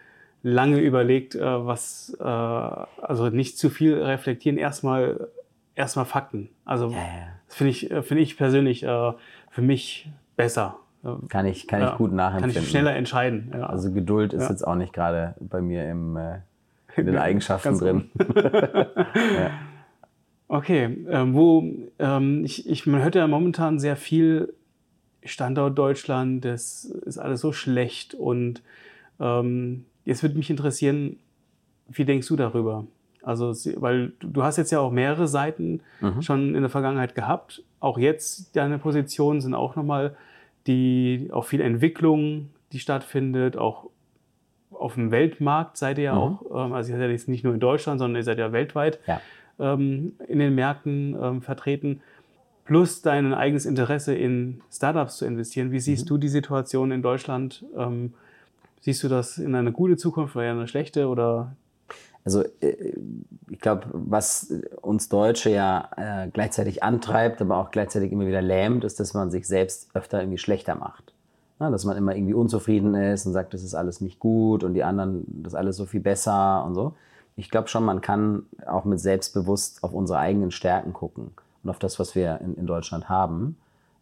lange 0.42 0.80
überlegt, 0.80 1.36
äh, 1.36 1.40
was, 1.40 2.16
äh, 2.18 2.24
also 2.24 3.30
nicht 3.30 3.58
zu 3.58 3.70
viel 3.70 3.94
reflektieren, 3.94 4.58
erstmal, 4.58 5.28
erstmal 5.74 6.04
Fakten. 6.04 6.50
Also, 6.64 6.90
ja, 6.90 6.96
ja. 6.96 7.28
das 7.46 7.56
finde 7.56 7.70
ich, 7.70 7.88
finde 7.88 8.22
ich 8.22 8.36
persönlich 8.36 8.80
für 8.80 9.62
mich 9.62 10.08
besser. 10.36 10.78
Kann 11.28 11.44
ich, 11.44 11.66
kann 11.66 11.82
ich 11.82 11.94
gut 11.96 12.12
nachempfinden. 12.12 12.54
Kann 12.54 12.62
ich 12.62 12.70
schneller 12.70 12.96
entscheiden. 12.96 13.52
Ja. 13.52 13.66
Also 13.66 13.92
Geduld 13.92 14.32
ist 14.32 14.48
jetzt 14.48 14.66
auch 14.66 14.74
nicht 14.74 14.94
gerade 14.94 15.34
bei 15.38 15.60
mir 15.60 15.88
im, 15.90 16.16
in 16.96 17.06
den 17.06 17.18
Eigenschaften 17.18 17.78
drin. 17.78 18.10
ja. 18.34 19.50
Okay, 20.48 21.04
ähm, 21.08 21.34
wo 21.34 21.64
ähm, 21.98 22.44
ich, 22.44 22.68
ich, 22.68 22.86
man 22.86 23.02
hört 23.02 23.14
ja 23.14 23.26
momentan 23.26 23.78
sehr 23.78 23.96
viel 23.96 24.54
Standort 25.24 25.76
Deutschland, 25.78 26.44
das 26.44 26.84
ist 26.84 27.18
alles 27.18 27.40
so 27.40 27.52
schlecht 27.52 28.14
und 28.14 28.62
ähm, 29.20 29.86
jetzt 30.04 30.22
würde 30.22 30.36
mich 30.36 30.50
interessieren, 30.50 31.18
wie 31.88 32.04
denkst 32.04 32.28
du 32.28 32.36
darüber? 32.36 32.86
Also, 33.24 33.52
weil 33.80 34.12
du 34.20 34.42
hast 34.42 34.56
jetzt 34.56 34.70
ja 34.70 34.80
auch 34.80 34.90
mehrere 34.90 35.26
Seiten 35.28 35.80
mhm. 36.00 36.22
schon 36.22 36.54
in 36.54 36.62
der 36.62 36.70
Vergangenheit 36.70 37.14
gehabt. 37.14 37.62
Auch 37.80 37.98
jetzt 37.98 38.56
deine 38.56 38.78
Positionen 38.78 39.40
sind 39.40 39.54
auch 39.54 39.76
nochmal 39.76 40.16
die, 40.66 41.28
auch 41.32 41.44
viel 41.44 41.60
Entwicklung, 41.60 42.50
die 42.72 42.78
stattfindet, 42.78 43.56
auch 43.56 43.90
auf 44.70 44.94
dem 44.94 45.10
Weltmarkt 45.10 45.76
seid 45.76 45.98
ihr 45.98 46.04
ja 46.04 46.14
mhm. 46.14 46.20
auch, 46.20 46.66
ähm, 46.66 46.72
also 46.72 46.92
ihr 46.92 46.98
seid 46.98 47.10
jetzt 47.10 47.28
nicht 47.28 47.44
nur 47.44 47.54
in 47.54 47.60
Deutschland, 47.60 47.98
sondern 47.98 48.16
ihr 48.16 48.24
seid 48.24 48.38
ja 48.38 48.52
weltweit. 48.52 48.98
Ja 49.06 49.20
ähm, 49.58 50.14
in 50.28 50.38
den 50.38 50.54
Märkten 50.54 51.16
ähm, 51.20 51.42
vertreten, 51.42 52.00
plus 52.64 53.02
dein 53.02 53.34
eigenes 53.34 53.66
Interesse 53.66 54.14
in 54.14 54.62
Startups 54.72 55.18
zu 55.18 55.26
investieren. 55.26 55.70
Wie 55.70 55.80
siehst 55.80 56.04
mhm. 56.04 56.08
du 56.08 56.18
die 56.18 56.28
Situation 56.28 56.90
in 56.90 57.02
Deutschland? 57.02 57.64
Ähm, 57.76 58.14
siehst 58.80 59.02
du 59.02 59.08
das 59.08 59.38
in 59.38 59.54
eine 59.54 59.72
gute 59.72 59.96
Zukunft 59.96 60.36
oder 60.36 60.50
eine 60.50 60.68
schlechte 60.68 61.08
oder 61.08 61.56
also 62.24 62.42
äh, 62.60 62.94
ich 63.50 63.60
glaube, 63.60 63.86
was 63.92 64.52
uns 64.80 65.08
Deutsche 65.08 65.50
ja 65.50 65.90
äh, 65.96 66.28
gleichzeitig 66.30 66.82
antreibt, 66.82 67.40
aber 67.40 67.58
auch 67.58 67.70
gleichzeitig 67.70 68.12
immer 68.12 68.26
wieder 68.26 68.42
lähmt, 68.42 68.84
ist, 68.84 69.00
dass 69.00 69.14
man 69.14 69.30
sich 69.30 69.46
selbst 69.46 69.94
öfter 69.94 70.20
irgendwie 70.20 70.38
schlechter 70.38 70.74
macht. 70.74 71.12
Ja, 71.60 71.70
dass 71.70 71.84
man 71.84 71.96
immer 71.96 72.16
irgendwie 72.16 72.34
unzufrieden 72.34 72.94
ist 72.94 73.26
und 73.26 73.32
sagt, 73.32 73.54
das 73.54 73.62
ist 73.62 73.74
alles 73.74 74.00
nicht 74.00 74.18
gut 74.18 74.64
und 74.64 74.74
die 74.74 74.82
anderen, 74.82 75.24
das 75.42 75.52
ist 75.52 75.58
alles 75.58 75.76
so 75.76 75.86
viel 75.86 76.00
besser 76.00 76.64
und 76.64 76.74
so 76.74 76.94
ich 77.36 77.50
glaube 77.50 77.68
schon, 77.68 77.84
man 77.84 78.00
kann 78.00 78.46
auch 78.66 78.84
mit 78.84 79.00
selbstbewusst 79.00 79.82
auf 79.82 79.92
unsere 79.92 80.18
eigenen 80.18 80.50
Stärken 80.50 80.92
gucken 80.92 81.32
und 81.62 81.70
auf 81.70 81.78
das, 81.78 81.98
was 81.98 82.14
wir 82.14 82.40
in, 82.40 82.54
in 82.54 82.66
Deutschland 82.66 83.08
haben. 83.08 83.56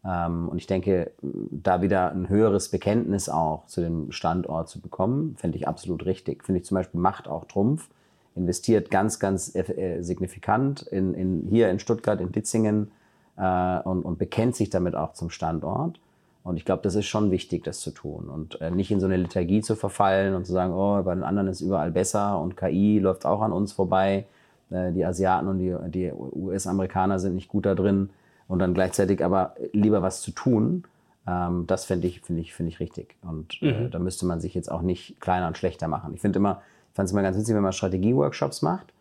Ähm, 0.04 0.48
und 0.48 0.58
ich 0.58 0.66
denke, 0.66 1.12
da 1.22 1.80
wieder 1.80 2.10
ein 2.10 2.28
höheres 2.28 2.68
Bekenntnis 2.68 3.28
auch 3.28 3.66
zu 3.66 3.80
dem 3.80 4.12
Standort 4.12 4.68
zu 4.68 4.80
bekommen, 4.80 5.36
fände 5.38 5.56
ich 5.56 5.66
absolut 5.66 6.04
richtig. 6.04 6.44
Finde 6.44 6.60
ich 6.60 6.66
zum 6.66 6.74
Beispiel 6.76 7.00
Macht 7.00 7.28
auch 7.28 7.46
Trumpf, 7.46 7.88
investiert 8.34 8.90
ganz, 8.90 9.18
ganz 9.18 9.54
äh, 9.54 10.00
signifikant 10.00 10.82
in, 10.82 11.14
in, 11.14 11.46
hier 11.50 11.70
in 11.70 11.78
Stuttgart, 11.78 12.20
in 12.20 12.32
Ditzingen 12.32 12.90
äh, 13.36 13.80
und, 13.80 14.02
und 14.02 14.18
bekennt 14.18 14.56
sich 14.56 14.70
damit 14.70 14.94
auch 14.94 15.12
zum 15.12 15.30
Standort. 15.30 15.98
Und 16.44 16.56
ich 16.56 16.64
glaube, 16.64 16.82
das 16.82 16.94
ist 16.94 17.06
schon 17.06 17.30
wichtig, 17.30 17.62
das 17.62 17.80
zu 17.80 17.92
tun 17.92 18.28
und 18.28 18.60
äh, 18.60 18.70
nicht 18.70 18.90
in 18.90 18.98
so 18.98 19.06
eine 19.06 19.16
Lethargie 19.16 19.60
zu 19.60 19.76
verfallen 19.76 20.34
und 20.34 20.44
zu 20.44 20.52
sagen, 20.52 20.72
oh, 20.72 21.00
bei 21.02 21.14
den 21.14 21.22
anderen 21.22 21.48
ist 21.48 21.60
überall 21.60 21.92
besser 21.92 22.40
und 22.40 22.56
KI 22.56 22.98
läuft 22.98 23.26
auch 23.26 23.42
an 23.42 23.52
uns 23.52 23.72
vorbei. 23.72 24.26
Äh, 24.70 24.92
die 24.92 25.04
Asiaten 25.04 25.46
und 25.46 25.58
die, 25.58 25.76
die 25.88 26.12
US-Amerikaner 26.12 27.20
sind 27.20 27.36
nicht 27.36 27.48
gut 27.48 27.66
da 27.66 27.76
drin 27.76 28.10
und 28.48 28.58
dann 28.58 28.74
gleichzeitig 28.74 29.24
aber 29.24 29.54
lieber 29.72 30.02
was 30.02 30.20
zu 30.20 30.32
tun. 30.32 30.82
Ähm, 31.28 31.64
das 31.68 31.84
finde 31.84 32.08
ich, 32.08 32.22
finde 32.22 32.42
ich, 32.42 32.54
finde 32.54 32.70
ich 32.70 32.80
richtig. 32.80 33.14
Und 33.22 33.62
äh, 33.62 33.72
mhm. 33.72 33.90
da 33.92 34.00
müsste 34.00 34.26
man 34.26 34.40
sich 34.40 34.54
jetzt 34.54 34.70
auch 34.70 34.82
nicht 34.82 35.20
kleiner 35.20 35.46
und 35.46 35.56
schlechter 35.56 35.86
machen. 35.86 36.12
Ich 36.14 36.20
finde 36.20 36.38
immer, 36.38 36.62
fand 36.94 37.06
es 37.06 37.12
immer 37.12 37.22
ganz 37.22 37.36
witzig, 37.36 37.54
wenn 37.54 37.62
man 37.62 37.72
Strategie-Workshops 37.72 38.62
macht 38.62 38.92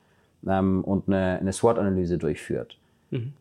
ähm, 0.47 0.83
und 0.83 1.07
eine, 1.07 1.39
eine 1.39 1.53
SWOT-Analyse 1.53 2.17
durchführt. 2.17 2.77
Mhm. 3.09 3.33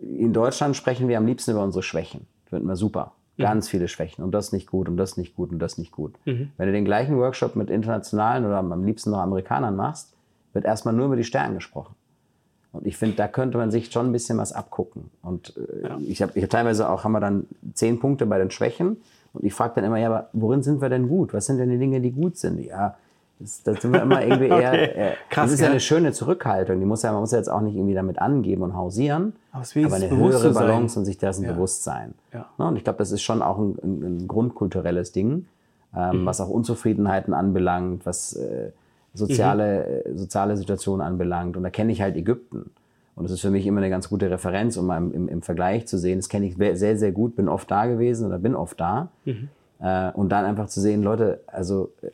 In 0.00 0.32
Deutschland 0.32 0.76
sprechen 0.76 1.08
wir 1.08 1.18
am 1.18 1.26
liebsten 1.26 1.52
über 1.52 1.62
unsere 1.62 1.82
Schwächen 1.82 2.26
finden 2.54 2.68
wir 2.68 2.76
super. 2.76 3.12
Ganz 3.36 3.66
mhm. 3.66 3.70
viele 3.70 3.88
Schwächen 3.88 4.22
und 4.22 4.30
das 4.30 4.52
nicht 4.52 4.68
gut 4.68 4.88
und 4.88 4.96
das 4.96 5.16
nicht 5.16 5.34
gut 5.34 5.50
und 5.50 5.58
das 5.58 5.76
nicht 5.76 5.90
gut. 5.90 6.14
Mhm. 6.24 6.52
Wenn 6.56 6.66
du 6.66 6.72
den 6.72 6.84
gleichen 6.84 7.16
Workshop 7.18 7.56
mit 7.56 7.68
internationalen 7.68 8.46
oder 8.46 8.58
am 8.58 8.84
liebsten 8.84 9.10
noch 9.10 9.18
Amerikanern 9.18 9.74
machst, 9.74 10.14
wird 10.52 10.64
erstmal 10.64 10.94
nur 10.94 11.06
über 11.06 11.16
die 11.16 11.24
Stärken 11.24 11.54
gesprochen. 11.54 11.96
Und 12.70 12.86
ich 12.86 12.96
finde, 12.96 13.16
da 13.16 13.26
könnte 13.26 13.58
man 13.58 13.72
sich 13.72 13.90
schon 13.90 14.06
ein 14.06 14.12
bisschen 14.12 14.38
was 14.38 14.52
abgucken. 14.52 15.10
Und 15.22 15.56
äh, 15.56 15.82
ja. 15.82 15.98
ich 16.06 16.22
habe 16.22 16.32
ich 16.36 16.44
hab 16.44 16.50
teilweise 16.50 16.88
auch, 16.88 17.02
haben 17.02 17.12
wir 17.12 17.20
dann 17.20 17.46
zehn 17.72 17.98
Punkte 17.98 18.24
bei 18.26 18.38
den 18.38 18.52
Schwächen. 18.52 18.98
Und 19.32 19.44
ich 19.44 19.52
frage 19.52 19.74
dann 19.76 19.84
immer, 19.84 19.98
ja, 19.98 20.06
aber 20.06 20.28
worin 20.32 20.62
sind 20.62 20.80
wir 20.80 20.88
denn 20.88 21.08
gut? 21.08 21.34
Was 21.34 21.46
sind 21.46 21.58
denn 21.58 21.70
die 21.70 21.78
Dinge, 21.78 22.00
die 22.00 22.12
gut 22.12 22.36
sind? 22.36 22.60
Ja, 22.60 22.96
das, 23.38 23.62
das 23.62 23.82
sind 23.82 23.92
wir 23.92 24.02
immer 24.02 24.22
irgendwie 24.22 24.46
eher. 24.48 24.72
okay. 24.72 24.84
äh, 24.84 25.12
Krass, 25.30 25.46
das 25.46 25.52
ist 25.54 25.60
ja 25.60 25.68
eine 25.68 25.80
schöne 25.80 26.12
Zurückhaltung. 26.12 26.78
Die 26.78 26.86
muss 26.86 27.02
ja, 27.02 27.12
man 27.12 27.20
muss 27.20 27.32
ja 27.32 27.38
jetzt 27.38 27.50
auch 27.50 27.60
nicht 27.60 27.74
irgendwie 27.74 27.94
damit 27.94 28.18
angeben 28.18 28.62
und 28.62 28.74
hausieren. 28.74 29.34
Aber, 29.52 29.64
aber 29.84 29.96
eine 29.96 30.10
höhere 30.10 30.52
Balance 30.52 30.98
und 30.98 31.04
sich 31.04 31.18
dessen 31.18 31.44
ja. 31.44 31.52
bewusst 31.52 31.84
sein. 31.84 32.14
Ja. 32.32 32.46
Ja, 32.58 32.68
und 32.68 32.76
ich 32.76 32.84
glaube, 32.84 32.98
das 32.98 33.10
ist 33.10 33.22
schon 33.22 33.42
auch 33.42 33.58
ein, 33.58 33.76
ein, 33.82 34.02
ein 34.02 34.28
grundkulturelles 34.28 35.12
Ding, 35.12 35.46
ähm, 35.96 36.22
mhm. 36.22 36.26
was 36.26 36.40
auch 36.40 36.48
Unzufriedenheiten 36.48 37.34
anbelangt, 37.34 38.06
was 38.06 38.34
äh, 38.34 38.70
soziale, 39.14 40.02
mhm. 40.06 40.12
Äh, 40.12 40.18
soziale 40.18 40.56
Situationen 40.56 41.04
anbelangt. 41.04 41.56
Und 41.56 41.64
da 41.64 41.70
kenne 41.70 41.92
ich 41.92 42.02
halt 42.02 42.16
Ägypten. 42.16 42.70
Und 43.16 43.24
das 43.24 43.32
ist 43.32 43.40
für 43.40 43.50
mich 43.50 43.66
immer 43.66 43.78
eine 43.78 43.90
ganz 43.90 44.08
gute 44.08 44.30
Referenz, 44.30 44.76
um 44.76 44.86
mal 44.86 44.98
im, 44.98 45.28
im 45.28 45.42
Vergleich 45.42 45.86
zu 45.86 45.98
sehen. 45.98 46.18
Das 46.18 46.28
kenne 46.28 46.46
ich 46.46 46.56
sehr, 46.56 46.96
sehr 46.96 47.12
gut, 47.12 47.36
bin 47.36 47.48
oft 47.48 47.70
da 47.70 47.86
gewesen 47.86 48.26
oder 48.26 48.38
bin 48.38 48.56
oft 48.56 48.80
da. 48.80 49.08
Mhm. 49.24 49.48
Äh, 49.80 50.10
und 50.12 50.30
dann 50.30 50.44
einfach 50.44 50.68
zu 50.68 50.80
sehen, 50.80 51.02
Leute, 51.02 51.40
also 51.46 51.92
äh, 52.02 52.08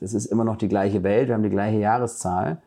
das 0.00 0.14
ist 0.14 0.26
immer 0.26 0.44
noch 0.44 0.56
die 0.56 0.68
gleiche 0.68 1.02
Welt, 1.02 1.28
wir 1.28 1.34
haben 1.34 1.42
die 1.42 1.50
gleiche 1.50 1.78
Jahreszahl 1.78 2.58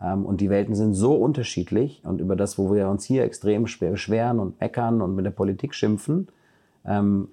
ähm, 0.00 0.24
und 0.24 0.40
die 0.40 0.50
Welten 0.50 0.74
sind 0.74 0.94
so 0.94 1.14
unterschiedlich 1.14 2.02
und 2.04 2.20
über 2.20 2.36
das, 2.36 2.58
wo 2.58 2.72
wir 2.72 2.88
uns 2.88 3.04
hier 3.04 3.24
extrem 3.24 3.64
beschweren 3.64 4.38
und 4.38 4.60
meckern 4.60 5.02
und 5.02 5.14
mit 5.14 5.24
der 5.24 5.30
Politik 5.30 5.74
schimpfen, 5.74 6.28
ähm, 6.84 7.28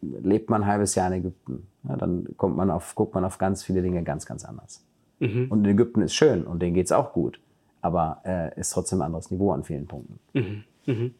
lebt 0.00 0.50
man 0.50 0.62
ein 0.62 0.68
halbes 0.68 0.94
Jahr 0.94 1.08
in 1.08 1.14
Ägypten. 1.14 1.66
Ja, 1.88 1.96
dann 1.96 2.28
kommt 2.36 2.56
man 2.56 2.70
auf, 2.70 2.94
guckt 2.94 3.14
man 3.14 3.24
auf 3.24 3.38
ganz 3.38 3.62
viele 3.62 3.82
Dinge 3.82 4.02
ganz, 4.02 4.26
ganz 4.26 4.44
anders. 4.44 4.84
Mhm. 5.20 5.46
Und 5.50 5.64
in 5.64 5.70
Ägypten 5.70 6.02
ist 6.02 6.14
schön 6.14 6.44
und 6.44 6.60
denen 6.60 6.74
geht 6.74 6.86
es 6.86 6.92
auch 6.92 7.12
gut, 7.12 7.40
aber 7.80 8.20
äh, 8.24 8.58
ist 8.60 8.70
trotzdem 8.70 9.00
ein 9.00 9.06
anderes 9.06 9.30
Niveau 9.30 9.52
an 9.52 9.64
vielen 9.64 9.86
Punkten. 9.86 10.18
Mhm. 10.34 10.64
Mhm. 10.86 11.14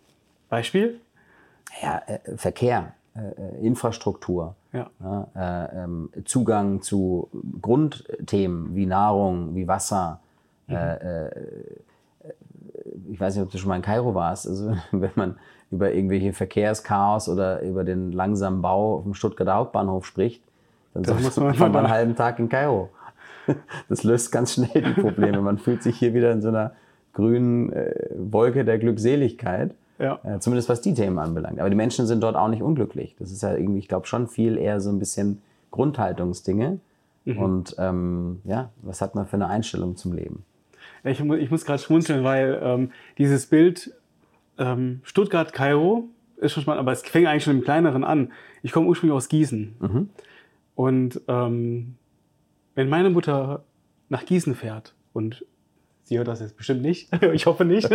Beispiel? 0.49 1.01
Ja, 1.83 2.03
äh, 2.07 2.37
Verkehr, 2.37 2.95
äh, 3.15 3.67
Infrastruktur, 3.67 4.55
ja. 4.75 4.91
Ja, 5.03 5.29
äh, 5.35 5.85
ähm, 5.85 6.11
Zugang 6.25 6.83
zu 6.83 7.31
Grundthemen 7.63 8.75
wie 8.75 8.87
Nahrung, 8.87 9.55
wie 9.55 9.67
Wasser, 9.67 10.21
Mhm. 10.67 10.75
Äh, 10.75 11.27
äh, 11.27 11.31
ich 13.11 13.21
weiß 13.21 13.35
nicht, 13.37 13.45
ob 13.45 13.51
du 13.51 13.59
schon 13.59 13.69
mal 13.69 13.77
in 13.77 13.83
Kairo 13.83 14.15
warst. 14.15 14.47
Also 14.47 14.77
wenn 14.93 15.11
man 15.15 15.37
über 15.71 15.93
irgendwelche 15.93 16.33
Verkehrschaos 16.33 17.29
oder 17.29 17.63
über 17.63 17.85
den 17.85 18.13
langsamen 18.13 18.63
Bau 18.63 18.97
auf 18.97 19.03
dem 19.03 19.15
Stuttgarter 19.15 19.55
Hauptbahnhof 19.55 20.07
spricht, 20.07 20.43
dann 20.93 21.03
das 21.03 21.21
muss 21.21 21.37
man 21.37 21.59
man 21.59 21.77
einen 21.77 21.89
halben 21.89 22.17
Tag 22.17 22.39
in 22.39 22.49
Kairo. 22.49 22.91
Das 23.91 24.05
löst 24.05 24.33
ganz 24.33 24.55
schnell 24.55 24.83
die 24.83 24.99
Probleme. 24.99 25.43
Man 25.43 25.59
fühlt 25.59 25.83
sich 25.83 25.99
hier 25.99 26.15
wieder 26.15 26.33
in 26.33 26.41
so 26.41 26.49
einer 26.49 26.73
grünen 27.13 27.71
äh, 27.75 28.09
Wolke 28.17 28.65
der 28.65 28.79
Glückseligkeit. 28.79 29.75
Ja. 29.99 30.19
Äh, 30.25 30.41
zumindest 30.41 30.69
was 30.69 30.81
die 30.81 30.95
Themen 30.95 31.19
anbelangt. 31.19 31.61
Aber 31.61 31.71
die 31.71 31.77
Menschen 31.77 32.07
sind 32.07 32.21
dort 32.23 32.37
auch 32.37 32.49
nicht 32.49 32.63
unglücklich. 32.63 33.15
Das 33.19 33.31
ist 33.31 33.43
ja 33.43 33.55
irgendwie, 33.55 33.79
ich 33.79 33.89
glaube, 33.89 34.07
schon 34.07 34.27
viel 34.27 34.59
eher 34.59 34.81
so 34.81 34.91
ein 34.91 34.99
bisschen 34.99 35.43
Grundhaltungsdinge. 35.71 36.81
Mhm. 37.25 37.39
Und 37.39 37.77
ähm, 37.79 38.41
ja, 38.45 38.71
was 38.83 39.01
hat 39.01 39.15
man 39.15 39.27
für 39.27 39.37
eine 39.37 39.49
Einstellung 39.49 39.97
zum 39.97 40.13
Leben? 40.13 40.45
Ich, 41.05 41.21
ich 41.21 41.51
muss 41.51 41.65
gerade 41.65 41.83
schmunzeln, 41.83 42.25
weil 42.25 42.61
ähm, 42.63 42.91
dieses 43.19 43.47
Bild 43.47 43.93
ähm, 44.59 45.01
Stuttgart-Kairo 45.05 46.09
ist 46.37 46.53
schon 46.53 46.63
spannend, 46.63 46.81
aber 46.81 46.93
es 46.93 47.03
fängt 47.03 47.27
eigentlich 47.27 47.45
schon 47.45 47.57
im 47.57 47.63
Kleineren 47.63 48.05
an. 48.05 48.33
Ich 48.63 48.73
komme 48.73 48.87
ursprünglich 48.87 49.17
aus 49.17 49.29
Gießen. 49.29 49.77
Mhm. 49.81 50.09
Und 50.75 51.21
ähm, 51.29 51.97
wenn 52.75 52.89
meine 52.89 53.11
Mutter 53.11 53.63
nach 54.09 54.25
Gießen 54.25 54.55
fährt 54.55 54.95
und 55.13 55.45
sie 56.05 56.19
hört 56.19 56.29
das 56.29 56.41
jetzt 56.41 56.57
bestimmt 56.57 56.83
nicht, 56.83 57.11
ich 57.33 57.47
hoffe 57.47 57.65
nicht, 57.65 57.91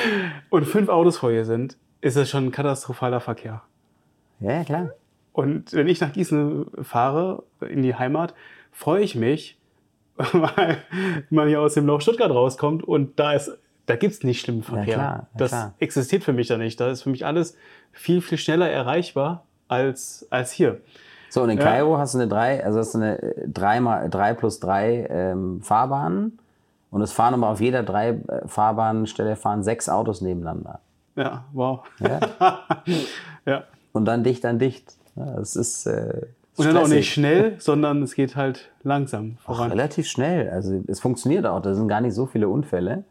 und 0.50 0.64
fünf 0.64 0.88
Autos 0.88 1.18
vor 1.18 1.30
ihr 1.30 1.44
sind, 1.44 1.76
ist 2.00 2.16
das 2.16 2.28
schon 2.28 2.46
ein 2.46 2.52
katastrophaler 2.52 3.20
Verkehr. 3.20 3.62
Ja, 4.40 4.64
klar. 4.64 4.90
Und 5.32 5.72
wenn 5.72 5.88
ich 5.88 6.00
nach 6.00 6.12
Gießen 6.12 6.66
fahre, 6.82 7.44
in 7.60 7.82
die 7.82 7.94
Heimat, 7.94 8.34
freue 8.70 9.02
ich 9.02 9.14
mich, 9.14 9.58
weil 10.16 10.78
man 11.30 11.48
hier 11.48 11.60
aus 11.60 11.74
dem 11.74 11.86
Loch 11.86 12.02
Stuttgart 12.02 12.30
rauskommt 12.30 12.84
und 12.84 13.18
da 13.18 13.32
ist, 13.32 13.56
da 13.86 13.96
gibt's 13.96 14.22
nicht 14.24 14.40
schlimmen 14.40 14.62
Verkehr. 14.62 14.86
Ja, 14.86 14.94
klar, 14.94 15.16
ja, 15.16 15.28
das 15.38 15.50
klar. 15.50 15.74
existiert 15.78 16.24
für 16.24 16.32
mich 16.32 16.48
da 16.48 16.58
nicht. 16.58 16.78
Da 16.78 16.90
ist 16.90 17.02
für 17.02 17.10
mich 17.10 17.24
alles 17.24 17.56
viel, 17.92 18.20
viel 18.20 18.38
schneller 18.38 18.68
erreichbar 18.68 19.44
als, 19.68 20.26
als 20.30 20.52
hier. 20.52 20.80
So, 21.30 21.42
und 21.42 21.48
in 21.48 21.58
Kairo 21.58 21.96
hast 21.96 22.12
du 22.12 22.18
eine 22.18 22.28
drei, 22.28 22.62
also 22.62 22.78
hast 22.78 22.94
du 22.94 22.98
eine 22.98 23.34
drei, 23.46 23.80
mal, 23.80 24.10
drei 24.10 24.34
plus 24.34 24.60
drei 24.60 25.06
ähm, 25.08 25.62
Fahrbahnen 25.62 26.38
und 26.92 27.00
es 27.00 27.10
fahren 27.10 27.34
aber 27.34 27.48
auf 27.48 27.60
jeder 27.60 27.82
drei 27.82 28.10
äh, 28.10 28.46
Fahrbahnstelle 28.46 29.34
fahren 29.34 29.64
sechs 29.64 29.88
Autos 29.88 30.20
nebeneinander. 30.20 30.78
Ja, 31.16 31.44
wow. 31.52 31.80
Ja. 31.98 32.20
ja. 33.46 33.64
Und 33.92 34.04
dann 34.04 34.22
dicht 34.22 34.44
an 34.44 34.58
dicht. 34.58 34.94
Ja, 35.16 35.36
das 35.36 35.56
ist 35.56 35.86
äh, 35.86 36.26
und 36.56 36.66
dann 36.66 36.76
auch 36.76 36.88
nicht 36.88 37.10
schnell, 37.10 37.56
sondern 37.58 38.02
es 38.02 38.14
geht 38.14 38.36
halt 38.36 38.70
langsam 38.82 39.38
voran. 39.38 39.68
Ach, 39.68 39.72
relativ 39.72 40.06
schnell. 40.06 40.50
Also 40.50 40.82
es 40.86 41.00
funktioniert 41.00 41.46
auch. 41.46 41.62
Da 41.62 41.74
sind 41.74 41.88
gar 41.88 42.02
nicht 42.02 42.14
so 42.14 42.26
viele 42.26 42.48
Unfälle. 42.48 43.04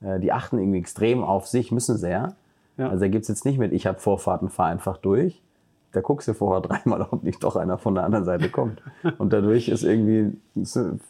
Äh, 0.00 0.20
die 0.20 0.32
achten 0.32 0.58
irgendwie 0.58 0.78
extrem 0.78 1.24
auf 1.24 1.48
sich, 1.48 1.72
müssen 1.72 1.96
sie 1.96 2.10
ja. 2.10 2.34
ja. 2.76 2.88
Also 2.88 3.00
da 3.00 3.08
gibt's 3.08 3.26
jetzt 3.26 3.44
nicht 3.44 3.58
mit, 3.58 3.72
ich 3.72 3.88
habe 3.88 3.98
Vorfahrten, 3.98 4.48
fahr 4.48 4.66
einfach 4.66 4.96
durch. 4.96 5.42
Da 5.90 6.02
guckst 6.02 6.28
du 6.28 6.34
vorher 6.34 6.60
dreimal, 6.68 7.02
ob 7.02 7.24
nicht 7.24 7.42
doch 7.42 7.56
einer 7.56 7.78
von 7.78 7.96
der 7.96 8.04
anderen 8.04 8.24
Seite 8.24 8.48
kommt. 8.48 8.80
Und 9.18 9.32
dadurch 9.32 9.68
ist 9.68 9.82
irgendwie 9.82 10.36
ein 10.54 11.00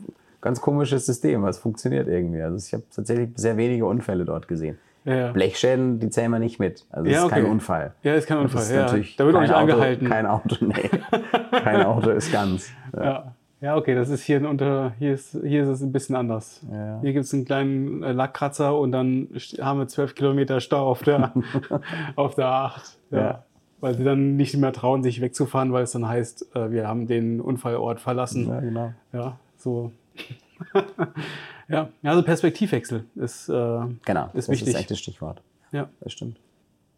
ganz 0.45 0.61
komisches 0.61 1.07
System, 1.07 1.43
was 1.43 1.59
funktioniert 1.59 2.07
irgendwie. 2.07 2.43
Also 2.43 2.59
ich 2.65 2.73
habe 2.75 2.85
tatsächlich 2.95 3.31
sehr 3.35 3.57
wenige 3.57 3.87
Unfälle 3.87 4.27
dort 4.27 4.47
gesehen. 4.47 4.79
Ja, 5.07 5.15
ja. 5.15 5.33
Blechschäden, 5.33 5.99
die 6.01 6.11
zählen 6.11 6.31
wir 6.31 6.39
nicht 6.39 6.61
mit. 6.61 6.85
Also 6.91 7.11
ja, 7.11 7.19
ist 7.19 7.25
okay. 7.25 7.35
kein 7.37 7.47
Unfall. 7.47 7.95
Ja, 8.03 8.15
ist 8.15 8.27
kein 8.27 8.39
Unfall. 8.39 8.61
Ist 8.63 8.71
ja. 8.71 8.87
Da 8.87 9.27
wird 9.27 9.37
auch 9.37 9.41
nicht 9.41 9.53
Auto, 9.53 9.61
angehalten. 9.61 10.09
Kein 10.09 10.27
Auto, 10.27 10.57
nee. 10.61 10.91
kein 11.51 11.83
Auto 11.83 12.11
ist 12.11 12.31
ganz. 12.31 12.71
Ja. 12.95 13.33
ja. 13.63 13.77
okay, 13.77 13.95
das 13.95 14.11
ist 14.11 14.23
hier 14.23 14.37
ein 14.37 14.47
unter, 14.47 14.93
hier 14.99 15.15
ist, 15.15 15.37
hier 15.43 15.63
ist 15.63 15.69
es 15.69 15.81
ein 15.81 15.93
bisschen 15.93 16.15
anders. 16.15 16.61
Hier 17.01 17.13
gibt 17.15 17.25
es 17.25 17.33
einen 17.33 17.47
kleinen 17.47 18.03
äh, 18.03 18.13
Lackkratzer 18.13 18.79
und 18.79 18.93
dann 18.93 19.29
haben 19.61 19.79
wir 19.79 19.89
zwölf 19.89 20.15
Kilometer 20.15 20.61
Stau 20.61 20.87
auf 20.87 21.03
der, 21.03 21.33
auf 22.17 22.35
der 22.35 22.47
A8. 22.47 22.97
Ja. 23.11 23.45
Weil 23.81 23.95
sie 23.95 24.05
dann 24.05 24.37
nicht 24.37 24.57
mehr 24.57 24.73
trauen, 24.73 25.03
sich 25.03 25.23
wegzufahren, 25.23 25.73
weil 25.73 25.85
es 25.85 25.93
dann 25.93 26.07
heißt, 26.07 26.55
äh, 26.55 26.71
wir 26.71 26.87
haben 26.87 27.07
den 27.07 27.41
Unfallort 27.41 28.01
verlassen. 28.01 28.49
Ja, 28.49 28.61
genau. 28.61 28.93
Ja, 29.13 29.39
so. 29.57 29.91
Ja, 31.69 31.89
also 32.03 32.23
Perspektivwechsel 32.23 33.05
ist, 33.15 33.49
äh, 33.49 33.53
genau, 33.53 34.27
ist 34.35 34.35
das 34.35 34.49
wichtig. 34.49 34.67
Das 34.67 34.75
ist 34.75 34.81
echt 34.81 34.91
das 34.91 34.99
Stichwort. 34.99 35.43
Ja. 35.73 35.89
Das 36.01 36.13
stimmt. 36.13 36.39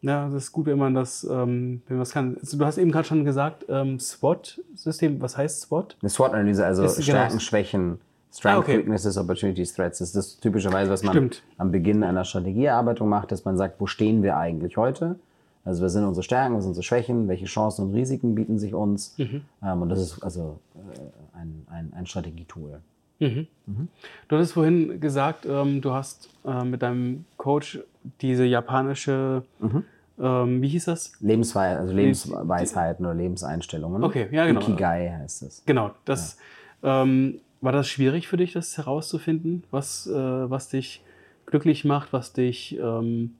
Ja, 0.01 0.29
das 0.29 0.43
ist 0.43 0.51
gut, 0.51 0.67
wenn 0.67 0.77
man 0.77 0.93
das, 0.93 1.23
ähm, 1.23 1.81
wenn 1.87 1.97
man 1.97 1.99
das 1.99 2.11
kann. 2.11 2.37
Also, 2.39 2.57
du 2.57 2.65
hast 2.65 2.77
eben 2.77 2.91
gerade 2.91 3.07
schon 3.07 3.25
gesagt, 3.25 3.65
ähm, 3.67 3.99
SWOT-System. 3.99 5.21
Was 5.21 5.37
heißt 5.37 5.61
SWOT? 5.61 5.97
Eine 6.01 6.09
SWOT-Analyse, 6.09 6.65
also 6.65 6.83
ist, 6.83 6.97
genau 6.97 7.03
Stärken, 7.03 7.29
genau. 7.29 7.39
Schwächen, 7.39 7.99
Strength, 8.31 8.55
ah, 8.55 8.59
okay. 8.59 8.77
Weaknesses, 8.77 9.17
Opportunities, 9.17 9.73
Threats. 9.73 9.99
Das 9.99 10.09
ist 10.09 10.15
das 10.15 10.37
typischerweise, 10.37 10.91
was 10.91 11.01
man 11.01 11.13
Stimmt. 11.13 11.43
am 11.57 11.71
Beginn 11.71 12.03
einer 12.03 12.25
Strategieerarbeitung 12.25 13.09
macht, 13.09 13.31
dass 13.31 13.45
man 13.45 13.57
sagt, 13.57 13.79
wo 13.79 13.87
stehen 13.87 14.21
wir 14.21 14.37
eigentlich 14.37 14.77
heute? 14.77 15.17
Also 15.65 15.83
was 15.83 15.93
sind 15.93 16.05
unsere 16.05 16.23
Stärken, 16.23 16.55
was 16.55 16.63
sind 16.63 16.69
unsere 16.69 16.83
Schwächen, 16.83 17.27
welche 17.27 17.45
Chancen 17.45 17.87
und 17.87 17.93
Risiken 17.95 18.35
bieten 18.35 18.59
sich 18.59 18.73
uns? 18.73 19.17
Mhm. 19.17 19.41
Ähm, 19.63 19.81
und 19.81 19.89
das 19.89 19.99
ist 19.99 20.23
also 20.23 20.59
äh, 20.75 21.37
ein, 21.37 21.65
ein, 21.69 21.91
ein 21.93 22.05
Strategietool. 22.05 22.81
Mhm. 23.19 23.47
Mhm. 23.65 23.87
Du 24.27 24.35
hattest 24.35 24.53
vorhin 24.53 24.99
gesagt, 24.99 25.45
ähm, 25.45 25.81
du 25.81 25.91
hast 25.91 26.29
äh, 26.45 26.63
mit 26.63 26.81
deinem 26.81 27.25
Coach 27.37 27.79
diese 28.21 28.45
japanische, 28.45 29.43
mhm. 29.59 29.83
ähm, 30.19 30.61
wie 30.61 30.67
hieß 30.69 30.85
das? 30.85 31.13
Lebensweisheit, 31.19 31.79
also 31.79 31.93
Lebensweisheiten 31.93 33.05
oder 33.05 33.15
Lebenseinstellungen. 33.15 34.03
Okay, 34.03 34.27
ja 34.31 34.45
genau. 34.45 34.61
Ikigai 34.61 35.09
heißt 35.21 35.43
es. 35.43 35.63
Genau, 35.65 35.91
das 36.05 36.37
ja. 36.83 37.03
ähm, 37.03 37.39
war 37.61 37.71
das 37.71 37.87
schwierig 37.87 38.27
für 38.27 38.37
dich, 38.37 38.53
das 38.53 38.77
herauszufinden, 38.77 39.63
was, 39.71 40.07
äh, 40.07 40.13
was 40.13 40.69
dich 40.69 41.03
glücklich 41.45 41.85
macht, 41.85 42.13
was 42.13 42.33
dich 42.33 42.77
ähm, 42.77 43.35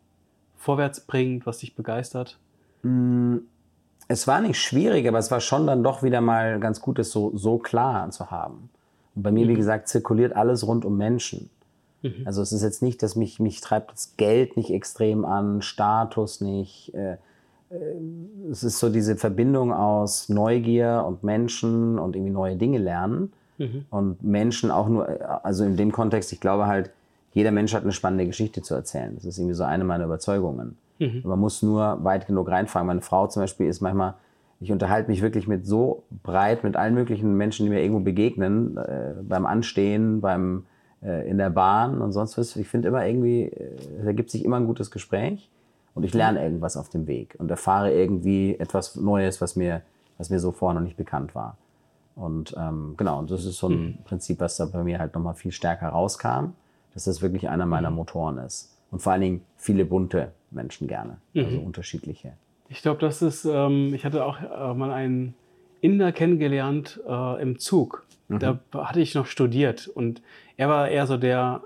vorwärts 0.56 1.02
bringt, 1.02 1.46
was 1.46 1.60
dich 1.60 1.76
begeistert? 1.76 2.40
Mm, 2.82 3.38
es 4.08 4.28
war 4.28 4.42
nicht 4.42 4.60
schwierig, 4.60 5.08
aber 5.08 5.20
es 5.20 5.30
war 5.30 5.42
schon 5.42 5.68
dann 5.68 5.84
doch 5.84 6.02
wieder 6.02 6.22
mal 6.22 6.60
ganz 6.60 6.82
gut, 6.82 6.98
es 7.00 7.12
so, 7.12 7.36
so 7.36 7.58
klar 7.58 8.10
zu 8.10 8.32
haben. 8.32 8.70
Bei 9.22 9.32
mir, 9.32 9.46
mhm. 9.46 9.50
wie 9.50 9.56
gesagt, 9.56 9.88
zirkuliert 9.88 10.36
alles 10.36 10.66
rund 10.66 10.86
um 10.86 10.98
Menschen. 10.98 11.50
Mhm. 12.04 12.24
Also 12.26 12.42
es 12.42 12.52
ist 12.52 12.64
jetzt 12.64 12.82
nicht, 12.82 13.02
dass 13.04 13.16
mich, 13.16 13.40
mich 13.40 13.62
treibt 13.62 13.92
das 13.92 14.16
Geld 14.18 14.58
nicht 14.58 14.72
extrem 14.72 15.26
an, 15.26 15.62
Status 15.62 16.42
nicht. 16.42 16.94
Äh, 16.94 17.14
äh, 17.14 17.18
es 18.52 18.64
ist 18.64 18.80
so 18.80 18.90
diese 18.90 19.16
Verbindung 19.16 19.74
aus 19.74 20.30
Neugier 20.30 21.04
und 21.08 21.24
Menschen 21.24 22.00
und 22.00 22.16
irgendwie 22.16 22.34
neue 22.34 22.56
Dinge 22.56 22.78
lernen. 22.78 23.34
Mhm. 23.58 23.86
Und 23.90 24.24
Menschen 24.24 24.72
auch 24.72 24.88
nur, 24.88 25.46
also 25.46 25.64
in 25.64 25.78
dem 25.78 25.92
Kontext, 25.92 26.32
ich 26.32 26.40
glaube 26.40 26.68
halt, 26.68 26.92
jeder 27.34 27.52
Mensch 27.52 27.74
hat 27.74 27.84
eine 27.84 27.92
spannende 27.92 28.26
Geschichte 28.26 28.62
zu 28.62 28.74
erzählen. 28.74 29.14
Das 29.16 29.26
ist 29.26 29.38
irgendwie 29.38 29.56
so 29.56 29.64
eine 29.64 29.84
meiner 29.84 30.06
Überzeugungen. 30.06 30.78
Mhm. 31.00 31.22
Man 31.24 31.40
muss 31.40 31.62
nur 31.62 32.04
weit 32.04 32.28
genug 32.28 32.50
reinfangen. 32.50 32.88
Meine 32.88 33.02
Frau 33.02 33.28
zum 33.28 33.44
Beispiel 33.44 33.68
ist 33.68 33.82
manchmal 33.82 34.16
ich 34.60 34.72
unterhalte 34.72 35.10
mich 35.10 35.22
wirklich 35.22 35.48
mit 35.48 35.66
so 35.66 36.04
breit, 36.24 36.64
mit 36.64 36.76
allen 36.76 36.96
möglichen 36.96 37.36
Menschen, 37.36 37.66
die 37.66 37.70
mir 37.70 37.82
irgendwo 37.82 38.02
begegnen, 38.02 38.78
äh, 38.78 39.14
beim 39.22 39.46
Anstehen, 39.46 40.22
beim 40.22 40.66
äh, 41.04 41.30
in 41.30 41.38
der 41.38 41.50
Bahn 41.50 42.02
und 42.02 42.12
sonst 42.12 42.38
was. 42.38 42.56
Ich 42.56 42.68
finde 42.68 42.88
immer 42.88 43.06
irgendwie, 43.06 43.44
äh, 43.44 43.76
es 44.00 44.06
ergibt 44.06 44.32
sich 44.32 44.44
immer 44.44 44.58
ein 44.58 44.66
gutes 44.66 44.90
Gespräch 44.90 45.50
und 45.94 46.04
ich 46.04 46.14
lerne 46.14 46.44
irgendwas 46.44 46.76
auf 46.78 46.90
dem 46.90 47.08
Weg 47.08 47.36
und 47.38 47.52
erfahre 47.52 47.94
irgendwie 47.94 48.56
etwas 48.58 48.96
Neues, 48.96 49.42
was 49.42 49.56
mir, 49.56 49.82
was 50.18 50.30
mir 50.30 50.40
so 50.40 50.52
vorher 50.52 50.80
noch 50.80 50.86
nicht 50.86 50.98
bekannt 50.98 51.36
war. 51.36 51.58
Und 52.16 52.56
ähm, 52.58 52.96
genau, 52.98 53.20
und 53.20 53.30
das 53.30 53.46
ist 53.46 53.58
so 53.58 53.70
ein 53.70 53.80
mhm. 53.80 53.98
Prinzip, 54.06 54.40
was 54.40 54.58
da 54.58 54.66
bei 54.66 54.84
mir 54.84 54.98
halt 54.98 55.14
nochmal 55.14 55.36
viel 55.36 55.52
stärker 55.52 55.90
rauskam, 55.90 56.54
dass 56.96 57.04
das 57.04 57.22
wirklich 57.22 57.48
einer 57.48 57.68
meiner 57.68 57.92
mhm. 57.92 57.98
Motoren 57.98 58.40
ist. 58.40 58.76
Und 58.90 59.02
vor 59.04 59.12
allen 59.12 59.22
Dingen 59.22 59.42
viele 59.56 59.86
bunte 59.86 60.32
Menschen 60.50 60.88
gerne, 60.88 61.18
also 61.36 61.58
mhm. 61.58 61.66
unterschiedliche. 61.66 62.34
Ich 62.70 62.82
glaube, 62.82 63.00
das 63.00 63.22
ist, 63.22 63.46
ähm, 63.46 63.94
ich 63.94 64.06
hatte 64.06 64.26
auch 64.26 64.40
äh, 64.40 64.74
mal 64.74 64.92
einen 64.92 65.34
Inder 65.82 66.12
kennengelernt 66.12 67.00
äh, 67.08 67.42
im 67.42 67.60
Zug. 67.60 68.06
Mhm. 68.28 68.40
Da 68.40 68.60
hatte 68.74 69.00
ich 69.00 69.16
noch 69.16 69.26
studiert 69.26 69.88
und 69.88 70.22
er 70.58 70.70
war 70.70 70.90
eher 70.90 71.08
so 71.08 71.18
der 71.18 71.62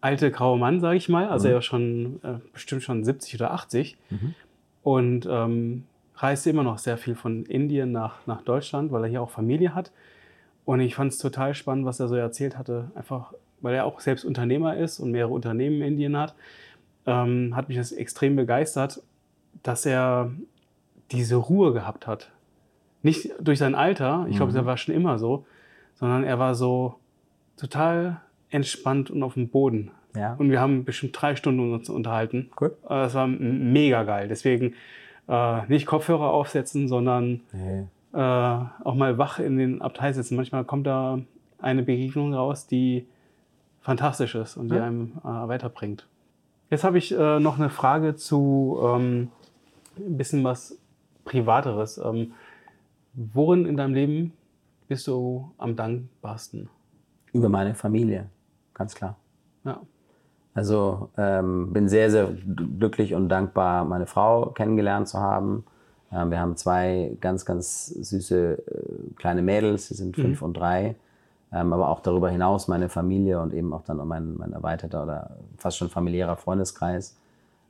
alte 0.00 0.30
graue 0.30 0.58
Mann, 0.58 0.80
sage 0.80 0.96
ich 0.96 1.08
mal. 1.08 1.28
Also 1.28 1.48
mhm. 1.48 1.52
er 1.52 1.54
war 1.54 1.62
schon 1.62 2.20
äh, 2.22 2.34
bestimmt 2.52 2.82
schon 2.82 3.04
70 3.04 3.34
oder 3.36 3.52
80 3.52 3.96
mhm. 4.10 4.34
und 4.82 5.28
ähm, 5.30 5.84
reiste 6.16 6.50
immer 6.50 6.62
noch 6.62 6.78
sehr 6.78 6.96
viel 6.96 7.14
von 7.14 7.44
Indien 7.44 7.92
nach, 7.92 8.26
nach 8.26 8.42
Deutschland, 8.42 8.92
weil 8.92 9.04
er 9.04 9.10
hier 9.10 9.22
auch 9.22 9.30
Familie 9.30 9.74
hat. 9.74 9.90
Und 10.64 10.80
ich 10.80 10.94
fand 10.94 11.12
es 11.12 11.18
total 11.18 11.54
spannend, 11.54 11.84
was 11.84 12.00
er 12.00 12.08
so 12.08 12.16
erzählt 12.16 12.56
hatte. 12.56 12.90
Einfach, 12.94 13.34
weil 13.60 13.74
er 13.74 13.84
auch 13.84 14.00
selbst 14.00 14.24
Unternehmer 14.24 14.76
ist 14.76 14.98
und 14.98 15.12
mehrere 15.12 15.32
Unternehmen 15.32 15.76
in 15.76 15.88
Indien 15.88 16.16
hat, 16.16 16.34
ähm, 17.06 17.54
hat 17.54 17.68
mich 17.68 17.76
das 17.76 17.92
extrem 17.92 18.36
begeistert, 18.36 19.02
dass 19.62 19.86
er 19.86 20.30
diese 21.12 21.36
Ruhe 21.36 21.72
gehabt 21.72 22.06
hat. 22.06 22.30
Nicht 23.02 23.30
durch 23.40 23.58
sein 23.58 23.74
Alter, 23.74 24.26
ich 24.28 24.36
glaube, 24.36 24.52
Mhm. 24.52 24.58
er 24.58 24.66
war 24.66 24.76
schon 24.76 24.94
immer 24.94 25.18
so, 25.18 25.44
sondern 25.94 26.24
er 26.24 26.38
war 26.38 26.54
so 26.54 26.96
total 27.56 28.20
entspannt 28.50 29.10
und 29.10 29.22
auf 29.22 29.34
dem 29.34 29.48
Boden. 29.48 29.90
Ja. 30.14 30.34
Und 30.38 30.50
wir 30.50 30.60
haben 30.60 30.84
bestimmt 30.84 31.20
drei 31.20 31.36
Stunden 31.36 31.72
uns 31.72 31.88
unterhalten. 31.88 32.50
Cool. 32.60 32.76
Äh, 32.84 32.88
Das 32.88 33.14
war 33.14 33.26
mega 33.26 34.02
geil. 34.04 34.28
Deswegen 34.28 34.74
äh, 35.28 35.66
nicht 35.66 35.86
Kopfhörer 35.86 36.30
aufsetzen, 36.30 36.88
sondern 36.88 37.40
Nee. 37.52 37.84
äh, 38.12 38.18
auch 38.18 38.94
mal 38.94 39.18
wach 39.18 39.38
in 39.40 39.56
den 39.58 39.82
Abteil 39.82 40.14
sitzen. 40.14 40.36
Manchmal 40.36 40.64
kommt 40.64 40.86
da 40.86 41.18
eine 41.58 41.82
Begegnung 41.82 42.32
raus, 42.34 42.66
die 42.66 43.06
fantastisch 43.80 44.34
ist 44.34 44.56
und 44.56 44.70
die 44.70 44.76
Ja. 44.76 44.84
einem 44.84 45.12
äh, 45.24 45.28
weiterbringt. 45.48 46.06
Jetzt 46.70 46.82
habe 46.84 46.98
ich 46.98 47.12
äh, 47.16 47.38
noch 47.40 47.58
eine 47.58 47.70
Frage 47.70 48.16
zu 48.16 48.78
ähm, 48.82 49.28
ein 49.98 50.16
bisschen 50.16 50.44
was 50.44 50.78
Privateres. 51.24 51.98
Ähm, 51.98 52.32
worin 53.14 53.66
in 53.66 53.76
deinem 53.76 53.94
Leben 53.94 54.32
bist 54.88 55.06
du 55.06 55.50
am 55.58 55.76
dankbarsten? 55.76 56.68
Über 57.32 57.48
meine 57.48 57.74
Familie, 57.74 58.26
ganz 58.74 58.94
klar. 58.94 59.16
Ja. 59.64 59.80
Also 60.54 61.10
ähm, 61.18 61.72
bin 61.72 61.88
sehr, 61.88 62.10
sehr 62.10 62.28
glücklich 62.28 63.14
und 63.14 63.28
dankbar, 63.28 63.84
meine 63.84 64.06
Frau 64.06 64.46
kennengelernt 64.46 65.06
zu 65.08 65.18
haben. 65.20 65.64
Ähm, 66.10 66.30
wir 66.30 66.40
haben 66.40 66.56
zwei 66.56 67.16
ganz, 67.20 67.44
ganz 67.44 67.86
süße 67.88 68.52
äh, 68.54 69.14
kleine 69.16 69.42
Mädels, 69.42 69.88
die 69.88 69.94
sind 69.94 70.16
fünf 70.16 70.40
und 70.40 70.54
drei. 70.56 70.96
Ähm, 71.52 71.72
aber 71.72 71.88
auch 71.88 72.00
darüber 72.00 72.30
hinaus 72.30 72.68
meine 72.68 72.88
Familie 72.88 73.40
und 73.40 73.52
eben 73.52 73.72
auch 73.72 73.82
dann 73.82 73.98
mein, 74.08 74.36
mein 74.36 74.52
erweiterter 74.52 75.02
oder 75.02 75.36
fast 75.58 75.76
schon 75.76 75.90
familiärer 75.90 76.36
Freundeskreis. 76.36 77.16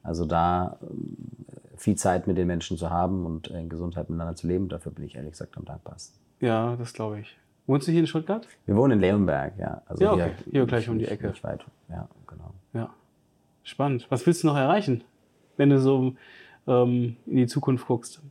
Also 0.03 0.25
da 0.25 0.79
ähm, 0.83 1.36
viel 1.77 1.97
Zeit 1.97 2.27
mit 2.27 2.37
den 2.37 2.47
Menschen 2.47 2.77
zu 2.77 2.91
haben 2.91 3.27
und 3.27 3.49
in 3.49 3.69
Gesundheit 3.69 4.09
miteinander 4.11 4.37
zu 4.37 4.47
leben, 4.47 4.69
dafür 4.69 4.93
bin 4.93 5.05
ich 5.05 5.15
ehrlich 5.15 5.33
gesagt 5.33 5.57
am 5.57 5.65
dankbarsten. 5.65 6.19
Ja, 6.41 6.77
das 6.77 6.93
glaube 6.93 7.21
ich. 7.21 7.39
Wohnst 7.67 7.89
du 7.89 7.93
hier 7.93 8.01
in 8.01 8.07
Stuttgart? 8.07 8.47
Wir 8.65 8.77
wohnen 8.77 8.93
in 8.93 9.01
Leonberg, 9.01 9.55
ja. 9.59 9.83
Also 9.87 10.05
Ja, 10.05 10.13
okay. 10.13 10.31
Hier 10.51 10.67
gleich 10.67 10.89
um 10.89 10.99
die 10.99 11.07
Ecke. 11.07 11.29
Nicht 11.29 11.43
weit, 11.43 11.65
ja, 11.89 12.09
genau. 12.27 12.55
Ja. 12.73 12.91
Spannend. 13.65 14.07
Was 14.11 14.27
willst 14.27 14.43
du 14.43 14.47
noch 14.47 14.57
erreichen, 14.57 15.03
wenn 15.57 15.71
du 15.71 15.81
so 15.81 16.15
ähm, 16.67 17.17
in 17.27 17.37
die 17.37 17.47
Zukunft 17.47 17.87
guckst? 17.87 18.23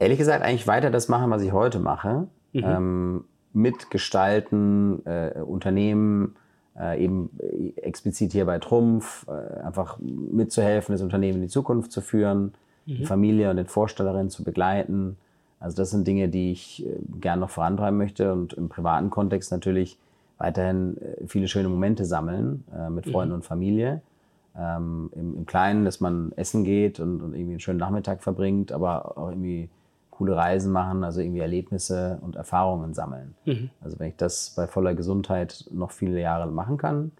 ehrlich 0.00 0.18
gesagt 0.18 0.42
eigentlich 0.42 0.66
weiter 0.66 0.90
das 0.90 1.08
machen, 1.08 1.30
was 1.30 1.42
ich 1.42 1.52
heute 1.52 1.78
mache. 1.78 2.26
Mhm. 2.52 2.64
Ähm, 2.64 3.24
mitgestalten, 3.52 5.04
äh, 5.06 5.40
Unternehmen, 5.40 6.36
äh, 6.76 7.02
eben 7.02 7.30
äh, 7.38 7.80
explizit 7.80 8.32
hier 8.32 8.46
bei 8.46 8.58
Trumpf, 8.58 9.26
äh, 9.28 9.60
einfach 9.60 9.98
mitzuhelfen, 10.00 10.94
das 10.94 11.02
Unternehmen 11.02 11.36
in 11.36 11.42
die 11.42 11.48
Zukunft 11.48 11.92
zu 11.92 12.00
führen, 12.00 12.54
Mhm. 12.90 12.96
die 12.96 13.04
Familie 13.04 13.50
und 13.50 13.56
den 13.56 13.66
Vorstellerinnen 13.66 14.30
zu 14.30 14.44
begleiten. 14.44 15.16
Also 15.58 15.76
das 15.76 15.90
sind 15.90 16.06
Dinge, 16.06 16.28
die 16.28 16.52
ich 16.52 16.84
äh, 16.86 16.98
gern 17.20 17.40
noch 17.40 17.50
vorantreiben 17.50 17.98
möchte 17.98 18.32
und 18.32 18.52
im 18.54 18.68
privaten 18.68 19.10
Kontext 19.10 19.52
natürlich 19.52 19.98
weiterhin 20.38 20.96
äh, 21.00 21.26
viele 21.26 21.48
schöne 21.48 21.68
Momente 21.68 22.04
sammeln 22.04 22.64
äh, 22.74 22.90
mit 22.90 23.06
Mhm. 23.06 23.10
Freunden 23.10 23.34
und 23.34 23.44
Familie. 23.44 24.02
Ähm, 24.58 25.10
im, 25.14 25.36
Im 25.36 25.46
Kleinen, 25.46 25.84
dass 25.84 26.00
man 26.00 26.32
essen 26.36 26.64
geht 26.64 26.98
und, 26.98 27.20
und 27.20 27.34
irgendwie 27.34 27.52
einen 27.52 27.60
schönen 27.60 27.78
Nachmittag 27.78 28.22
verbringt, 28.22 28.72
aber 28.72 29.16
auch 29.16 29.28
irgendwie 29.28 29.68
coole 30.10 30.34
Reisen 30.34 30.72
machen, 30.72 31.04
also 31.04 31.20
irgendwie 31.20 31.40
Erlebnisse 31.40 32.18
und 32.20 32.36
Erfahrungen 32.36 32.92
sammeln. 32.92 33.34
Mhm. 33.44 33.70
Also 33.80 33.98
wenn 34.00 34.08
ich 34.08 34.16
das 34.16 34.50
bei 34.56 34.66
voller 34.66 34.94
Gesundheit 34.94 35.66
noch 35.70 35.92
viele 35.92 36.20
Jahre 36.20 36.50
machen 36.50 36.78
kann, 36.78 37.12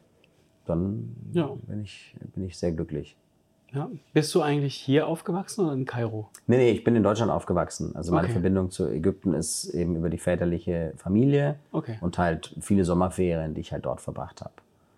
dann 0.67 1.15
Ja. 1.33 1.51
bin, 1.67 1.83
ich, 1.83 2.17
bin 2.35 2.45
ich 2.45 2.59
sehr 2.59 2.73
glücklich. 2.73 3.17
Ja. 3.73 3.89
Bist 4.13 4.35
du 4.35 4.43
eigentlich 4.43 4.75
hier 4.75 5.07
aufgewachsen 5.07 5.65
oder 5.65 5.75
in 5.75 5.85
Kairo? 5.85 6.29
Nee, 6.47 6.57
nee, 6.57 6.71
ich 6.71 6.83
bin 6.83 6.97
in 6.97 7.03
Deutschland 7.03 7.31
aufgewachsen. 7.31 7.95
Also 7.95 8.13
meine 8.13 8.25
Okay. 8.25 8.33
Verbindung 8.33 8.71
zu 8.71 8.89
Ägypten 8.89 9.33
ist 9.33 9.67
eben 9.71 9.95
über 9.97 10.11
die 10.11 10.19
väterliche 10.19 10.93
Familie 10.97 11.57
Okay. 11.73 11.97
und 12.01 12.19
halt 12.19 12.55
viele 12.61 12.85
Sommerferien, 12.85 13.55
die 13.55 13.61
ich 13.61 13.73
halt 13.73 13.87
dort 13.87 14.01
verbracht 14.01 14.41
habe. 14.41 14.53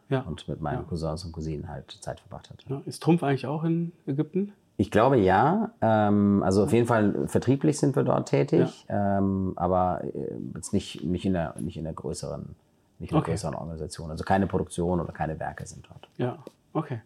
Ja. 0.08 0.20
Und 0.22 0.46
mit 0.48 0.60
meinen 0.60 0.80
Ja. 0.80 0.84
Cousins 0.88 1.24
und 1.24 1.32
Cousinen 1.32 1.68
halt 1.68 1.90
Zeit 2.00 2.20
verbracht 2.20 2.50
hatte. 2.50 2.64
ja. 2.68 2.80
Ist 2.86 3.02
Trumpf 3.02 3.22
eigentlich 3.22 3.46
auch 3.46 3.64
in 3.64 3.92
Ägypten? 4.06 4.52
Ich 4.78 4.90
glaube 4.90 5.18
ja. 5.18 5.70
Ähm, 5.82 6.42
also 6.42 6.64
auf 6.64 6.72
jeden 6.72 6.86
Fall 6.86 7.28
vertrieblich 7.28 7.78
sind 7.78 7.94
wir 7.94 8.02
dort 8.04 8.28
tätig, 8.28 8.86
ähm, 8.88 9.52
aber 9.56 10.02
äh, 10.02 10.08
jetzt 10.54 10.72
nicht, 10.72 11.04
nicht, 11.04 11.24
in 11.26 11.34
der, 11.34 11.54
nicht 11.60 11.76
in 11.76 11.84
der 11.84 11.92
größeren, 11.92 12.54
nicht 12.98 13.10
in 13.10 13.16
der 13.16 13.22
Okay. 13.22 13.32
größeren 13.32 13.54
Organisation. 13.54 14.10
Also 14.10 14.24
keine 14.24 14.46
Produktion 14.46 14.98
oder 15.00 15.12
keine 15.12 15.38
Werke 15.38 15.66
sind 15.66 15.86
dort. 15.88 16.08
Ja. 16.16 16.38
Okay. 16.72 17.00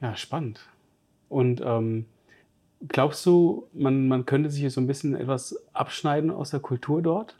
Ja, 0.00 0.16
spannend. 0.16 0.60
Und 1.28 1.62
ähm, 1.64 2.06
glaubst 2.88 3.24
du, 3.26 3.66
man, 3.72 4.08
man 4.08 4.26
könnte 4.26 4.50
sich 4.50 4.72
so 4.72 4.80
ein 4.80 4.86
bisschen 4.86 5.14
etwas 5.14 5.56
abschneiden 5.72 6.30
aus 6.30 6.50
der 6.50 6.60
Kultur 6.60 7.02
dort? 7.02 7.36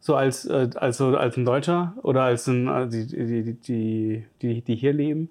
So 0.00 0.14
als, 0.14 0.44
äh, 0.44 0.70
als, 0.76 0.98
so 0.98 1.16
als 1.16 1.36
ein 1.36 1.44
Deutscher 1.44 1.94
oder 2.02 2.22
als 2.22 2.46
ein, 2.46 2.68
äh, 2.68 2.88
die, 2.88 3.06
die, 3.06 3.54
die, 3.54 4.24
die, 4.40 4.62
die, 4.62 4.76
hier 4.76 4.92
leben? 4.92 5.30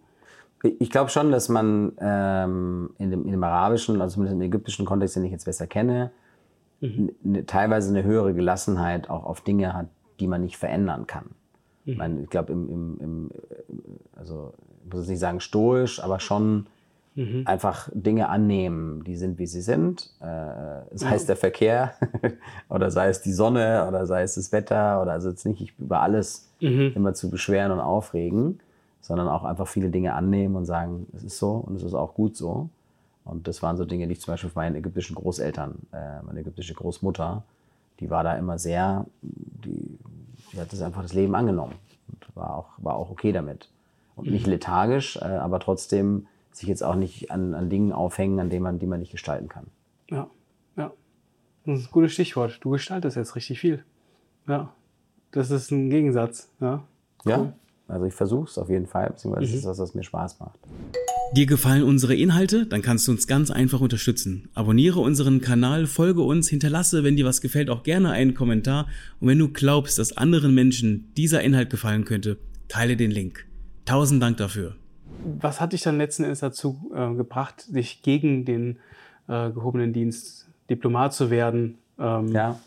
Ich 0.80 0.90
glaube 0.90 1.10
schon, 1.10 1.32
dass 1.32 1.50
man 1.50 1.94
ähm, 2.00 2.90
in, 2.98 3.12
dem, 3.12 3.26
in 3.26 3.32
dem 3.32 3.44
arabischen, 3.44 4.02
also 4.02 4.16
zumindest 4.16 4.36
im 4.36 4.42
ägyptischen 4.42 4.86
Kontext, 4.86 5.16
den 5.16 5.24
ich 5.24 5.32
jetzt 5.32 5.46
besser 5.46 5.68
kenne, 5.68 6.12
Mhm. 6.80 7.12
ne, 7.24 7.46
teilweise 7.46 7.90
eine 7.90 8.04
höhere 8.04 8.34
Gelassenheit 8.34 9.10
auch 9.10 9.24
auf 9.26 9.42
Dinge 9.42 9.74
hat, 9.74 9.88
die 10.20 10.28
man 10.28 10.42
nicht 10.42 10.58
verändern 10.58 11.08
kann. 11.08 11.26
Mhm. 11.86 11.92
Ich, 11.92 11.98
meine, 11.98 12.22
ich 12.22 12.30
glaube, 12.30 12.54
im, 12.54 12.70
im, 12.70 12.98
im, 13.00 13.32
also 14.16 14.54
ich 14.86 14.94
muss 14.94 15.02
jetzt 15.02 15.10
nicht 15.10 15.20
sagen 15.20 15.40
stoisch, 15.40 16.02
aber 16.04 16.20
schon 16.20 16.68
Mhm. 17.18 17.42
einfach 17.46 17.90
Dinge 17.94 18.30
annehmen, 18.30 19.04
die 19.04 19.18
sind, 19.18 19.40
wie 19.40 19.48
sie 19.48 19.62
sind. 19.62 20.12
Äh, 20.20 20.26
sei 20.96 21.16
es 21.16 21.26
der 21.26 21.36
Verkehr 21.36 21.94
oder 22.70 22.92
sei 22.92 23.10
es 23.10 23.22
die 23.24 23.34
Sonne 23.34 23.86
oder 23.88 24.06
sei 24.06 24.22
es 24.22 24.36
das 24.36 24.52
Wetter 24.52 25.02
oder 25.02 25.14
also 25.14 25.30
jetzt 25.30 25.46
nicht 25.46 25.74
über 25.80 26.02
alles 26.02 26.48
Mhm. 26.60 26.94
immer 26.96 27.14
zu 27.14 27.30
beschweren 27.30 27.72
und 27.72 27.80
aufregen, 27.80 28.60
sondern 29.02 29.28
auch 29.28 29.44
einfach 29.44 29.68
viele 29.68 29.90
Dinge 29.90 30.14
annehmen 30.14 30.56
und 30.56 30.66
sagen, 30.66 31.06
es 31.16 31.24
ist 31.24 31.38
so 31.38 31.52
und 31.52 31.76
es 31.76 31.84
ist 31.84 31.94
auch 31.94 32.14
gut 32.16 32.36
so. 32.36 32.70
Und 33.26 33.48
das 33.48 33.62
waren 33.62 33.78
so 33.78 33.86
Dinge, 33.86 34.08
die 34.08 34.14
ich 34.14 34.22
zum 34.22 34.34
Beispiel 34.34 34.50
von 34.50 34.64
meinen 34.64 34.76
ägyptischen 34.76 35.16
Großeltern, 35.16 35.76
äh, 35.92 36.24
meine 36.26 36.40
ägyptische 36.40 36.74
Großmutter, 36.74 37.44
die 38.00 38.10
war 38.10 38.24
da 38.24 38.34
immer 38.38 38.58
sehr, 38.58 39.06
die, 39.22 39.98
die 40.54 40.60
hat 40.60 40.72
das 40.72 40.82
einfach 40.82 41.02
das 41.02 41.14
Leben 41.14 41.36
angenommen 41.36 41.74
und 42.08 42.36
war 42.36 42.56
auch, 42.56 42.70
war 42.78 42.96
auch 42.96 43.10
okay 43.12 43.32
damit. 43.32 43.70
Und 44.16 44.32
nicht 44.32 44.48
lethargisch, 44.48 45.18
äh, 45.18 45.26
aber 45.26 45.60
trotzdem 45.60 46.26
sich 46.58 46.68
jetzt 46.68 46.84
auch 46.84 46.96
nicht 46.96 47.32
an, 47.32 47.54
an 47.54 47.70
Dingen 47.70 47.92
aufhängen, 47.92 48.40
an 48.40 48.50
denen 48.50 48.64
man, 48.64 48.80
die 48.80 48.88
man 48.88 49.00
nicht 49.00 49.12
gestalten 49.12 49.48
kann. 49.48 49.68
Ja, 50.10 50.30
ja. 50.76 50.92
Das 51.66 51.80
ist 51.80 51.88
ein 51.88 51.92
gutes 51.92 52.14
Stichwort. 52.14 52.60
Du 52.62 52.72
gestaltest 52.72 53.18
jetzt 53.18 53.36
richtig 53.36 53.60
viel. 53.60 53.84
Ja. 54.48 54.74
Das 55.32 55.52
ist 55.52 55.72
ein 55.72 55.90
Gegensatz. 55.90 56.50
Ja. 56.60 56.84
Ja, 57.26 57.54
also 57.88 58.06
ich 58.06 58.14
versuche 58.14 58.50
es 58.50 58.58
auf 58.58 58.70
jeden 58.70 58.88
Fall, 58.88 59.08
beziehungsweise 59.10 59.46
es 59.46 59.54
ist 59.56 59.66
das, 59.66 59.80
was 59.80 59.94
mir 59.94 60.04
Spaß 60.04 60.40
macht. 60.40 60.60
Dir 61.36 61.46
gefallen 61.46 61.84
unsere 61.84 62.16
Inhalte? 62.16 62.66
Dann 62.66 62.82
kannst 62.82 63.08
du 63.08 63.12
uns 63.12 63.28
ganz 63.28 63.52
einfach 63.52 63.82
unterstützen. 63.82 64.50
Abonniere 64.54 65.02
unseren 65.02 65.42
Kanal, 65.42 65.86
folge 65.86 66.22
uns, 66.22 66.48
hinterlasse, 66.48 67.04
wenn 67.04 67.18
dir 67.18 67.26
was 67.26 67.42
gefällt, 67.42 67.70
auch 67.70 67.84
gerne 67.84 68.12
einen 68.12 68.34
Kommentar. 68.34 68.88
Und 69.20 69.28
wenn 69.28 69.40
du 69.40 69.50
glaubst, 69.50 70.00
dass 70.00 70.16
anderen 70.16 70.56
Menschen 70.56 71.12
dieser 71.18 71.42
Inhalt 71.42 71.70
gefallen 71.70 72.06
könnte, 72.06 72.38
teile 72.70 72.96
den 72.96 73.12
Link. 73.12 73.46
Tausend 73.84 74.24
Dank 74.24 74.38
dafür. 74.38 74.76
Was 75.40 75.60
hat 75.60 75.74
dich 75.74 75.82
dann 75.82 75.98
letzten 75.98 76.24
Endes 76.24 76.40
dazu 76.40 76.90
äh, 76.96 77.14
gebracht, 77.14 77.66
dich 77.76 78.02
gegen 78.02 78.46
den 78.46 78.78
äh, 79.28 79.50
gehobenen 79.52 79.94
Dienst 79.94 80.48
Diplomat 80.70 81.14
zu 81.14 81.30
werden? 81.30 81.78
Ähm, 82.00 82.28
Ja. 82.30 82.60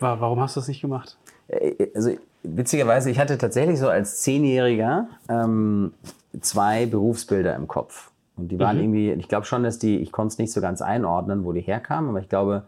wa 0.00 0.20
warum 0.20 0.40
hast 0.40 0.56
du 0.56 0.60
das 0.60 0.68
nicht 0.68 0.80
gemacht? 0.80 1.16
Äh, 1.48 1.88
Also 1.94 2.10
witzigerweise, 2.42 3.10
ich 3.10 3.18
hatte 3.18 3.38
tatsächlich 3.38 3.78
so 3.78 3.88
als 3.88 4.20
Zehnjähriger 4.22 5.08
ähm, 5.28 5.92
zwei 6.40 6.86
Berufsbilder 6.86 7.54
im 7.54 7.68
Kopf. 7.68 8.10
Und 8.36 8.48
die 8.48 8.58
waren 8.58 8.78
irgendwie, 8.78 9.12
ich 9.12 9.28
glaube 9.28 9.46
schon, 9.46 9.62
dass 9.62 9.78
die, 9.78 9.96
ich 9.98 10.12
konnte 10.12 10.32
es 10.32 10.38
nicht 10.38 10.52
so 10.52 10.60
ganz 10.60 10.82
einordnen, 10.82 11.44
wo 11.44 11.52
die 11.52 11.62
herkamen, 11.62 12.10
aber 12.10 12.20
ich 12.20 12.28
glaube, 12.28 12.64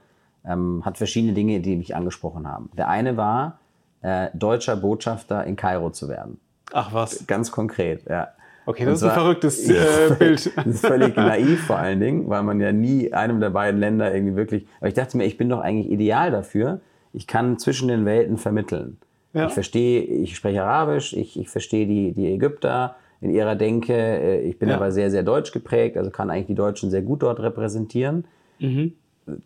ähm, 0.47 0.83
hat 0.85 0.97
verschiedene 0.97 1.35
Dinge, 1.35 1.61
die 1.61 1.77
mich 1.77 1.95
angesprochen 1.95 2.49
haben. 2.49 2.71
Der 2.79 2.89
eine 2.89 3.19
war, 3.19 3.59
äh, 4.01 4.29
deutscher 4.33 4.77
Botschafter 4.77 5.45
in 5.45 5.57
Kairo 5.57 5.91
zu 5.91 6.09
werden. 6.09 6.41
Ach 6.73 6.93
was. 6.95 7.27
Ganz 7.27 7.51
konkret, 7.51 8.09
ja. 8.09 8.29
Okay, 8.69 8.85
das 8.85 8.99
ist 8.99 9.03
ein 9.05 9.11
zwar- 9.11 9.23
verrücktes 9.23 9.69
äh, 9.71 10.15
Bild. 10.19 10.51
Das 10.57 10.67
ist 10.67 10.87
völlig 10.87 11.17
naiv 11.17 11.65
vor 11.67 11.79
allen 11.79 12.01
Dingen, 12.01 12.29
weil 12.29 12.43
man 12.43 12.61
ja 12.61 12.71
nie 12.73 13.13
einem 13.13 13.41
der 13.41 13.51
beiden 13.51 13.81
Länder 13.81 14.15
irgendwie 14.15 14.37
wirklich. 14.37 14.67
Aber 14.81 14.89
ich 14.89 14.95
dachte 14.95 15.17
mir, 15.17 15.25
ich 15.25 15.37
bin 15.39 15.49
doch 15.49 15.61
eigentlich 15.61 15.91
ideal 15.91 16.31
dafür. 16.31 16.81
Ich 17.13 17.27
kann 17.27 17.59
zwischen 17.59 17.89
den 17.89 18.05
Welten 18.05 18.37
vermitteln. 18.37 18.99
Ja. 19.33 19.47
Ich 19.47 19.55
verstehe, 19.55 20.03
ich 20.03 20.37
spreche 20.37 20.63
Arabisch, 20.63 21.15
ich, 21.15 21.39
ich 21.41 21.49
verstehe 21.49 21.87
die, 21.87 22.13
die 22.13 22.27
Ägypter 22.33 22.97
in 23.21 23.31
ihrer 23.31 23.57
Denke. 23.57 23.95
äh, 23.95 24.41
Ich 24.43 24.59
bin 24.59 24.69
Ja. 24.69 24.77
aber 24.77 24.93
sehr, 24.93 25.11
sehr 25.11 25.23
deutsch 25.23 25.53
geprägt, 25.53 25.97
also 25.97 26.11
kann 26.11 26.31
eigentlich 26.31 26.47
die 26.49 26.55
Deutschen 26.55 26.91
sehr 26.91 27.03
gut 27.03 27.23
dort 27.23 27.41
repräsentieren. 27.41 28.25
Mhm. 28.59 28.93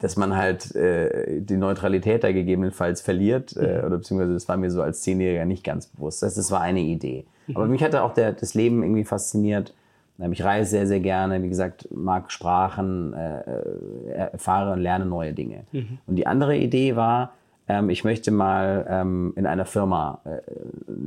dass 0.00 0.16
man 0.16 0.36
halt 0.36 0.74
äh, 0.76 1.40
die 1.42 1.56
Neutralität 1.56 2.24
da 2.24 2.32
gegebenenfalls 2.32 3.00
verliert, 3.02 3.54
äh, 3.56 3.82
oder 3.84 3.98
beziehungsweise 3.98 4.32
das 4.32 4.48
war 4.48 4.56
mir 4.56 4.70
so 4.70 4.80
als 4.80 5.02
Zehnjähriger 5.02 5.44
nicht 5.44 5.64
ganz 5.64 5.86
bewusst. 5.88 6.22
Das, 6.22 6.34
das 6.34 6.50
war 6.50 6.60
eine 6.60 6.80
Idee. 6.80 7.24
Aber 7.54 7.66
mich 7.66 7.82
hatte 7.82 8.02
auch 8.02 8.14
der, 8.14 8.32
das 8.32 8.54
Leben 8.54 8.82
irgendwie 8.82 9.04
fasziniert. 9.04 9.74
Ähm, 10.20 10.32
Ich 10.32 10.42
reise 10.44 10.70
sehr, 10.70 10.86
sehr 10.86 11.00
gerne, 11.00 11.42
wie 11.42 11.48
gesagt, 11.48 11.88
mag 11.90 12.30
Sprachen, 12.30 13.14
äh, 13.14 14.12
erfahre 14.12 14.72
und 14.72 14.80
lerne 14.80 15.06
neue 15.06 15.32
Dinge. 15.32 15.64
Und 16.06 16.16
die 16.16 16.26
andere 16.26 16.56
Idee 16.56 16.96
war, 16.96 17.32
ähm, 17.68 17.90
ich 17.90 18.04
möchte 18.04 18.30
mal 18.30 18.86
ähm, 18.88 19.32
in 19.36 19.46
einer 19.46 19.64
Firma 19.64 20.20
äh, 20.24 20.40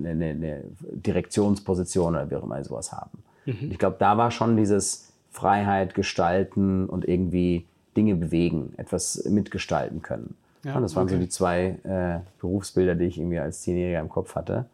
eine, 0.09 0.25
eine 0.25 0.61
Direktionsposition 0.81 2.15
oder 2.15 2.29
wie 2.29 2.35
auch 2.35 2.43
immer 2.43 2.63
sowas 2.63 2.91
haben. 2.91 3.23
Und 3.45 3.71
ich 3.71 3.77
glaube, 3.77 3.97
da 3.99 4.17
war 4.17 4.31
schon 4.31 4.57
dieses 4.57 5.13
Freiheit 5.31 5.93
gestalten 5.93 6.87
und 6.87 7.07
irgendwie 7.07 7.65
Dinge 7.95 8.15
bewegen, 8.15 8.73
etwas 8.77 9.23
mitgestalten 9.25 10.01
können. 10.01 10.35
Ja, 10.63 10.75
und 10.75 10.81
das 10.81 10.95
waren 10.95 11.07
so 11.07 11.15
okay. 11.15 11.25
die 11.25 11.29
zwei 11.29 11.77
äh, 11.83 12.19
Berufsbilder, 12.39 12.95
die 12.95 13.05
ich 13.05 13.19
irgendwie 13.19 13.37
als 13.39 13.61
Zehnjähriger 13.61 13.99
im 13.99 14.09
Kopf 14.09 14.35
hatte. 14.35 14.65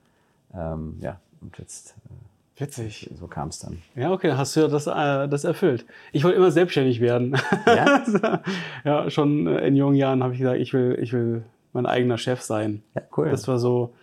Ähm, 0.56 0.98
ja, 1.02 1.20
und 1.42 1.58
jetzt, 1.58 1.96
Witzig. 2.58 3.10
äh, 3.12 3.16
so 3.16 3.28
kam 3.28 3.50
es 3.50 3.60
dann. 3.60 3.80
Ja, 3.96 4.12
okay, 4.12 4.34
hast 4.34 4.56
du 4.56 4.62
ja 4.62 4.68
das, 4.68 4.88
äh, 4.88 5.28
das 5.28 5.44
erfüllt. 5.44 5.86
Ich 6.12 6.24
wollte 6.24 6.38
immer 6.38 6.52
selbstständig 6.52 7.02
werden. 7.02 7.38
Ja? 7.66 8.04
ja, 8.84 9.10
schon 9.10 9.48
in 9.48 9.76
jungen 9.76 9.96
Jahren 9.96 10.24
habe 10.24 10.34
ich 10.34 10.40
gesagt, 10.40 10.60
ich 10.60 10.74
will, 10.74 10.98
ich 11.02 11.14
will 11.14 11.44
mein 11.74 11.86
eigener 11.86 12.18
Chef 12.18 12.42
sein. 12.42 12.84
Ja, 12.96 13.02
cool. 13.18 13.30
Das 13.30 13.48
war 13.48 13.60
so. 13.60 13.94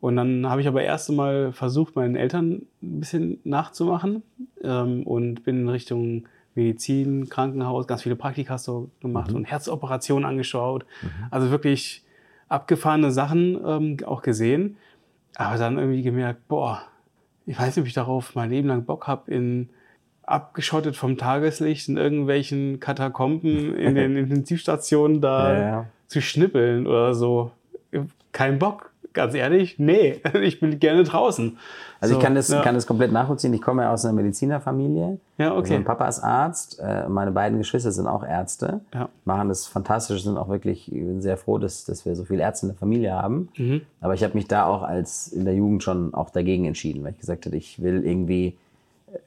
Und 0.00 0.16
dann 0.16 0.48
habe 0.48 0.62
ich 0.62 0.68
aber 0.68 0.82
erst 0.82 1.10
einmal 1.10 1.52
versucht, 1.52 1.94
meinen 1.94 2.16
Eltern 2.16 2.62
ein 2.82 3.00
bisschen 3.00 3.38
nachzumachen 3.44 4.22
ähm, 4.62 5.02
und 5.02 5.44
bin 5.44 5.60
in 5.60 5.68
Richtung 5.68 6.24
Medizin, 6.54 7.28
Krankenhaus, 7.28 7.86
ganz 7.86 8.02
viele 8.02 8.16
Praktika 8.16 8.56
so 8.58 8.90
gemacht 9.00 9.32
und 9.32 9.44
Herzoperationen 9.44 10.24
angeschaut. 10.24 10.86
Also 11.30 11.50
wirklich 11.50 12.02
abgefahrene 12.48 13.10
Sachen 13.12 13.60
ähm, 13.64 13.96
auch 14.06 14.22
gesehen. 14.22 14.76
Aber 15.36 15.56
dann 15.56 15.78
irgendwie 15.78 16.02
gemerkt, 16.02 16.48
boah, 16.48 16.82
ich 17.46 17.58
weiß 17.58 17.76
nicht, 17.76 17.82
ob 17.82 17.86
ich 17.86 17.94
darauf 17.94 18.34
mein 18.34 18.50
Leben 18.50 18.68
lang 18.68 18.84
Bock 18.84 19.06
habe, 19.06 19.30
in 19.30 19.70
abgeschottet 20.22 20.96
vom 20.96 21.18
Tageslicht 21.18 21.88
in 21.88 21.96
irgendwelchen 21.96 22.78
Katakomben 22.78 23.74
in 23.74 23.96
den 23.96 24.16
Intensivstationen 24.16 25.20
da 25.20 25.52
Ja, 25.52 25.60
ja. 25.60 25.86
zu 26.06 26.22
schnippeln 26.22 26.86
oder 26.86 27.14
so. 27.14 27.50
Kein 28.32 28.60
Bock, 28.60 28.89
ganz 29.12 29.34
ehrlich. 29.34 29.78
Nee, 29.78 30.20
ich 30.42 30.60
bin 30.60 30.78
gerne 30.78 31.04
draußen. 31.04 31.58
Also 32.00 32.14
So, 32.14 32.18
ich 32.20 32.24
kann 32.24 32.34
das, 32.34 32.48
ja. 32.48 32.62
kann 32.62 32.74
das 32.74 32.86
komplett 32.86 33.12
nachvollziehen. 33.12 33.52
Ich 33.52 33.60
komme 33.62 33.82
ja 33.82 33.92
aus 33.92 34.04
einer 34.04 34.14
Medizinerfamilie. 34.14 35.18
Ja, 35.38 35.50
okay. 35.52 35.60
Also 35.60 35.74
mein 35.74 35.84
Papa 35.84 36.08
ist 36.08 36.20
Arzt, 36.20 36.78
äh, 36.80 37.08
meine 37.08 37.30
beiden 37.32 37.58
Geschwister 37.58 37.92
sind 37.92 38.06
auch 38.06 38.24
Ärzte, 38.24 38.80
Ja. 38.94 39.08
machen 39.24 39.48
das 39.48 39.66
fantastisch, 39.66 40.22
sind 40.24 40.36
auch 40.38 40.48
wirklich, 40.48 40.90
ich 40.92 40.98
bin 40.98 41.20
sehr 41.20 41.36
froh, 41.36 41.58
dass, 41.58 41.84
dass 41.84 42.04
wir 42.06 42.16
so 42.16 42.24
viele 42.24 42.42
Ärzte 42.42 42.66
in 42.66 42.72
der 42.72 42.78
Familie 42.78 43.12
haben. 43.12 43.48
Mhm. 43.56 43.82
Aber 44.00 44.14
ich 44.14 44.24
habe 44.24 44.34
mich 44.34 44.46
da 44.48 44.64
auch 44.66 44.82
als 44.82 45.28
in 45.28 45.44
der 45.44 45.54
Jugend 45.54 45.82
schon 45.82 46.14
auch 46.14 46.30
dagegen 46.30 46.64
entschieden, 46.64 47.02
weil 47.04 47.12
ich 47.12 47.18
gesagt 47.18 47.46
habe, 47.46 47.56
ich 47.56 47.82
will 47.82 48.04
irgendwie 48.04 48.56
äh, 49.12 49.18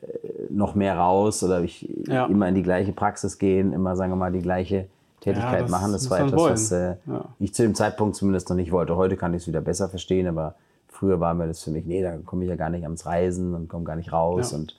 noch 0.50 0.76
mehr 0.76 0.98
raus 0.98 1.44
oder 1.44 1.62
ich 1.62 1.90
Ja. 2.08 2.26
immer 2.28 2.48
in 2.48 2.56
die 2.56 2.64
gleiche 2.64 2.92
Praxis 2.92 3.38
gehen, 3.38 3.74
immer, 3.74 3.96
sagen 3.96 4.12
wir 4.12 4.16
mal, 4.18 4.32
die 4.32 4.42
gleiche 4.42 4.86
Tätigkeit 5.24 5.63
das 5.63 5.71
machen. 5.71 5.91
Das 5.91 6.09
war 6.09 6.19
etwas, 6.19 6.34
wollen. 6.39 6.53
was 6.53 6.71
äh, 6.71 6.95
Ja. 7.07 7.26
ich 7.39 7.53
zu 7.53 7.63
dem 7.63 7.76
Zeitpunkt 7.76 8.15
zumindest 8.15 8.49
noch 8.49 8.55
nicht 8.55 8.71
wollte. 8.71 8.95
Heute 8.95 9.17
kann 9.17 9.34
ich 9.34 9.43
es 9.43 9.47
wieder 9.47 9.61
besser 9.61 9.89
verstehen, 9.89 10.28
aber 10.28 10.55
früher 10.88 11.19
war 11.19 11.34
mir 11.34 11.47
das 11.47 11.63
für 11.63 11.71
mich, 11.71 11.86
nee, 11.86 12.01
da 12.01 12.17
komme 12.17 12.43
ich 12.43 12.49
ja 12.49 12.55
gar 12.55 12.69
nicht 12.69 12.84
ans 12.84 13.05
Reisen 13.05 13.53
und 13.55 13.67
komme 13.67 13.84
gar 13.84 13.95
nicht 13.95 14.11
raus 14.11 14.51
Ja. 14.51 14.57
und 14.57 14.78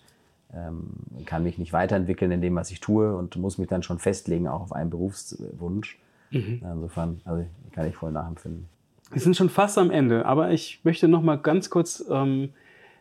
ähm, 0.54 0.90
kann 1.26 1.42
mich 1.42 1.58
nicht 1.58 1.72
weiterentwickeln 1.72 2.30
in 2.30 2.40
dem, 2.40 2.54
was 2.54 2.70
ich 2.70 2.78
tue 2.80 3.14
und 3.16 3.34
muss 3.36 3.58
mich 3.58 3.68
dann 3.68 3.82
schon 3.82 3.98
festlegen, 3.98 4.46
auch 4.46 4.60
auf 4.60 4.72
einen 4.72 4.90
Berufswunsch. 4.90 5.98
Mhm. 6.30 6.62
Insofern, 6.72 7.20
also 7.24 7.44
kann 7.72 7.88
ich 7.88 7.96
voll 7.96 8.12
nachempfinden. 8.12 8.66
Wir 9.10 9.20
sind 9.20 9.36
schon 9.36 9.48
fast 9.48 9.78
am 9.78 9.90
Ende, 9.90 10.24
aber 10.26 10.50
ich 10.50 10.80
möchte 10.84 11.08
noch 11.08 11.22
mal 11.22 11.36
ganz 11.36 11.70
kurz, 11.70 12.04
ähm, 12.10 12.50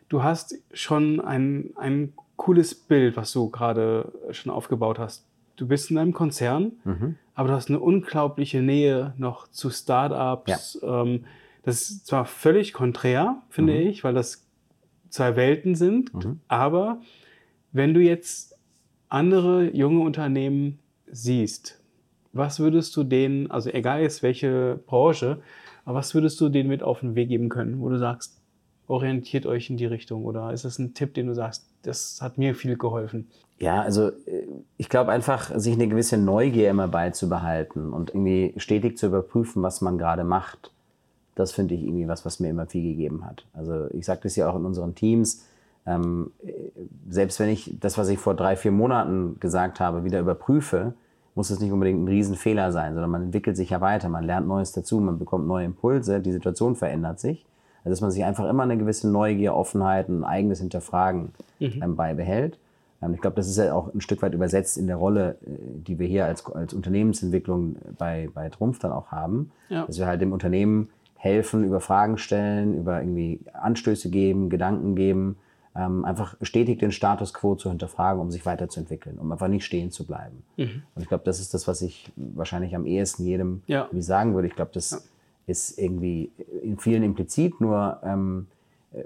du 0.08 0.22
hast 0.22 0.56
schon 0.72 1.20
ein, 1.20 1.70
ein 1.76 2.12
cooles 2.36 2.74
Bild, 2.74 3.16
was 3.16 3.32
du 3.32 3.48
gerade 3.50 4.12
schon 4.32 4.52
aufgebaut 4.52 4.98
hast. 4.98 5.24
Du 5.56 5.66
bist 5.68 5.90
in 5.90 5.98
einem 5.98 6.12
Konzern, 6.12 6.72
Mhm. 6.84 7.16
aber 7.34 7.48
du 7.48 7.54
hast 7.54 7.68
eine 7.68 7.80
unglaubliche 7.80 8.60
Nähe 8.62 9.14
noch 9.18 9.48
zu 9.48 9.70
Startups. 9.70 10.78
Ähm, 10.82 11.24
das 11.62 11.82
ist 11.90 12.06
zwar 12.06 12.26
völlig 12.26 12.72
konträr, 12.72 13.42
finde 13.48 13.74
Mhm. 13.74 13.86
ich, 13.88 14.04
weil 14.04 14.14
das 14.14 14.46
zwei 15.08 15.36
Welten 15.36 15.74
sind, 15.74 16.10
aber 16.48 17.00
wenn 17.72 17.94
du 17.94 18.00
jetzt 18.00 18.56
andere 19.08 19.70
junge 19.74 20.00
Unternehmen 20.00 20.78
siehst, 21.10 21.80
was 22.32 22.58
würdest 22.58 22.96
du 22.96 23.04
denen, 23.04 23.50
also 23.50 23.70
egal 23.70 24.02
jetzt 24.02 24.22
welche 24.24 24.80
Branche, 24.86 25.40
aber 25.84 25.98
was 25.98 26.14
würdest 26.14 26.40
du 26.40 26.48
denen 26.48 26.68
mit 26.68 26.82
auf 26.82 27.00
den 27.00 27.14
Weg 27.14 27.28
geben 27.28 27.48
können, 27.48 27.80
wo 27.80 27.88
du 27.88 27.98
sagst, 27.98 28.40
orientiert 28.88 29.46
euch 29.46 29.70
in 29.70 29.76
die 29.76 29.86
Richtung 29.86 30.24
oder 30.24 30.52
ist 30.52 30.64
das 30.64 30.78
ein 30.78 30.94
Tipp, 30.94 31.14
den 31.14 31.28
du 31.28 31.34
sagst, 31.34 31.66
das 31.82 32.18
hat 32.20 32.36
mir 32.38 32.54
viel 32.56 32.76
geholfen? 32.76 33.28
Ja, 33.58 33.82
also 33.82 34.08
äh, 34.08 34.46
ich 34.76 34.88
glaube 34.88 35.12
einfach, 35.12 35.52
sich 35.58 35.74
eine 35.74 35.88
gewisse 35.88 36.18
Neugier 36.18 36.70
immer 36.70 36.88
beizubehalten 36.88 37.92
und 37.92 38.10
irgendwie 38.10 38.54
stetig 38.56 38.98
zu 38.98 39.06
überprüfen, 39.06 39.62
was 39.62 39.80
man 39.80 39.98
gerade 39.98 40.24
macht. 40.24 40.70
Das 41.34 41.52
finde 41.52 41.74
ich 41.74 41.82
irgendwie 41.82 42.08
was, 42.08 42.24
was 42.24 42.40
mir 42.40 42.50
immer 42.50 42.66
viel 42.66 42.82
gegeben 42.82 43.24
hat. 43.24 43.44
Also 43.54 43.88
ich 43.92 44.04
sage 44.06 44.20
das 44.24 44.36
ja 44.36 44.48
auch 44.48 44.56
in 44.56 44.64
unseren 44.64 44.94
Teams. 44.94 45.44
Ähm, 45.86 46.30
äh, 46.44 46.52
selbst 47.08 47.38
wenn 47.40 47.48
ich 47.48 47.74
das, 47.80 47.98
was 47.98 48.08
ich 48.08 48.18
vor 48.18 48.34
drei, 48.34 48.56
vier 48.56 48.72
Monaten 48.72 49.38
gesagt 49.40 49.80
habe, 49.80 50.04
wieder 50.04 50.20
überprüfe, 50.20 50.94
muss 51.34 51.50
es 51.50 51.60
nicht 51.60 51.72
unbedingt 51.72 52.02
ein 52.02 52.08
Riesenfehler 52.08 52.72
sein, 52.72 52.94
sondern 52.94 53.10
man 53.10 53.22
entwickelt 53.24 53.56
sich 53.56 53.70
ja 53.70 53.80
weiter, 53.80 54.08
man 54.08 54.24
lernt 54.24 54.46
Neues 54.46 54.72
dazu, 54.72 55.00
man 55.00 55.18
bekommt 55.18 55.46
neue 55.46 55.64
Impulse, 55.64 56.20
die 56.20 56.32
Situation 56.32 56.76
verändert 56.76 57.18
sich. 57.18 57.44
Also 57.78 57.90
dass 57.90 58.00
man 58.00 58.10
sich 58.12 58.24
einfach 58.24 58.48
immer 58.48 58.62
eine 58.62 58.78
gewisse 58.78 59.10
Neugier, 59.10 59.54
Offenheit, 59.54 60.08
ein 60.08 60.24
eigenes 60.24 60.60
Hinterfragen 60.60 61.32
ähm, 61.60 61.96
beibehält. 61.96 62.58
Ähm, 63.04 63.14
ich 63.14 63.20
glaube, 63.20 63.36
das 63.36 63.48
ist 63.48 63.56
ja 63.56 63.74
auch 63.74 63.92
ein 63.92 64.00
Stück 64.00 64.22
weit 64.22 64.34
übersetzt 64.34 64.78
in 64.78 64.86
der 64.86 64.96
Rolle, 64.96 65.36
äh, 65.46 65.50
die 65.86 65.98
wir 65.98 66.06
hier 66.06 66.24
als, 66.26 66.46
als 66.46 66.74
Unternehmensentwicklung 66.74 67.76
bei, 67.98 68.28
bei 68.32 68.48
Trumpf 68.48 68.78
dann 68.78 68.92
auch 68.92 69.08
haben. 69.08 69.50
Ja. 69.68 69.86
Dass 69.86 69.98
wir 69.98 70.06
halt 70.06 70.20
dem 70.20 70.32
Unternehmen 70.32 70.88
helfen, 71.16 71.64
über 71.64 71.80
Fragen 71.80 72.18
stellen, 72.18 72.78
über 72.78 73.00
irgendwie 73.00 73.40
Anstöße 73.52 74.10
geben, 74.10 74.50
Gedanken 74.50 74.94
geben, 74.94 75.36
ähm, 75.74 76.04
einfach 76.04 76.36
stetig 76.42 76.78
den 76.78 76.92
Status 76.92 77.32
quo 77.32 77.54
zu 77.54 77.70
hinterfragen, 77.70 78.20
um 78.20 78.30
sich 78.30 78.44
weiterzuentwickeln, 78.44 79.18
um 79.18 79.32
einfach 79.32 79.48
nicht 79.48 79.64
stehen 79.64 79.90
zu 79.90 80.06
bleiben. 80.06 80.42
Und 80.56 81.02
ich 81.02 81.08
glaube, 81.08 81.24
das 81.24 81.40
ist 81.40 81.54
das, 81.54 81.66
was 81.66 81.82
ich 81.82 82.12
wahrscheinlich 82.16 82.76
am 82.76 82.86
ehesten 82.86 83.24
jedem 83.24 83.62
Ja. 83.66 83.88
sagen 83.98 84.34
würde. 84.34 84.48
Ich 84.48 84.54
glaube, 84.54 84.70
das 84.74 85.08
ist 85.46 85.78
irgendwie 85.78 86.30
in 86.62 86.78
vielen 86.78 87.02
implizit, 87.02 87.60
nur 87.60 87.98
ähm, 88.04 88.46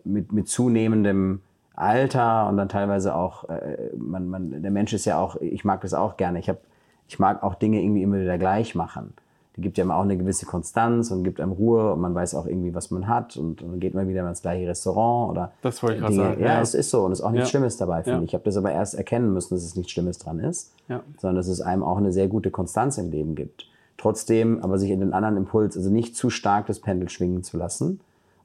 mit, 0.04 0.32
mit 0.32 0.48
zunehmendem 0.48 1.40
Alter 1.80 2.48
und 2.48 2.56
dann 2.56 2.68
teilweise 2.68 3.14
auch, 3.14 3.48
äh, 3.48 3.76
man, 3.96 4.28
man, 4.28 4.62
der 4.62 4.70
Mensch 4.70 4.92
ist 4.92 5.04
ja 5.04 5.18
auch, 5.18 5.36
ich 5.36 5.64
mag 5.64 5.80
das 5.82 5.94
auch 5.94 6.16
gerne. 6.16 6.38
Ich, 6.38 6.48
hab, 6.48 6.58
ich 7.08 7.18
mag 7.18 7.42
auch 7.42 7.54
Dinge 7.54 7.80
irgendwie 7.82 8.02
immer 8.02 8.20
wieder 8.20 8.38
gleich 8.38 8.74
machen. 8.74 9.14
Die 9.56 9.60
gibt 9.62 9.76
ja 9.76 9.82
immer 9.84 9.96
auch 9.96 10.02
eine 10.02 10.16
gewisse 10.16 10.46
Konstanz 10.46 11.10
und 11.10 11.24
gibt 11.24 11.40
einem 11.40 11.50
Ruhe 11.50 11.92
und 11.92 12.00
man 12.00 12.14
weiß 12.14 12.36
auch 12.36 12.46
irgendwie, 12.46 12.74
was 12.74 12.92
man 12.92 13.08
hat 13.08 13.36
und, 13.36 13.60
und 13.60 13.72
dann 13.72 13.80
geht 13.80 13.92
man 13.92 14.06
wieder 14.06 14.28
ins 14.28 14.40
gleiche 14.42 14.68
Restaurant 14.68 15.30
oder 15.32 15.52
Das 15.62 15.82
wollte 15.82 15.96
ich 15.96 16.00
gerade 16.02 16.14
sagen, 16.14 16.40
Ja, 16.40 16.46
ja. 16.46 16.60
es 16.60 16.74
ist 16.74 16.90
so 16.90 17.04
und 17.04 17.10
es 17.12 17.18
ist 17.18 17.24
auch 17.24 17.32
nichts 17.32 17.48
Ja. 17.48 17.50
Schlimmes 17.58 17.76
dabei, 17.76 18.04
finde 18.04 18.18
Ja. 18.18 18.22
ich. 18.22 18.28
Ich 18.30 18.34
habe 18.34 18.44
das 18.44 18.56
aber 18.56 18.70
erst 18.70 18.94
erkennen 18.94 19.32
müssen, 19.32 19.54
dass 19.54 19.64
es 19.64 19.74
nichts 19.74 19.90
Schlimmes 19.90 20.18
dran 20.18 20.38
ist, 20.38 20.72
sondern 21.18 21.34
dass 21.36 21.48
es 21.48 21.60
einem 21.60 21.82
auch 21.82 21.96
eine 21.98 22.12
sehr 22.12 22.28
gute 22.28 22.50
Konstanz 22.52 22.98
im 22.98 23.10
Leben 23.10 23.34
gibt. 23.34 23.66
Trotzdem 23.96 24.62
aber 24.62 24.78
sich 24.78 24.90
in 24.90 25.00
den 25.00 25.12
anderen 25.12 25.36
Impuls, 25.36 25.76
also 25.76 25.90
nicht 25.90 26.14
zu 26.14 26.30
stark 26.30 26.66
das 26.66 26.78
Pendel 26.78 27.08
schwingen 27.08 27.42
zu 27.42 27.56
lassen 27.56 27.98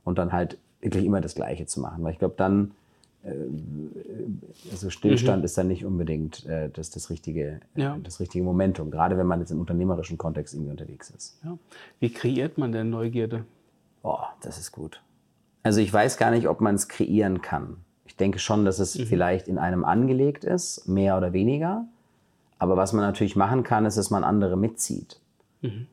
und 0.03 0.17
dann 0.17 0.31
halt 0.33 0.57
wirklich 0.81 1.05
immer 1.05 1.21
das 1.21 1.35
Gleiche 1.35 1.67
zu 1.67 1.79
machen. 1.79 2.03
Weil 2.03 2.13
ich 2.13 2.19
glaube, 2.19 2.33
dann, 2.37 2.71
also 4.71 4.89
Stillstand 4.89 5.45
ist 5.45 5.57
dann 5.57 5.67
nicht 5.69 5.85
unbedingt 5.85 6.45
äh, 6.45 6.69
das, 6.69 6.89
das, 6.89 7.09
richtige, 7.09 7.61
äh, 7.75 7.81
Ja. 7.81 7.97
das 8.03 8.19
richtige 8.19 8.43
Momentum, 8.43 8.91
gerade 8.91 9.17
wenn 9.17 9.27
man 9.27 9.39
jetzt 9.39 9.51
im 9.51 9.59
unternehmerischen 9.59 10.17
Kontext 10.17 10.53
irgendwie 10.53 10.71
unterwegs 10.71 11.09
ist. 11.09 11.37
Ja. 11.43 11.57
Wie 11.99 12.11
kreiert 12.11 12.57
man 12.57 12.71
denn 12.71 12.89
Neugierde? 12.89 13.45
Oh, 14.03 14.17
das 14.41 14.57
ist 14.59 14.71
gut. 14.71 15.01
Also 15.63 15.79
ich 15.79 15.93
weiß 15.93 16.17
gar 16.17 16.31
nicht, 16.31 16.47
ob 16.49 16.59
man 16.59 16.75
es 16.75 16.89
kreieren 16.89 17.41
kann. 17.41 17.77
Ich 18.05 18.17
denke 18.17 18.39
schon, 18.39 18.65
dass 18.65 18.79
es 18.79 18.93
vielleicht 18.99 19.47
in 19.47 19.57
einem 19.57 19.85
angelegt 19.85 20.43
ist, 20.43 20.87
mehr 20.87 21.17
oder 21.17 21.31
weniger. 21.31 21.85
Aber 22.59 22.75
was 22.75 22.91
man 22.91 23.05
natürlich 23.05 23.35
machen 23.37 23.63
kann, 23.63 23.85
ist, 23.85 23.97
dass 23.97 24.09
man 24.09 24.23
andere 24.23 24.57
mitzieht. 24.57 25.19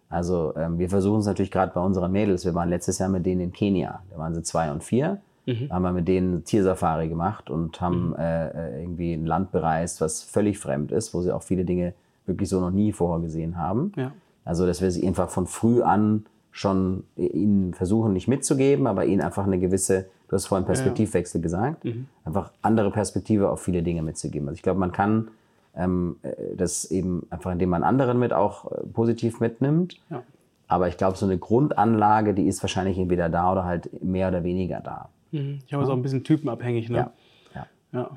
Also 0.08 0.52
ähm, 0.56 0.80
wir 0.80 0.90
versuchen 0.90 1.20
es 1.20 1.26
natürlich 1.26 1.52
gerade 1.52 1.72
bei 1.72 1.80
unseren 1.80 2.10
Mädels. 2.10 2.44
Wir 2.44 2.54
waren 2.54 2.68
letztes 2.68 2.98
Jahr 2.98 3.08
mit 3.08 3.24
denen 3.24 3.40
in 3.40 3.52
Kenia. 3.52 4.02
Da 4.10 4.18
waren 4.18 4.34
sie 4.34 4.42
zwei 4.42 4.72
und 4.72 4.82
vier. 4.82 5.20
Da 5.68 5.74
haben 5.74 5.82
wir 5.82 5.92
mit 5.92 6.08
denen 6.08 6.44
Tiersafari 6.44 7.08
gemacht 7.08 7.50
und 7.50 7.80
haben 7.80 8.14
äh, 8.16 8.48
äh, 8.48 8.82
irgendwie 8.82 9.14
ein 9.14 9.26
Land 9.26 9.52
bereist, 9.52 10.00
was 10.00 10.22
völlig 10.22 10.58
fremd 10.58 10.92
ist, 10.92 11.14
wo 11.14 11.22
sie 11.22 11.34
auch 11.34 11.42
viele 11.42 11.64
Dinge 11.64 11.94
wirklich 12.26 12.48
so 12.48 12.60
noch 12.60 12.70
nie 12.70 12.92
vorher 12.92 13.20
gesehen 13.20 13.56
haben. 13.56 13.92
Ja. 13.96 14.12
Also, 14.44 14.66
dass 14.66 14.80
wir 14.80 14.90
sie 14.90 15.06
einfach 15.06 15.30
von 15.30 15.46
früh 15.46 15.82
an 15.82 16.26
schon 16.50 17.04
ihnen 17.16 17.74
versuchen, 17.74 18.12
nicht 18.12 18.28
mitzugeben, 18.28 18.86
aber 18.86 19.04
ihnen 19.04 19.20
einfach 19.20 19.44
eine 19.44 19.58
gewisse, 19.58 20.06
du 20.28 20.34
hast 20.34 20.46
vorhin 20.46 20.66
Perspektivwechsel 20.66 21.40
gesagt, 21.40 21.84
einfach 22.24 22.50
andere 22.60 22.90
Perspektive 22.90 23.50
auf 23.50 23.62
viele 23.62 23.82
Dinge 23.82 24.02
mitzugeben. 24.02 24.48
Also 24.48 24.56
ich 24.56 24.62
glaube, 24.62 24.80
man 24.80 24.92
kann 24.92 25.28
ähm, 25.76 26.16
äh, 26.22 26.56
das 26.56 26.90
eben 26.90 27.26
einfach, 27.30 27.52
indem 27.52 27.70
man 27.70 27.84
anderen 27.84 28.18
mit 28.18 28.32
auch 28.32 28.70
äh, 28.72 28.84
positiv 28.92 29.40
mitnimmt. 29.40 30.00
Ja. 30.10 30.22
Aber 30.68 30.88
ich 30.88 30.96
glaube, 30.96 31.16
so 31.16 31.26
eine 31.26 31.38
Grundanlage, 31.38 32.34
die 32.34 32.46
ist 32.46 32.62
wahrscheinlich 32.62 32.98
entweder 32.98 33.28
da 33.28 33.52
oder 33.52 33.64
halt 33.64 34.02
mehr 34.02 34.28
oder 34.28 34.44
weniger 34.44 34.80
da. 34.80 35.08
Mhm. 35.32 35.58
Ich 35.60 35.66
glaube, 35.68 35.84
es 35.84 35.90
auch 35.90 35.94
ein 35.94 36.02
bisschen 36.02 36.24
typenabhängig. 36.24 36.88
Ne? 36.88 36.98
Ja. 36.98 37.12
ja. 37.54 37.66
ja. 37.92 38.10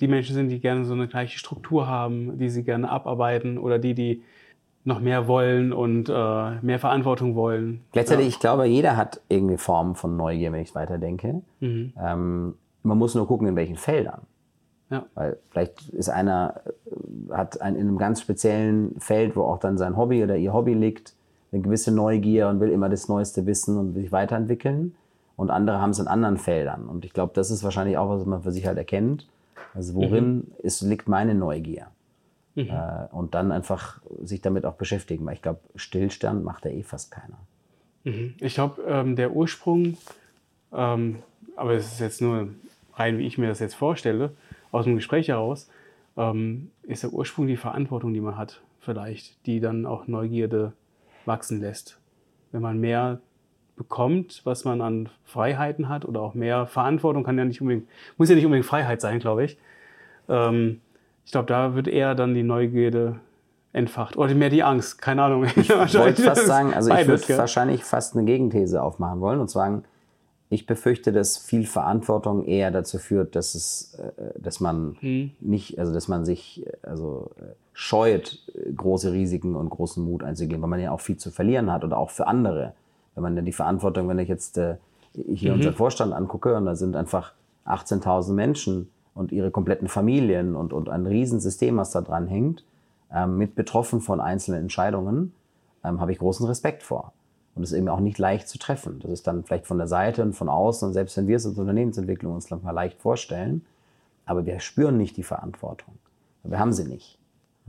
Die 0.00 0.08
Menschen 0.08 0.34
sind, 0.34 0.48
die 0.48 0.60
gerne 0.60 0.84
so 0.84 0.92
eine 0.92 1.08
gleiche 1.08 1.38
Struktur 1.38 1.86
haben, 1.86 2.38
die 2.38 2.48
sie 2.50 2.64
gerne 2.64 2.90
abarbeiten 2.90 3.58
oder 3.58 3.78
die, 3.78 3.94
die 3.94 4.22
noch 4.84 5.00
mehr 5.00 5.26
wollen 5.28 5.72
und 5.72 6.08
äh, 6.10 6.60
mehr 6.60 6.78
Verantwortung 6.78 7.34
wollen. 7.34 7.80
Gleichzeitig, 7.92 8.26
ja. 8.26 8.28
ich 8.28 8.38
glaube, 8.38 8.66
jeder 8.66 8.96
hat 8.96 9.20
irgendwie 9.28 9.56
Formen 9.56 9.94
von 9.94 10.16
Neugier, 10.16 10.52
wenn 10.52 10.60
ich 10.60 10.74
weiterdenke. 10.74 11.42
Mhm. 11.60 11.92
Ähm, 11.98 12.54
man 12.82 12.98
muss 12.98 13.14
nur 13.14 13.26
gucken, 13.26 13.48
in 13.48 13.56
welchen 13.56 13.76
Feldern. 13.76 14.22
Ja. 14.90 15.06
Weil 15.14 15.38
vielleicht 15.50 15.88
ist 15.88 16.10
einer, 16.10 16.60
äh, 16.66 17.32
hat 17.32 17.60
ein, 17.62 17.76
in 17.76 17.88
einem 17.88 17.98
ganz 17.98 18.20
speziellen 18.20 18.94
Feld, 19.00 19.36
wo 19.36 19.42
auch 19.42 19.58
dann 19.58 19.78
sein 19.78 19.96
Hobby 19.96 20.22
oder 20.22 20.36
ihr 20.36 20.52
Hobby 20.52 20.74
liegt, 20.74 21.14
eine 21.50 21.62
gewisse 21.62 21.90
Neugier 21.90 22.48
und 22.48 22.60
will 22.60 22.70
immer 22.70 22.88
das 22.88 23.08
Neueste 23.08 23.46
wissen 23.46 23.78
und 23.78 23.94
sich 23.94 24.12
weiterentwickeln. 24.12 24.94
Und 25.36 25.50
andere 25.50 25.80
haben 25.80 25.90
es 25.90 25.98
in 25.98 26.06
anderen 26.06 26.36
Feldern. 26.36 26.88
Und 26.88 27.04
ich 27.04 27.12
glaube, 27.12 27.32
das 27.34 27.50
ist 27.50 27.64
wahrscheinlich 27.64 27.96
auch, 27.98 28.08
was 28.08 28.24
man 28.24 28.42
für 28.42 28.52
sich 28.52 28.66
halt 28.66 28.78
erkennt. 28.78 29.28
Also 29.74 29.94
worin 29.94 30.36
Mhm. 30.36 30.46
ist, 30.62 30.80
liegt 30.82 31.08
meine 31.08 31.34
Neugier? 31.34 31.86
Äh, 32.56 33.06
und 33.10 33.34
dann 33.34 33.50
einfach 33.50 34.00
sich 34.22 34.40
damit 34.40 34.64
auch 34.64 34.74
beschäftigen. 34.74 35.26
Weil 35.26 35.34
ich 35.34 35.42
glaube, 35.42 35.58
Stillstand 35.74 36.44
macht 36.44 36.64
da 36.64 36.68
eh 36.68 36.84
fast 36.84 37.10
keiner. 37.10 37.38
Mhm. 38.04 38.34
Ich 38.40 38.54
glaube, 38.54 38.80
ähm, 38.86 39.16
der 39.16 39.32
Ursprung, 39.34 39.96
ähm, 40.72 41.18
aber 41.56 41.72
es 41.72 41.86
ist 41.92 41.98
jetzt 42.00 42.20
nur 42.22 42.48
rein, 42.94 43.18
wie 43.18 43.26
ich 43.26 43.38
mir 43.38 43.48
das 43.48 43.58
jetzt 43.58 43.74
vorstelle, 43.74 44.30
aus 44.70 44.84
dem 44.84 44.94
Gespräch 44.94 45.28
heraus, 45.28 45.68
ähm, 46.16 46.70
ist 46.84 47.02
der 47.02 47.12
Ursprung 47.12 47.48
die 47.48 47.56
Verantwortung, 47.56 48.14
die 48.14 48.20
man 48.20 48.36
hat, 48.36 48.62
vielleicht, 48.78 49.44
die 49.46 49.58
dann 49.58 49.84
auch 49.84 50.06
Neugierde 50.06 50.74
wachsen 51.26 51.60
lässt. 51.60 51.98
Wenn 52.52 52.62
man 52.62 52.78
mehr 52.78 53.18
bekommt, 53.76 54.42
was 54.44 54.64
man 54.64 54.80
an 54.80 55.08
Freiheiten 55.24 55.88
hat 55.88 56.04
oder 56.04 56.20
auch 56.20 56.34
mehr 56.34 56.66
Verantwortung, 56.66 57.24
kann 57.24 57.38
ja 57.38 57.44
nicht 57.44 57.60
unbedingt, 57.60 57.88
muss 58.16 58.28
ja 58.28 58.34
nicht 58.34 58.44
unbedingt 58.44 58.66
Freiheit 58.66 59.00
sein, 59.00 59.18
glaube 59.18 59.44
ich. 59.44 59.58
Ähm, 60.28 60.80
ich 61.24 61.32
glaube, 61.32 61.46
da 61.46 61.74
wird 61.74 61.88
eher 61.88 62.14
dann 62.14 62.34
die 62.34 62.42
Neugierde 62.42 63.20
entfacht. 63.72 64.16
Oder 64.16 64.34
mehr 64.34 64.50
die 64.50 64.62
Angst, 64.62 65.02
keine 65.02 65.22
Ahnung. 65.22 65.44
Ich 65.56 65.68
wollte 65.94 66.22
fast 66.22 66.46
sagen, 66.46 66.72
also 66.72 66.94
ich 66.94 67.06
würde 67.06 67.38
wahrscheinlich 67.38 67.84
fast 67.84 68.16
eine 68.16 68.24
Gegenthese 68.24 68.82
aufmachen 68.82 69.20
wollen 69.20 69.40
und 69.40 69.50
sagen, 69.50 69.84
ich 70.50 70.66
befürchte, 70.66 71.10
dass 71.12 71.36
viel 71.36 71.66
Verantwortung 71.66 72.44
eher 72.44 72.70
dazu 72.70 72.98
führt, 72.98 73.34
dass 73.34 73.54
es, 73.54 73.94
äh, 73.94 74.38
dass 74.38 74.60
man 74.60 74.96
Hm. 75.00 75.32
nicht, 75.40 75.78
also 75.78 75.92
dass 75.92 76.06
man 76.06 76.24
sich 76.24 76.64
äh, 76.64 76.72
also 76.82 77.30
äh, 77.40 77.54
scheut, 77.72 78.38
große 78.76 79.12
Risiken 79.12 79.56
und 79.56 79.70
großen 79.70 80.04
Mut 80.04 80.22
einzugehen, 80.22 80.62
weil 80.62 80.68
man 80.68 80.80
ja 80.80 80.92
auch 80.92 81.00
viel 81.00 81.16
zu 81.16 81.32
verlieren 81.32 81.72
hat 81.72 81.82
oder 81.82 81.98
auch 81.98 82.10
für 82.10 82.28
andere. 82.28 82.74
Wenn 83.14 83.22
man 83.22 83.36
dann 83.36 83.44
die 83.44 83.52
Verantwortung, 83.52 84.08
wenn 84.08 84.18
ich 84.18 84.28
jetzt 84.28 84.58
äh, 84.58 84.76
hier 85.14 85.50
Mhm. 85.52 85.58
unseren 85.58 85.74
Vorstand 85.74 86.12
angucke 86.12 86.56
und 86.56 86.66
da 86.66 86.74
sind 86.74 86.96
einfach 86.96 87.32
18.000 87.66 88.32
Menschen 88.32 88.90
und 89.14 89.32
ihre 89.32 89.50
kompletten 89.50 89.88
Familien 89.88 90.56
und, 90.56 90.72
und 90.72 90.88
ein 90.88 91.06
Riesensystem, 91.06 91.76
was 91.76 91.92
da 91.92 92.00
dran 92.00 92.26
hängt, 92.26 92.64
ähm, 93.12 93.38
mit 93.38 93.54
betroffen 93.54 94.00
von 94.00 94.20
einzelnen 94.20 94.62
Entscheidungen, 94.62 95.32
ähm, 95.84 96.00
habe 96.00 96.10
ich 96.12 96.18
großen 96.18 96.46
Respekt 96.46 96.82
vor. 96.82 97.12
Und 97.54 97.62
es 97.62 97.70
ist 97.70 97.78
eben 97.78 97.88
auch 97.88 98.00
nicht 98.00 98.18
leicht 98.18 98.48
zu 98.48 98.58
treffen. 98.58 98.98
Das 99.00 99.12
ist 99.12 99.28
dann 99.28 99.44
vielleicht 99.44 99.66
von 99.68 99.78
der 99.78 99.86
Seite 99.86 100.22
und 100.22 100.32
von 100.34 100.48
außen, 100.48 100.88
und 100.88 100.92
selbst 100.94 101.16
wenn 101.16 101.28
wir 101.28 101.36
es 101.36 101.46
als 101.46 101.56
Unternehmensentwicklung 101.56 102.34
uns 102.34 102.50
mal 102.50 102.72
leicht 102.72 103.00
vorstellen, 103.00 103.64
aber 104.26 104.44
wir 104.44 104.58
spüren 104.58 104.96
nicht 104.96 105.16
die 105.16 105.22
Verantwortung. 105.22 105.94
Wir 106.42 106.58
haben 106.58 106.72
sie 106.72 106.84
nicht. 106.84 107.16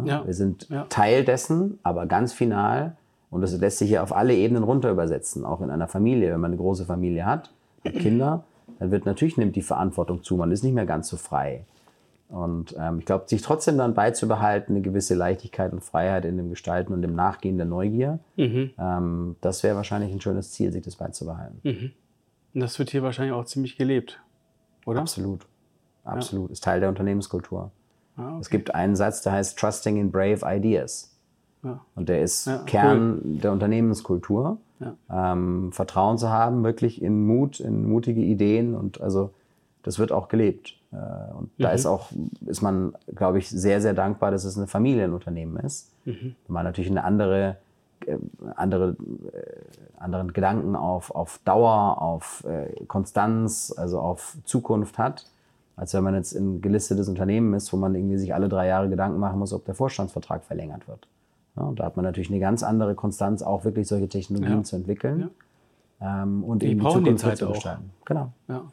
Ja. 0.03 0.25
Wir 0.25 0.33
sind 0.33 0.67
Ja. 0.69 0.85
Teil 0.89 1.23
dessen, 1.23 1.77
aber 1.83 2.07
ganz 2.07 2.33
final, 2.33 2.95
und 3.29 3.41
das 3.41 3.57
lässt 3.57 3.77
sich 3.79 3.89
ja 3.89 4.03
auf 4.03 4.15
alle 4.15 4.33
Ebenen 4.35 4.63
runter 4.63 4.91
übersetzen, 4.91 5.45
auch 5.45 5.61
in 5.61 5.69
einer 5.69 5.87
Familie. 5.87 6.31
Wenn 6.31 6.39
man 6.41 6.51
eine 6.51 6.59
große 6.59 6.85
Familie 6.85 7.25
hat, 7.25 7.51
hat 7.83 7.93
Kinder, 7.99 8.43
dann 8.79 8.91
wird 8.91 9.05
natürlich 9.05 9.37
nimmt 9.37 9.55
die 9.55 9.61
Verantwortung 9.61 10.23
zu. 10.23 10.35
Man 10.37 10.51
ist 10.51 10.63
nicht 10.63 10.73
mehr 10.73 10.85
ganz 10.85 11.07
so 11.09 11.17
frei. 11.17 11.65
Und 12.27 12.75
ähm, 12.79 12.99
ich 12.99 13.05
glaube, 13.05 13.25
sich 13.27 13.41
trotzdem 13.43 13.77
dann 13.77 13.93
beizubehalten, 13.93 14.73
eine 14.75 14.81
gewisse 14.81 15.13
Leichtigkeit 15.13 15.71
und 15.73 15.83
Freiheit 15.83 16.25
in 16.25 16.37
dem 16.37 16.49
Gestalten 16.49 16.91
und 16.93 17.03
dem 17.03 17.13
Nachgehen 17.15 17.57
der 17.57 17.67
Neugier, 17.67 18.19
Mhm. 18.35 18.71
ähm, 18.79 19.35
das 19.41 19.61
wäre 19.61 19.75
wahrscheinlich 19.75 20.11
ein 20.11 20.19
schönes 20.21 20.51
Ziel, 20.51 20.71
sich 20.71 20.83
das 20.83 20.95
beizubehalten. 20.95 21.59
Und 22.53 22.61
das 22.61 22.79
wird 22.79 22.89
hier 22.89 23.03
wahrscheinlich 23.03 23.33
auch 23.33 23.45
ziemlich 23.45 23.77
gelebt, 23.77 24.19
oder? 24.85 25.01
Absolut. 25.01 25.45
Absolut. 26.03 26.49
Ist 26.51 26.63
Teil 26.63 26.79
der 26.79 26.89
Unternehmenskultur. 26.89 27.71
Ah, 28.17 28.29
okay. 28.29 28.37
Es 28.41 28.49
gibt 28.49 28.73
einen 28.73 28.95
Satz, 28.95 29.21
der 29.21 29.33
heißt 29.33 29.59
Trusting 29.59 29.97
in 29.97 30.11
Brave 30.11 30.39
Ideas. 30.43 31.14
Ja. 31.65 31.79
Und 31.95 32.07
der 32.09 32.21
ist 32.21 32.45
Ja, 32.47 32.59
Kern 32.65 33.39
der 33.41 33.51
Unternehmenskultur. 33.51 34.57
Ja. 34.79 35.33
Ähm, 35.33 35.71
Vertrauen 35.71 36.17
zu 36.17 36.29
haben, 36.29 36.63
wirklich 36.63 37.01
in 37.01 37.25
Mut, 37.25 37.59
in 37.59 37.87
mutige 37.89 38.21
Ideen 38.21 38.75
und 38.75 39.01
also 39.01 39.31
das 39.83 39.99
wird 39.99 40.11
auch 40.11 40.27
gelebt. 40.27 40.73
Äh, 40.91 40.95
und 41.33 41.49
da 41.57 41.69
Mhm. 41.69 41.75
ist 41.75 41.85
auch, 41.85 42.09
ist 42.45 42.61
man, 42.61 42.93
glaube 43.15 43.37
ich, 43.37 43.49
sehr, 43.49 43.81
sehr 43.81 43.93
dankbar, 43.93 44.31
dass 44.31 44.43
es 44.45 44.57
ein 44.57 44.67
Familienunternehmen 44.67 45.57
ist. 45.57 45.91
Mhm. 46.05 46.35
Weil 46.47 46.53
man 46.53 46.63
natürlich 46.65 46.89
eine 46.91 47.03
andere, 47.03 47.57
äh, 48.05 48.17
andere, 48.55 48.89
äh, 49.31 49.99
anderen 50.01 50.33
Gedanken 50.33 50.75
auf, 50.75 51.11
auf 51.15 51.39
Dauer, 51.45 52.01
auf 52.01 52.43
äh, 52.45 52.83
Konstanz, 52.87 53.73
also 53.77 53.99
auf 53.99 54.37
Zukunft 54.43 54.97
hat, 54.97 55.25
als 55.77 55.93
wenn 55.93 56.03
man 56.03 56.15
jetzt 56.15 56.33
ein 56.33 56.61
gelistetes 56.61 57.07
Unternehmen 57.07 57.53
ist, 57.53 57.71
wo 57.71 57.77
man 57.77 57.95
irgendwie 57.95 58.17
sich 58.17 58.33
alle 58.33 58.49
drei 58.49 58.67
Jahre 58.67 58.89
Gedanken 58.89 59.19
machen 59.19 59.39
muss, 59.39 59.53
ob 59.53 59.65
der 59.65 59.75
Vorstandsvertrag 59.75 60.43
verlängert 60.43 60.87
wird. 60.87 61.07
Ja, 61.55 61.63
und 61.63 61.79
da 61.79 61.85
hat 61.85 61.95
man 61.95 62.03
natürlich 62.03 62.29
eine 62.29 62.39
ganz 62.39 62.63
andere 62.63 62.95
Konstanz, 62.95 63.41
auch 63.41 63.63
wirklich 63.65 63.87
solche 63.87 64.07
Technologien 64.09 64.57
Ja. 64.57 64.63
zu 64.63 64.75
entwickeln 64.75 65.29
ähm, 66.01 66.43
und 66.43 66.61
Die 66.61 66.67
eben 66.67 66.79
brauchen 66.81 67.03
die 67.05 67.15
Zukunft 67.15 67.23
Zeit 67.23 67.37
zu 67.37 67.47
auch. 67.49 67.53
gestalten. 67.53 67.91
Genau. 68.05 68.31
Ja. 68.47 68.63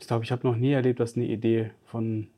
Ich 0.00 0.06
glaube, 0.06 0.24
ich 0.24 0.32
habe 0.32 0.46
noch 0.46 0.56
nie 0.56 0.72
erlebt, 0.72 0.98
dass 1.00 1.14
eine 1.16 1.26
Idee 1.26 1.70
von, 1.84 2.28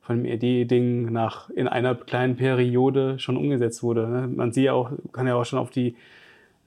von 0.00 0.16
einem 0.16 0.24
Idee-Ding 0.26 1.12
nach 1.12 1.48
in 1.50 1.68
einer 1.68 1.94
kleinen 1.94 2.36
Periode 2.36 3.18
schon 3.18 3.36
umgesetzt 3.36 3.82
wurde. 3.82 4.08
ne? 4.08 4.28
Man 4.28 4.52
sieht 4.52 4.64
ja 4.64 4.72
auch, 4.72 4.90
kann 5.12 5.26
ja 5.26 5.34
auch 5.36 5.44
schon 5.44 5.58
auf 5.58 5.70
die 5.70 5.96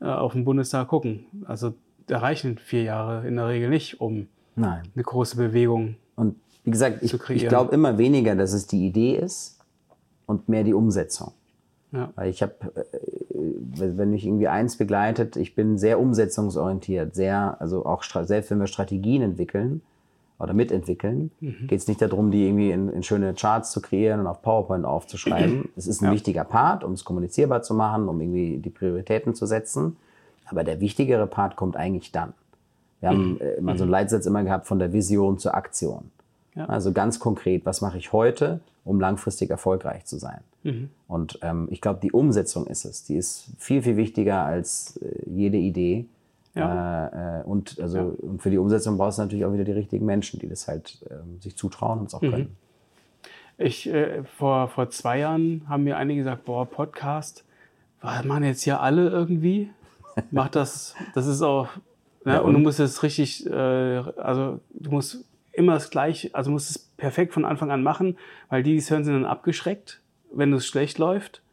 äh, 0.02 0.06
auf 0.06 0.32
den 0.34 0.46
Bundestag 0.46 0.88
gucken. 0.88 1.26
Also 1.46 1.74
da 2.08 2.20
reichen 2.20 2.58
vier 2.58 2.84
Jahre 2.84 3.28
in 3.28 3.36
der 3.36 3.48
Regel 3.50 3.70
nicht, 3.70 4.00
um 4.02 4.28
Nein. 4.56 4.84
eine 4.96 5.04
große 5.04 5.36
Bewegung. 5.36 5.98
Und 6.16 6.36
wie 6.64 6.72
gesagt, 6.72 7.04
ich, 7.04 7.14
ich 7.14 7.48
glaube 7.48 7.74
immer 7.76 7.98
weniger, 7.98 8.36
dass 8.36 8.54
es 8.54 8.66
die 8.68 8.88
Idee 8.88 9.16
ist 9.18 9.60
und 10.26 10.48
mehr 10.50 10.64
die 10.64 10.74
Umsetzung. 10.74 11.34
Ja. 11.92 12.12
Weil 12.16 12.30
ich 12.30 12.42
habe, 12.42 12.54
wenn 13.34 14.12
mich 14.12 14.26
irgendwie 14.26 14.48
eins 14.48 14.78
begleitet, 14.78 15.36
ich 15.38 15.56
bin 15.56 15.78
sehr 15.78 16.00
umsetzungsorientiert, 16.00 17.16
sehr, 17.16 17.58
also 17.60 17.86
auch 17.86 18.04
selbst 18.04 18.52
wenn 18.52 18.60
wir 18.60 18.68
Strategien 18.68 19.22
entwickeln 19.22 19.82
oder 20.38 20.54
mitentwickeln, 20.54 21.32
Mhm. 21.40 21.68
geht 21.68 21.80
es 21.80 21.88
nicht 21.88 22.02
darum, 22.02 22.32
die 22.32 22.48
irgendwie 22.48 22.72
in, 22.72 22.90
in 22.90 23.04
schöne 23.04 23.34
Charts 23.34 23.72
zu 23.72 23.82
kreieren 23.82 24.20
und 24.20 24.28
auf 24.28 24.42
PowerPoint 24.42 24.86
aufzuschreiben. 24.86 25.70
es 25.76 25.88
ist 25.88 26.02
ein 26.02 26.06
Ja. 26.06 26.12
wichtiger 26.12 26.44
Part, 26.44 26.84
um 26.84 26.94
es 26.94 27.04
kommunizierbar 27.04 27.62
zu 27.64 27.74
machen, 27.74 28.08
um 28.08 28.22
irgendwie 28.22 28.58
die 28.58 28.70
Prioritäten 28.70 29.34
zu 29.36 29.46
setzen. 29.46 29.98
Aber 30.46 30.64
der 30.64 30.80
wichtigere 30.80 31.28
Part 31.28 31.56
kommt 31.56 31.76
eigentlich 31.76 32.12
dann. 32.12 32.34
Wir 33.02 33.10
haben 33.10 33.32
Mhm. 33.34 33.38
äh, 33.42 33.54
immer 33.56 33.76
so 33.78 33.84
einen 33.84 33.92
Leitsatz 33.92 34.26
immer 34.26 34.44
gehabt 34.44 34.68
von 34.68 34.80
der 34.80 34.94
Vision 34.94 35.38
zur 35.40 35.56
Aktion. 35.56 36.12
Ja. 36.56 36.66
Also 36.66 36.92
ganz 36.92 37.20
konkret, 37.20 37.66
was 37.66 37.82
mache 37.82 37.98
ich 37.98 38.12
heute, 38.12 38.60
um 38.84 39.00
langfristig 39.00 39.50
erfolgreich 39.50 40.06
zu 40.06 40.18
sein? 40.18 40.42
Mhm. 40.64 40.90
Und 41.08 41.40
ähm, 41.42 41.68
ich 41.72 41.82
glaube, 41.82 42.00
die 42.02 42.12
Umsetzung 42.12 42.68
ist 42.68 42.86
es. 42.86 43.04
Die 43.04 43.16
ist 43.16 43.52
viel, 43.58 43.82
viel 43.82 43.98
wichtiger 43.98 44.44
als 44.44 44.98
äh, 44.98 45.30
jede 45.30 45.58
Idee. 45.58 46.06
Ja. 46.56 47.08
Äh, 47.08 47.42
äh, 47.42 47.44
und, 47.44 47.80
also, 47.80 48.18
und 48.22 48.42
für 48.42 48.50
die 48.50 48.58
Umsetzung 48.58 48.98
brauchst 48.98 49.20
du 49.20 49.22
natürlich 49.22 49.46
auch 49.46 49.54
wieder 49.54 49.64
die 49.64 49.72
richtigen 49.72 50.06
Menschen, 50.06 50.40
die 50.40 50.50
das 50.50 50.68
halt 50.68 51.00
ähm, 51.10 51.40
sich 51.40 51.56
zutrauen 51.56 52.00
und 52.00 52.08
es 52.08 52.14
auch 52.14 52.22
Mhm. 52.22 52.32
können. 52.32 52.58
Ich, 53.58 53.88
äh, 53.90 54.24
vor, 54.24 54.70
vor 54.70 54.90
zwei 54.90 55.20
Jahren 55.20 55.64
haben 55.68 55.84
mir 55.84 55.98
einige 55.98 56.22
gesagt, 56.22 56.46
boah, 56.46 56.66
Podcast, 56.66 57.44
was 58.02 58.24
machen 58.24 58.44
jetzt 58.46 58.64
hier 58.64 58.80
alle 58.80 59.10
irgendwie? 59.10 59.70
Mach 60.32 60.50
das, 60.50 60.96
das 61.14 61.28
ist 61.28 61.42
auch, 61.42 61.68
ne? 62.26 62.34
Ja, 62.34 62.40
und? 62.40 62.54
du 62.54 62.58
und? 62.58 62.64
musst 62.64 62.80
es 62.80 63.04
richtig, 63.04 63.46
äh, 63.46 63.52
also 63.52 64.60
du 64.72 64.92
musst 64.92 65.26
immer 65.60 65.74
das 65.74 65.92
gleiche, 65.92 66.34
also 66.34 66.50
musst 66.50 66.70
es 66.72 66.80
perfekt 66.80 67.34
von 67.34 67.46
Anfang 67.46 67.70
an 67.70 67.84
machen, 67.84 68.18
weil 68.50 68.64
die, 68.64 68.72
die 68.72 68.78
es 68.78 68.90
hören, 68.90 69.04
sind 69.04 69.14
dann 69.14 69.26
abgeschreckt, 69.26 70.02
wenn 70.34 70.52
es 70.54 70.66
schlecht 70.66 70.98
läuft. 70.98 71.44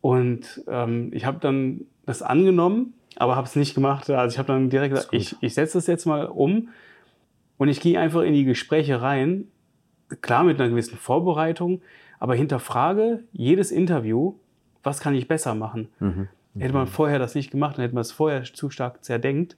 Und 0.00 0.62
ähm, 0.68 1.10
ich 1.12 1.24
habe 1.24 1.38
dann 1.40 1.86
das 2.04 2.22
angenommen, 2.22 2.94
aber 3.16 3.34
habe 3.34 3.46
es 3.46 3.56
nicht 3.56 3.74
gemacht. 3.74 4.08
Also 4.10 4.34
ich 4.34 4.38
habe 4.38 4.52
dann 4.52 4.70
direkt 4.70 4.94
gesagt, 4.94 5.12
ich, 5.12 5.34
ich 5.40 5.54
setze 5.54 5.78
das 5.78 5.86
jetzt 5.86 6.04
mal 6.04 6.26
um 6.26 6.68
und 7.56 7.68
ich 7.68 7.80
gehe 7.80 7.98
einfach 7.98 8.22
in 8.22 8.34
die 8.34 8.44
Gespräche 8.44 9.00
rein, 9.00 9.48
klar 10.20 10.44
mit 10.44 10.60
einer 10.60 10.70
gewissen 10.70 10.96
Vorbereitung, 10.96 11.80
aber 12.20 12.34
hinterfrage 12.34 13.24
jedes 13.32 13.72
Interview, 13.72 14.34
was 14.82 15.00
kann 15.00 15.14
ich 15.14 15.26
besser 15.26 15.54
machen. 15.54 15.88
Mhm. 15.98 16.28
Hätte 16.58 16.74
man 16.74 16.86
vorher 16.86 17.18
das 17.18 17.34
nicht 17.34 17.50
gemacht, 17.50 17.76
dann 17.76 17.82
hätte 17.82 17.94
man 17.94 18.02
es 18.02 18.12
vorher 18.12 18.44
zu 18.44 18.70
stark 18.70 19.04
zerdenkt, 19.04 19.56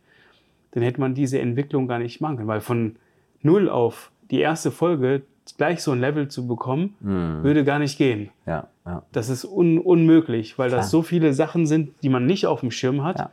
dann 0.73 0.83
hätte 0.83 1.01
man 1.01 1.15
diese 1.15 1.39
Entwicklung 1.39 1.87
gar 1.87 1.99
nicht 1.99 2.21
machen 2.21 2.37
können, 2.37 2.49
weil 2.49 2.61
von 2.61 2.97
null 3.43 3.69
auf 3.69 4.11
die 4.31 4.41
erste 4.41 4.71
Folge 4.71 5.23
gleich 5.57 5.83
so 5.83 5.93
ein 5.93 6.01
Level 6.01 6.29
zu 6.29 6.47
bekommen, 6.47 6.95
mhm. 7.01 7.43
würde 7.43 7.65
gar 7.65 7.79
nicht 7.79 7.97
gehen. 7.97 8.31
Ja, 8.47 8.69
ja. 8.85 9.03
Das 9.13 9.29
ist 9.29 9.45
un 9.45 9.79
unmöglich, 9.79 10.59
weil 10.59 10.69
Klar. 10.69 10.81
das 10.81 10.91
so 10.91 11.03
viele 11.03 11.33
Sachen 11.33 11.67
sind, 11.67 11.95
die 12.03 12.09
man 12.09 12.27
nicht 12.27 12.47
auf 12.47 12.61
dem 12.61 12.71
Schirm 12.71 13.03
hat, 13.03 13.19
ja. 13.19 13.31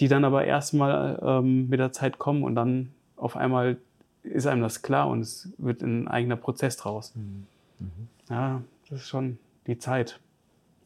die 0.00 0.08
dann 0.08 0.24
aber 0.24 0.44
erstmal 0.44 1.18
ähm, 1.22 1.68
mit 1.68 1.80
der 1.80 1.92
Zeit 1.92 2.18
kommen 2.18 2.42
und 2.42 2.54
dann 2.54 2.90
auf 3.16 3.36
einmal 3.36 3.78
ist 4.22 4.46
einem 4.46 4.62
das 4.62 4.82
klar 4.82 5.08
und 5.08 5.20
es 5.20 5.48
wird 5.56 5.82
ein 5.82 6.08
eigener 6.08 6.36
Prozess 6.36 6.76
draus. 6.76 7.14
Mhm. 7.14 7.46
Mhm. 7.78 8.08
Ja, 8.28 8.62
das 8.90 9.00
ist 9.00 9.08
schon 9.08 9.38
die 9.66 9.78
Zeit. 9.78 10.20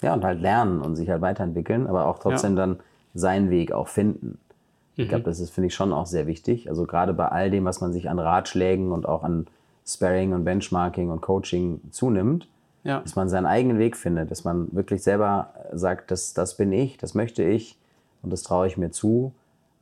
Ja, 0.03 0.15
und 0.15 0.25
halt 0.25 0.41
lernen 0.41 0.81
und 0.81 0.97
sich 0.97 1.11
halt 1.11 1.21
weiterentwickeln, 1.21 1.87
aber 1.87 2.07
auch 2.07 2.19
trotzdem 2.19 2.53
ja. 2.53 2.67
dann 2.67 2.81
seinen 3.13 3.51
Weg 3.51 3.73
auch 3.73 3.89
finden. 3.89 4.39
Ich 5.03 5.09
glaube, 5.09 5.23
mhm. 5.23 5.27
das 5.27 5.41
ist, 5.41 5.51
finde 5.51 5.69
ich, 5.69 5.75
schon 5.75 5.93
auch 5.93 6.07
sehr 6.07 6.27
wichtig. 6.27 6.69
Also 6.69 6.87
gerade 6.87 7.13
bei 7.13 7.29
all 7.29 7.51
dem, 7.51 7.65
was 7.65 7.81
man 7.81 7.93
sich 7.93 8.09
an 8.11 8.19
Ratschlägen 8.19 8.93
und 8.93 9.07
auch 9.07 9.23
an 9.23 9.47
Sparring 9.87 10.33
und 10.33 10.45
Benchmarking 10.45 11.11
und 11.11 11.21
Coaching 11.21 11.81
zunimmt, 11.91 12.49
ja. 12.85 13.01
dass 13.01 13.17
man 13.17 13.29
seinen 13.29 13.47
eigenen 13.47 13.79
Weg 13.79 13.97
findet, 13.97 14.31
dass 14.31 14.45
man 14.45 14.69
wirklich 14.73 15.03
selber 15.03 15.53
sagt, 15.73 16.11
das, 16.11 16.35
das 16.35 16.57
bin 16.57 16.73
ich, 16.73 16.97
das 16.99 17.15
möchte 17.15 17.43
ich 17.43 17.77
und 18.23 18.33
das 18.33 18.43
traue 18.43 18.67
ich 18.67 18.77
mir 18.77 18.91
zu 18.91 19.33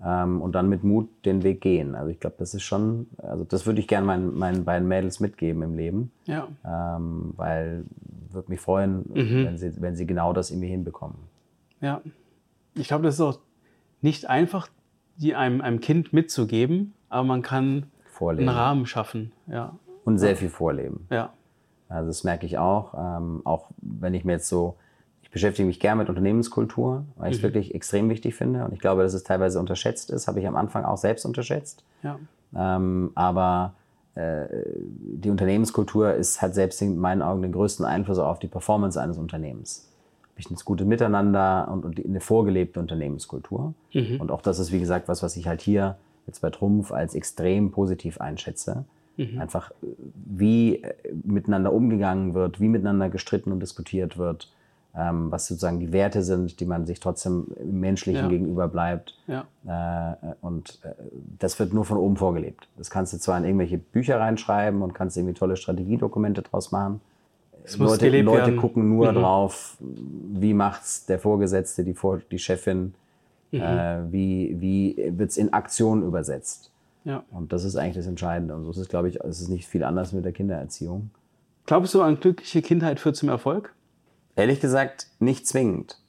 ähm, 0.05 0.41
und 0.41 0.53
dann 0.55 0.69
mit 0.69 0.85
Mut 0.85 1.09
den 1.25 1.43
Weg 1.43 1.61
gehen. 1.61 1.95
Also 1.95 2.11
ich 2.11 2.21
glaube, 2.21 2.37
das 2.39 2.55
ist 2.55 2.63
schon, 2.63 3.07
also 3.19 3.45
das 3.45 3.67
würde 3.67 3.81
ich 3.81 3.89
gerne 3.89 4.07
meinen, 4.07 4.39
meinen 4.39 4.65
beiden 4.65 4.89
Mädels 4.89 5.21
mitgeben 5.21 5.63
im 5.63 5.77
Leben, 5.77 6.11
ja. 6.25 6.49
ähm, 6.65 7.35
weil 7.37 7.85
würde 8.31 8.51
mich 8.51 8.61
freuen, 8.61 9.05
mhm. 9.13 9.45
wenn, 9.47 9.59
sie, 9.59 9.81
wenn 9.81 9.97
sie 9.97 10.07
genau 10.07 10.33
das 10.33 10.51
irgendwie 10.51 10.69
hinbekommen. 10.69 11.17
Ja, 11.81 12.03
ich 12.75 12.89
glaube, 12.89 13.05
das 13.05 13.15
ist 13.15 13.21
auch 13.21 13.39
nicht 14.01 14.29
einfach, 14.29 14.69
die 15.19 15.35
einem, 15.35 15.61
einem 15.61 15.81
Kind 15.81 16.13
mitzugeben, 16.13 16.95
aber 17.09 17.25
man 17.25 17.43
kann 17.43 17.87
vorleben. 18.07 18.49
einen 18.49 18.59
Rahmen 18.59 18.87
schaffen. 18.87 19.33
Ja. 19.47 19.77
Und 20.05 20.19
sehr 20.19 20.37
viel 20.37 20.49
vorleben. 20.49 21.07
Ja. 21.11 21.33
Also 21.89 22.09
das 22.09 22.25
merke 22.25 22.47
ich 22.47 22.59
auch. 22.59 22.95
Ähm, 22.95 23.43
auch 23.45 23.71
wenn 23.79 24.15
ich 24.15 24.25
mir 24.25 24.33
jetzt 24.33 24.49
so, 24.49 24.77
ich 25.23 25.31
beschäftige 25.31 25.67
mich 25.67 25.81
gerne 25.81 26.01
mit 26.01 26.09
Unternehmenskultur, 26.09 27.05
weil 27.17 27.31
ich 27.31 27.37
es 27.37 27.43
mhm. 27.43 27.47
wirklich 27.47 27.75
extrem 27.75 28.09
wichtig 28.09 28.35
finde. 28.35 28.65
Und 28.65 28.73
ich 28.73 28.81
glaube, 28.81 29.03
dass 29.03 29.15
es 29.15 29.25
teilweise 29.25 29.59
unterschätzt 29.59 30.11
ist, 30.11 30.29
habe 30.29 30.41
ich 30.41 30.47
am 30.47 30.57
Anfang 30.57 30.85
auch 30.85 30.97
selbst 30.97 31.25
unterschätzt. 31.25 31.85
Ja. 32.03 32.19
Ähm, 32.55 33.11
aber 33.15 33.75
äh, 34.15 34.47
die 34.77 35.31
Unternehmenskultur 35.31 36.15
ist, 36.15 36.41
hat 36.41 36.55
selbst 36.55 36.81
in 36.81 36.99
meinen 36.99 37.23
Augen 37.23 37.43
den 37.43 37.53
größten 37.53 37.85
Einfluss 37.85 38.19
auf 38.19 38.39
die 38.39 38.49
Performance 38.49 39.01
eines 39.01 39.19
Unternehmens 39.19 39.89
ich 40.41 40.51
ein 40.51 40.57
gutes 40.65 40.87
Miteinander 40.87 41.69
und, 41.71 41.85
und 41.85 42.05
eine 42.05 42.21
vorgelebte 42.21 42.81
Unternehmenskultur. 42.81 43.75
Mhm. 43.93 44.21
Und 44.21 44.31
auch 44.31 44.43
das 44.43 44.59
ist, 44.59 44.73
wie 44.73 44.81
gesagt, 44.81 45.09
was, 45.09 45.23
was 45.23 45.37
ich 45.37 45.47
halt 45.47 45.61
hier 45.61 45.97
jetzt 46.27 46.41
bei 46.41 46.51
Trumpf 46.51 46.93
als 46.93 47.15
extrem 47.15 47.71
positiv 47.73 48.21
einschätze. 48.21 48.85
Mhm. 49.17 49.41
Einfach, 49.41 49.73
wie 50.15 50.83
äh, 50.83 50.95
miteinander 51.25 51.73
umgegangen 51.73 52.35
wird, 52.35 52.61
wie 52.61 52.69
miteinander 52.69 53.09
gestritten 53.11 53.51
und 53.51 53.61
diskutiert 53.61 54.17
wird, 54.17 54.53
ähm, 54.95 55.31
was 55.31 55.47
sozusagen 55.47 55.81
die 55.81 55.93
Werte 55.93 56.23
sind, 56.23 56.61
die 56.61 56.67
man 56.67 56.87
sich 56.87 57.01
trotzdem 57.01 57.49
im 57.59 57.81
Menschlichen 57.81 58.25
ja. 58.25 58.29
gegenüber 58.29 58.69
bleibt. 58.69 59.19
Ja. 59.27 59.47
Äh, 60.23 60.35
und 60.41 60.79
äh, 60.83 60.93
das 61.39 61.59
wird 61.59 61.73
nur 61.73 61.85
von 61.85 61.99
oben 61.99 62.17
vorgelebt. 62.17 62.69
Das 62.77 62.91
kannst 62.91 63.13
du 63.13 63.19
zwar 63.19 63.39
in 63.39 63.45
irgendwelche 63.45 63.79
Bücher 63.79 64.21
reinschreiben 64.21 64.83
und 64.83 64.95
kannst 64.95 65.17
irgendwie 65.17 65.35
tolle 65.35 65.57
Strategiedokumente 65.57 66.43
draus 66.43 66.71
machen. 66.73 67.01
Leute, 67.77 68.21
Leute 68.23 68.57
gucken 68.57 68.89
nur 68.89 69.11
mhm. 69.11 69.17
drauf, 69.17 69.77
wie 69.81 70.55
macht's 70.55 71.07
der 71.07 71.19
Vorgesetzte, 71.19 71.85
die, 71.85 71.95
Vor 71.95 72.21
die 72.31 72.39
Chefin, 72.39 72.95
mhm. 73.51 73.61
äh, 73.61 74.13
wie, 74.13 74.57
wie 74.59 75.13
wird's 75.17 75.37
in 75.37 75.53
Aktion 75.53 76.03
übersetzt. 76.03 76.71
Ja. 77.05 77.25
Und 77.31 77.53
das 77.53 77.65
ist 77.65 77.77
eigentlich 77.77 77.97
das 77.97 78.07
Entscheidende. 78.07 78.55
Und 78.55 78.65
so 78.65 78.71
ist 78.71 78.79
es, 78.79 78.89
glaube 78.89 79.09
ich, 79.09 79.21
es 79.21 79.41
ist 79.41 79.49
nicht 79.49 79.67
viel 79.67 79.85
anders 79.85 80.13
mit 80.13 80.25
der 80.25 80.33
Kindererziehung. 80.33 81.11
Glaubst 81.67 81.95
du, 81.95 82.03
eine 82.03 82.17
glückliche 82.17 82.63
Kindheit 82.63 83.01
führt 83.01 83.17
zum 83.17 83.29
Erfolg? 83.29 83.75
Ehrlich 84.37 84.61
gesagt, 84.61 85.09
nicht 85.19 85.47
zwingend. 85.47 86.01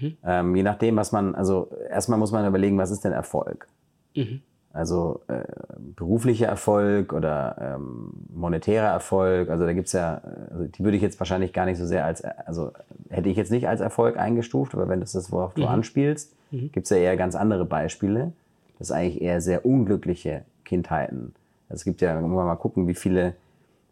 Mhm. 0.00 0.16
Ähm, 0.24 0.56
je 0.56 0.62
nachdem, 0.62 0.96
was 0.96 1.12
man, 1.12 1.34
also 1.34 1.70
erstmal 1.90 2.18
muss 2.18 2.32
man 2.32 2.46
überlegen, 2.46 2.78
was 2.78 2.90
ist 2.90 3.04
denn 3.04 3.12
Erfolg? 3.12 3.68
Mhm. 4.14 4.40
Also 4.76 5.22
äh, 5.28 5.42
beruflicher 5.78 6.48
Erfolg 6.48 7.14
oder 7.14 7.76
ähm, 7.76 8.12
monetärer 8.28 8.88
Erfolg, 8.88 9.48
also 9.48 9.64
da 9.64 9.72
gibt's 9.72 9.92
ja, 9.92 10.20
also 10.50 10.64
die 10.64 10.84
würde 10.84 10.98
ich 10.98 11.02
jetzt 11.02 11.18
wahrscheinlich 11.18 11.54
gar 11.54 11.64
nicht 11.64 11.78
so 11.78 11.86
sehr 11.86 12.04
als, 12.04 12.22
also 12.22 12.72
hätte 13.08 13.30
ich 13.30 13.38
jetzt 13.38 13.50
nicht 13.50 13.68
als 13.68 13.80
Erfolg 13.80 14.18
eingestuft, 14.18 14.74
aber 14.74 14.86
wenn 14.90 15.00
das 15.00 15.12
das, 15.12 15.32
worauf 15.32 15.56
mhm. 15.56 15.62
du 15.62 15.66
anspielst, 15.68 16.36
mhm. 16.50 16.72
gibt's 16.72 16.90
ja 16.90 16.98
eher 16.98 17.16
ganz 17.16 17.34
andere 17.34 17.64
Beispiele. 17.64 18.32
Das 18.78 18.90
ist 18.90 18.92
eigentlich 18.92 19.22
eher 19.22 19.40
sehr 19.40 19.64
unglückliche 19.64 20.42
Kindheiten. 20.66 21.34
Also 21.70 21.80
es 21.80 21.84
gibt 21.84 22.02
ja, 22.02 22.20
muss 22.20 22.30
man 22.30 22.44
mal 22.44 22.56
gucken, 22.56 22.86
wie 22.86 22.94
viele, 22.94 23.32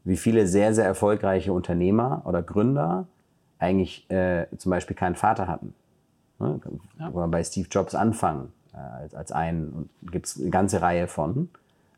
wie 0.04 0.18
viele 0.18 0.46
sehr, 0.46 0.74
sehr 0.74 0.84
erfolgreiche 0.84 1.54
Unternehmer 1.54 2.20
oder 2.26 2.42
Gründer 2.42 3.06
eigentlich 3.58 4.10
äh, 4.10 4.48
zum 4.58 4.68
Beispiel 4.68 4.94
keinen 4.94 5.14
Vater 5.14 5.48
hatten. 5.48 5.72
Ne? 6.38 6.60
Ja. 6.98 7.08
Bei 7.08 7.42
Steve 7.42 7.68
Jobs 7.70 7.94
anfangen 7.94 8.52
als, 8.74 9.14
als 9.14 9.32
einen. 9.32 9.88
Gibt 10.10 10.26
es 10.26 10.40
eine 10.40 10.50
ganze 10.50 10.82
Reihe 10.82 11.06
von. 11.06 11.48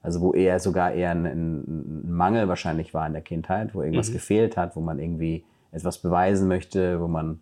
Also 0.03 0.21
wo 0.21 0.33
eher 0.35 0.61
sogar 0.61 0.93
eher 0.93 1.11
ein, 1.11 1.27
ein, 1.27 2.11
Mangel 2.11 2.47
wahrscheinlich 2.47 2.95
war 2.95 3.07
in 3.09 3.13
der 3.13 3.23
Kindheit, 3.23 3.75
wo 3.75 3.83
irgendwas 3.83 4.11
mhm. 4.11 4.15
gefehlt 4.15 4.57
hat, 4.57 4.77
wo 4.77 4.81
man 4.81 5.01
irgendwie 5.01 5.43
etwas 5.73 5.99
beweisen 5.99 6.47
möchte, 6.47 7.01
wo 7.01 7.09
man 7.09 7.41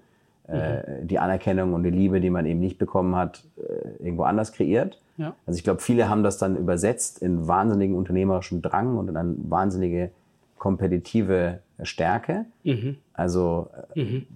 äh, 0.48 1.02
mhm. 1.02 1.08
die 1.08 1.18
Anerkennung 1.18 1.74
und 1.74 1.82
die 1.82 1.90
Liebe, 1.90 2.20
die 2.20 2.30
man 2.30 2.46
eben 2.46 2.60
nicht 2.60 2.78
bekommen 2.78 3.16
hat, 3.16 3.44
äh, 3.58 4.02
irgendwo 4.02 4.22
anders 4.22 4.52
kreiert. 4.52 4.98
Ja. 5.18 5.34
Also 5.46 5.58
ich 5.58 5.64
glaube, 5.64 5.80
viele 5.80 6.08
haben 6.08 6.22
das 6.22 6.38
dann 6.38 6.56
übersetzt 6.56 7.20
in 7.20 7.46
wahnsinnigen 7.46 7.96
unternehmerischen 7.96 8.62
Drang 8.62 8.96
und 8.96 9.08
in 9.08 9.16
eine 9.16 9.34
wahnsinnige 9.38 10.10
kompetitive 10.58 11.60
Stärke. 11.82 12.46
Mhm. 12.62 12.96
Also 13.12 13.68
äh, 13.94 14.02
mhm. 14.02 14.26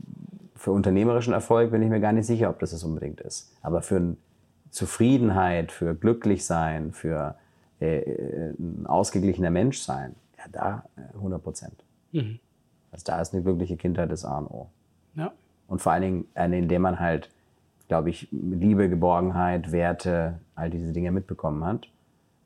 für 0.55 0.73
unternehmerischen 0.73 1.33
Erfolg 1.33 1.71
bin 1.71 1.83
ich 1.83 1.89
mir 1.89 2.01
gar 2.01 2.13
nicht 2.13 2.27
sicher, 2.27 2.51
ob 2.51 2.59
das 2.59 2.73
es 2.73 2.85
unbedingt 2.85 3.23
ist. 3.23 3.57
Aber 3.63 3.81
für 3.81 3.97
ein 3.97 4.17
Zufriedenheit, 4.71 5.73
für 5.73 5.95
glücklich 5.95 6.45
sein, 6.45 6.93
für 6.93 7.37
äh, 7.81 7.99
äh, 8.01 8.55
ein 8.59 8.87
ausgeglichener 8.87 9.51
Mensch 9.51 9.79
sein, 9.79 10.15
ja, 10.37 10.45
da 10.51 10.85
100 11.15 11.39
äh, 11.39 11.43
Prozent. 11.43 11.85
Mhm. 12.13 12.41
Also 12.91 13.05
da 13.05 13.21
ist 13.21 13.35
eine 13.35 13.45
wirkliche 13.45 13.77
Kindheit 13.77 14.11
des 14.11 14.25
A 14.25 14.39
und 14.39 14.47
O. 14.49 14.69
Ja. 15.15 15.33
Und 15.69 15.81
vor 15.81 15.93
allen 15.93 16.03
Dingen 16.03 16.25
eine, 16.35 16.59
in 16.59 16.69
der 16.69 16.81
man 16.81 16.99
halt, 16.99 17.31
glaube 17.87 18.11
ich, 18.11 18.29
Liebe, 18.33 18.89
Geborgenheit, 18.89 19.71
Werte, 19.71 20.41
all 20.55 20.71
diese 20.71 20.93
Dinge 20.93 21.13
mitbekommen 21.13 21.65
hat. 21.65 21.89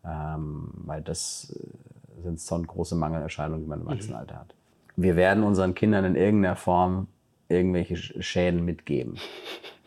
Ähm, 0.05 0.71
weil 0.75 1.01
das 1.01 1.57
äh, 1.57 2.23
sind 2.23 2.41
schon 2.41 2.67
große 2.67 2.97
Mangelerscheinungen, 2.97 3.63
die 3.63 3.69
man 3.69 3.81
im. 3.81 3.87
Erwachsenenalter 3.87 4.35
mhm. 4.35 4.39
hat. 4.41 4.55
Wir 4.97 5.17
werden 5.17 5.45
unseren 5.45 5.75
Kindern 5.75 6.05
in 6.05 6.17
irgendeiner 6.17 6.57
Form 6.57 7.07
irgendwelche 7.49 7.97
Schäden 7.97 8.65
mitgeben 8.65 9.17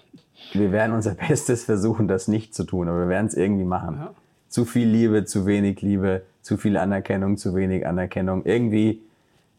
wir 0.57 0.71
werden 0.71 0.93
unser 0.93 1.13
Bestes 1.27 1.63
versuchen, 1.63 2.07
das 2.07 2.27
nicht 2.27 2.53
zu 2.53 2.63
tun, 2.63 2.87
aber 2.87 2.99
wir 3.01 3.09
werden 3.09 3.27
es 3.27 3.35
irgendwie 3.35 3.65
machen. 3.65 3.97
Ja. 3.99 4.13
Zu 4.47 4.65
viel 4.65 4.87
Liebe, 4.87 5.25
zu 5.25 5.45
wenig 5.45 5.81
Liebe, 5.81 6.23
zu 6.41 6.57
viel 6.57 6.77
Anerkennung, 6.77 7.37
zu 7.37 7.55
wenig 7.55 7.85
Anerkennung. 7.85 8.45
Irgendwie 8.45 9.01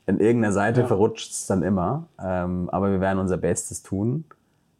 in 0.07 0.20
irgendeiner 0.20 0.53
Seite 0.53 0.82
ja. 0.82 0.86
verrutscht 0.86 1.32
es 1.32 1.47
dann 1.47 1.62
immer, 1.62 2.07
ähm, 2.22 2.70
aber 2.70 2.90
wir 2.90 3.01
werden 3.01 3.18
unser 3.18 3.36
Bestes 3.36 3.82
tun, 3.82 4.24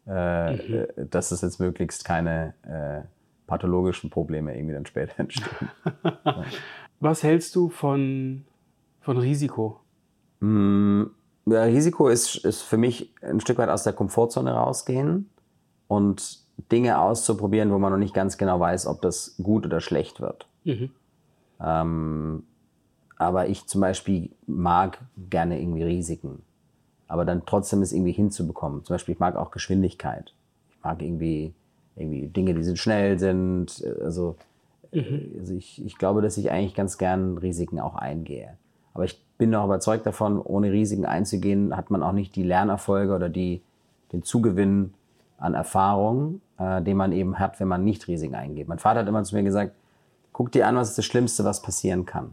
äh, 0.07 0.53
mhm. 0.53 0.75
Äh, 0.75 0.87
dass 1.11 1.33
es 1.33 1.41
jetzt 1.41 1.59
möglichst 1.59 2.05
keine 2.05 2.55
äh, 2.63 3.05
pathologischen 3.47 4.11
Probleme 4.11 4.57
irgendwie 4.57 4.75
dann 4.75 4.87
später 4.87 5.13
entstehen. 5.21 5.71
ja. 6.25 6.45
Was 7.01 7.23
hältst 7.23 7.55
du 7.55 7.69
von, 7.69 8.45
von 9.03 9.19
Risiko? 9.19 9.81
Mm, 10.41 11.03
Risiko 11.47 12.09
ist, 12.09 12.37
ist 12.37 12.63
für 12.63 12.79
mich 12.79 13.13
ein 13.21 13.41
Stück 13.41 13.59
weit 13.59 13.69
aus 13.69 13.83
der 13.83 13.93
Komfortzone 13.93 14.51
rausgehen 14.51 15.29
und 15.89 16.41
Dinge 16.71 16.99
auszuprobieren, 16.99 17.73
wo 17.73 17.79
man 17.79 17.93
noch 17.93 17.99
nicht 17.99 18.15
ganz 18.15 18.39
genau 18.39 18.59
weiß, 18.59 18.87
ob 18.87 19.03
das 19.03 19.37
gut 19.43 19.67
oder 19.67 19.81
schlecht 19.81 20.21
wird. 20.21 20.47
Mhm. 20.65 20.91
Ähm, 21.61 22.43
aber 23.19 23.49
ich 23.49 23.67
zum 23.67 23.81
Beispiel 23.81 24.31
mag 24.47 24.99
gerne 25.31 25.61
irgendwie 25.61 25.83
Risiken. 25.83 26.43
Aber 27.09 27.25
dann 27.25 27.43
trotzdem 27.47 27.83
es 27.83 27.93
irgendwie 27.93 28.13
hinzubekommen. 28.13 28.85
Zum 28.85 28.95
Beispiel, 28.95 29.15
ich 29.15 29.21
mag 29.21 29.37
auch 29.37 29.51
Geschwindigkeit. 29.51 30.33
Ich 30.71 30.83
mag 30.83 31.01
irgendwie, 31.03 31.55
irgendwie 31.95 32.27
Dinge, 32.27 32.55
die 32.55 32.65
sind 32.65 32.79
schnell 32.79 33.19
sind. 33.19 33.85
Also, 34.03 34.37
mhm. 34.93 35.37
also 35.39 35.55
ich, 35.55 35.85
ich 35.85 35.99
glaube, 35.99 36.21
dass 36.21 36.37
ich 36.37 36.51
eigentlich 36.51 36.75
ganz 36.75 36.99
gern 36.99 37.39
Risiken 37.39 37.81
auch 37.81 37.95
eingehe. 37.95 38.57
Aber 38.93 39.05
ich 39.05 39.21
bin 39.39 39.55
auch 39.55 39.67
überzeugt 39.67 40.07
davon, 40.07 40.41
ohne 40.41 40.73
Risiken 40.73 41.05
einzugehen, 41.05 41.77
hat 41.77 41.91
man 41.91 42.03
auch 42.03 42.13
nicht 42.13 42.35
die 42.35 42.43
Lernerfolge 42.43 43.15
oder 43.15 43.29
die, 43.29 43.63
den 44.13 44.23
Zugewinn, 44.23 44.95
an 45.39 45.55
Erfahrung, 45.55 46.41
äh, 46.59 46.83
den 46.83 46.97
man 46.97 47.13
eben 47.13 47.39
hat, 47.39 47.61
wenn 47.61 47.69
man 47.69 47.85
nicht 47.85 48.09
Risiken 48.09 48.35
eingeht. 48.35 48.69
Mein 48.69 48.79
Vater 48.79 49.01
hat 49.01 49.09
immer 49.09 49.23
zu 49.25 49.35
mir 49.35 49.43
gesagt, 49.43 49.73
guck 50.33 50.53
dir 50.53 50.67
an, 50.67 50.77
was 50.77 50.91
ist 50.91 50.99
das 50.99 51.05
Schlimmste, 51.05 51.45
was 51.45 51.63
passieren 51.63 52.07
kann. 52.07 52.31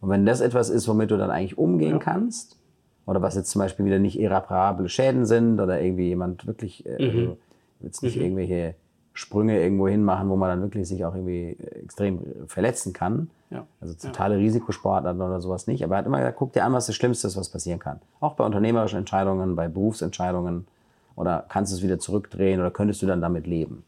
Und 0.00 0.10
wenn 0.10 0.26
das 0.26 0.40
etwas 0.40 0.68
ist, 0.68 0.88
womit 0.88 1.10
du 1.10 1.16
dann 1.16 1.30
eigentlich 1.30 1.58
umgehen 1.58 1.92
ja. 1.92 1.98
kannst, 1.98 2.58
oder 3.06 3.20
was 3.20 3.34
jetzt 3.34 3.50
zum 3.50 3.60
Beispiel 3.60 3.84
wieder 3.84 3.98
nicht 3.98 4.18
irreparable 4.18 4.88
Schäden 4.88 5.26
sind, 5.26 5.60
oder 5.60 5.80
irgendwie 5.80 6.08
jemand 6.08 6.46
wirklich, 6.46 6.86
äh, 6.86 7.02
mhm. 7.02 7.18
also 7.18 7.38
jetzt 7.80 8.02
nicht 8.02 8.16
mhm. 8.16 8.22
irgendwelche 8.22 8.74
Sprünge 9.14 9.60
irgendwo 9.60 9.88
hin 9.88 10.04
machen, 10.04 10.28
wo 10.28 10.36
man 10.36 10.48
dann 10.48 10.62
wirklich 10.62 10.88
sich 10.88 11.04
auch 11.04 11.14
irgendwie 11.14 11.56
extrem 11.82 12.20
verletzen 12.46 12.92
kann. 12.92 13.30
Ja. 13.50 13.66
Also 13.80 13.94
totale 13.94 14.38
Risikosportarten 14.38 15.20
oder 15.20 15.40
sowas 15.40 15.66
nicht. 15.66 15.84
Aber 15.84 15.96
er 15.96 15.98
hat 15.98 16.06
immer 16.06 16.18
gesagt, 16.18 16.38
guck 16.38 16.52
dir 16.52 16.64
an, 16.64 16.72
was 16.72 16.86
das 16.86 16.96
Schlimmste 16.96 17.26
ist, 17.26 17.36
was 17.36 17.50
passieren 17.50 17.78
kann. 17.78 18.00
Auch 18.20 18.34
bei 18.34 18.44
unternehmerischen 18.44 18.98
Entscheidungen, 18.98 19.54
bei 19.54 19.68
Berufsentscheidungen. 19.68 20.66
Oder 21.14 21.44
kannst 21.48 21.72
du 21.72 21.76
es 21.76 21.82
wieder 21.82 21.98
zurückdrehen 21.98 22.60
oder 22.60 22.70
könntest 22.70 23.02
du 23.02 23.06
dann 23.06 23.20
damit 23.20 23.46
leben? 23.46 23.84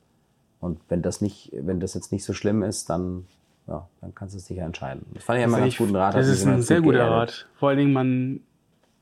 Und 0.61 0.81
wenn 0.89 1.03
das 1.03 1.21
nicht, 1.21 1.51
wenn 1.53 1.81
das 1.81 1.95
jetzt 1.95 2.13
nicht 2.13 2.25
so 2.25 2.33
schlimm 2.33 2.63
ist, 2.63 2.89
dann, 2.89 3.27
ja, 3.67 3.87
dann 4.01 4.15
kannst 4.15 4.35
du 4.35 4.39
es 4.39 4.47
sicher 4.47 4.63
entscheiden. 4.63 5.05
Das 5.13 5.25
fand 5.25 5.39
ich 5.39 5.45
immer 5.45 5.57
einen 5.57 5.67
ganz 5.67 5.77
guten 5.77 5.97
Rat. 5.97 6.15
Das 6.15 6.27
ist 6.27 6.47
ein 6.47 6.63
sehr 6.63 6.81
guter 6.81 7.11
Rat. 7.11 7.47
Vor 7.55 7.69
allen 7.69 7.79
Dingen, 7.79 7.93
man 7.93 8.41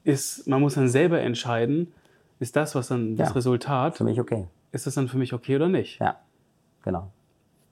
ist, 0.05 0.47
man 0.49 0.61
muss 0.61 0.75
dann 0.75 0.89
selber 0.89 1.21
entscheiden, 1.21 1.93
ist 2.41 2.57
das, 2.57 2.75
was 2.75 2.89
dann 2.89 3.17
das 3.17 3.29
ja, 3.29 3.35
Resultat. 3.35 3.97
Für 3.97 4.05
mich 4.05 4.21
okay. 4.21 4.47
Ist 4.73 4.87
das 4.87 4.95
dann 4.95 5.07
für 5.07 5.19
mich 5.19 5.33
okay 5.33 5.57
oder 5.57 5.69
nicht? 5.69 6.01
Ja, 6.01 6.17
genau. 6.83 7.11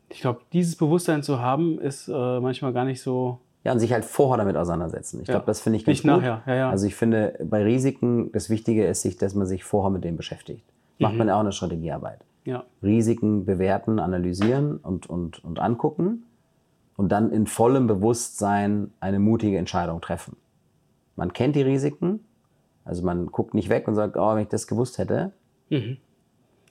Ich 0.08 0.20
glaube, 0.20 0.40
dieses 0.52 0.76
Bewusstsein 0.76 1.22
zu 1.22 1.40
haben, 1.40 1.80
ist 1.80 2.08
äh, 2.08 2.40
manchmal 2.40 2.72
gar 2.72 2.84
nicht 2.84 3.00
so. 3.02 3.40
Ja, 3.62 3.72
und 3.72 3.78
sich 3.78 3.92
halt 3.92 4.04
vorher 4.04 4.38
damit 4.38 4.56
auseinandersetzen. 4.56 5.20
Ich 5.20 5.28
ja. 5.28 5.34
glaube, 5.34 5.46
das 5.46 5.60
finde 5.60 5.76
ich 5.76 5.84
ganz 5.84 5.96
nicht 5.96 6.02
gut. 6.02 6.22
nachher. 6.22 6.42
Ja, 6.46 6.54
ja. 6.54 6.70
Also 6.70 6.86
ich 6.86 6.94
finde, 6.94 7.38
bei 7.44 7.62
Risiken, 7.62 8.32
das 8.32 8.48
Wichtige 8.48 8.86
ist, 8.86 9.02
sich, 9.02 9.16
dass 9.18 9.34
man 9.34 9.46
sich 9.46 9.64
vorher 9.64 9.90
mit 9.90 10.02
dem 10.02 10.16
beschäftigt. 10.16 10.64
Macht 10.98 11.12
mhm. 11.12 11.18
man 11.18 11.30
auch 11.30 11.40
eine 11.40 11.52
Strategiearbeit. 11.52 12.24
Ja. 12.44 12.64
Risiken 12.82 13.44
bewerten, 13.44 13.98
analysieren 13.98 14.78
und, 14.78 15.08
und, 15.08 15.44
und 15.44 15.58
angucken 15.58 16.24
und 16.96 17.10
dann 17.12 17.30
in 17.30 17.46
vollem 17.46 17.86
Bewusstsein 17.86 18.92
eine 19.00 19.18
mutige 19.18 19.58
Entscheidung 19.58 20.00
treffen. 20.00 20.36
Man 21.16 21.32
kennt 21.32 21.56
die 21.56 21.62
Risiken, 21.62 22.20
also 22.84 23.04
man 23.04 23.26
guckt 23.26 23.54
nicht 23.54 23.68
weg 23.68 23.88
und 23.88 23.94
sagt, 23.94 24.16
oh, 24.16 24.34
wenn 24.34 24.42
ich 24.42 24.48
das 24.48 24.66
gewusst 24.66 24.98
hätte, 24.98 25.32
mhm. 25.68 25.98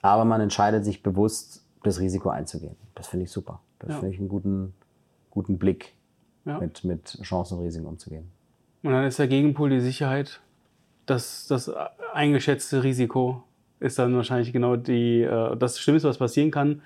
aber 0.02 0.26
man 0.26 0.42
entscheidet 0.42 0.86
sich 0.86 1.04
bewusst, 1.04 1.66
das 1.84 2.00
Risiko 2.00 2.30
einzugehen. 2.30 2.76
Das 2.96 3.08
finde 3.08 3.26
ich 3.26 3.32
super. 3.32 3.62
Das 3.80 3.90
ja. 3.90 3.96
finde 3.98 4.14
ich 4.14 4.20
einen 4.20 4.30
guten, 4.30 4.74
guten 5.32 5.58
Blick, 5.58 5.96
ja. 6.46 6.60
mit, 6.60 6.84
mit 6.84 7.20
Chancen 7.22 7.58
und 7.58 7.66
Risiken 7.66 7.86
umzugehen. 7.86 8.32
Und 8.84 8.92
dann 8.92 9.06
ist 9.06 9.20
der 9.20 9.28
Gegenpol 9.28 9.70
die 9.70 9.82
Sicherheit, 9.82 10.40
dass 11.06 11.48
das 11.48 11.72
eingeschätzte 12.14 12.84
Risiko 12.84 13.44
ist 13.80 13.98
dann 13.98 14.16
wahrscheinlich 14.16 14.54
genau 14.54 14.76
die, 14.76 15.22
äh, 15.22 15.56
das 15.56 15.80
Schlimmste, 15.80 16.10
was 16.10 16.18
passieren 16.18 16.52
kann, 16.52 16.82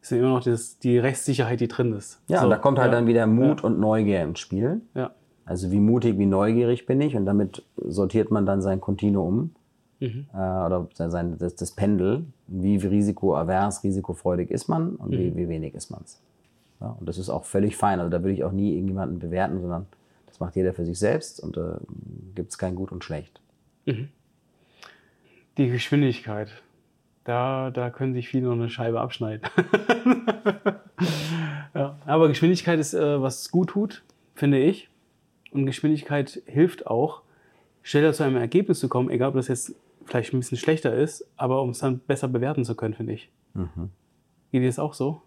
ist 0.00 0.12
immer 0.12 0.28
noch 0.28 0.42
das, 0.42 0.78
die 0.78 0.98
Rechtssicherheit, 0.98 1.60
die 1.60 1.68
drin 1.68 1.92
ist. 1.92 2.20
Ja, 2.28 2.38
so, 2.38 2.44
und 2.44 2.50
da 2.50 2.56
kommt 2.56 2.78
halt 2.78 2.92
ja. 2.92 2.98
dann 2.98 3.06
wieder 3.06 3.26
Mut 3.26 3.60
ja. 3.60 3.66
und 3.66 3.78
Neugier 3.78 4.22
ins 4.22 4.38
Spiel. 4.38 4.80
Ja. 4.94 5.12
Also 5.46 5.70
wie 5.70 5.80
mutig, 5.80 6.18
wie 6.18 6.26
neugierig 6.26 6.86
bin 6.86 7.00
ich 7.00 7.16
und 7.16 7.26
damit 7.26 7.62
sortiert 7.76 8.30
man 8.30 8.46
dann 8.46 8.62
sein 8.62 8.80
Kontinuum 8.80 9.50
mhm. 10.00 10.26
äh, 10.32 10.36
oder 10.36 10.88
sein, 10.94 11.36
das, 11.38 11.54
das 11.54 11.72
Pendel, 11.72 12.24
wie 12.46 12.76
risikoavers, 12.76 13.84
risikofreudig 13.84 14.50
ist 14.50 14.68
man 14.68 14.96
und 14.96 15.10
mhm. 15.10 15.18
wie, 15.18 15.36
wie 15.36 15.48
wenig 15.48 15.74
ist 15.74 15.90
man 15.90 16.00
es. 16.04 16.20
Ja, 16.80 16.96
und 16.98 17.08
das 17.08 17.18
ist 17.18 17.30
auch 17.30 17.44
völlig 17.44 17.76
fein. 17.76 18.00
Also 18.00 18.10
da 18.10 18.22
würde 18.22 18.32
ich 18.32 18.44
auch 18.44 18.52
nie 18.52 18.74
irgendjemanden 18.74 19.18
bewerten, 19.18 19.60
sondern 19.60 19.86
das 20.26 20.40
macht 20.40 20.56
jeder 20.56 20.74
für 20.74 20.84
sich 20.84 20.98
selbst 20.98 21.40
und 21.40 21.56
da 21.56 21.76
äh, 21.76 21.80
gibt 22.34 22.50
es 22.50 22.58
kein 22.58 22.74
Gut 22.74 22.92
und 22.92 23.04
Schlecht. 23.04 23.40
Mhm. 23.86 24.08
Die 25.56 25.68
Geschwindigkeit. 25.68 26.62
Da, 27.22 27.70
da 27.70 27.90
können 27.90 28.12
sich 28.12 28.28
viele 28.28 28.48
noch 28.48 28.52
eine 28.52 28.68
Scheibe 28.68 29.00
abschneiden. 29.00 29.48
ja, 31.74 31.96
aber 32.04 32.28
Geschwindigkeit 32.28 32.78
ist, 32.78 32.92
äh, 32.92 33.22
was 33.22 33.50
gut 33.50 33.70
tut, 33.70 34.02
finde 34.34 34.58
ich. 34.58 34.90
Und 35.52 35.66
Geschwindigkeit 35.66 36.42
hilft 36.46 36.86
auch, 36.86 37.22
schneller 37.82 38.12
zu 38.12 38.24
einem 38.24 38.36
Ergebnis 38.36 38.80
zu 38.80 38.88
kommen, 38.88 39.08
egal 39.08 39.28
ob 39.28 39.36
das 39.36 39.48
jetzt 39.48 39.74
vielleicht 40.04 40.34
ein 40.34 40.40
bisschen 40.40 40.58
schlechter 40.58 40.94
ist, 40.94 41.26
aber 41.36 41.62
um 41.62 41.70
es 41.70 41.78
dann 41.78 42.00
besser 42.00 42.28
bewerten 42.28 42.64
zu 42.64 42.74
können, 42.74 42.94
finde 42.94 43.12
ich. 43.12 43.30
Mhm. 43.54 43.90
Geht 44.52 44.62
dir 44.62 44.66
das 44.66 44.78
auch 44.78 44.94
so? 44.94 45.22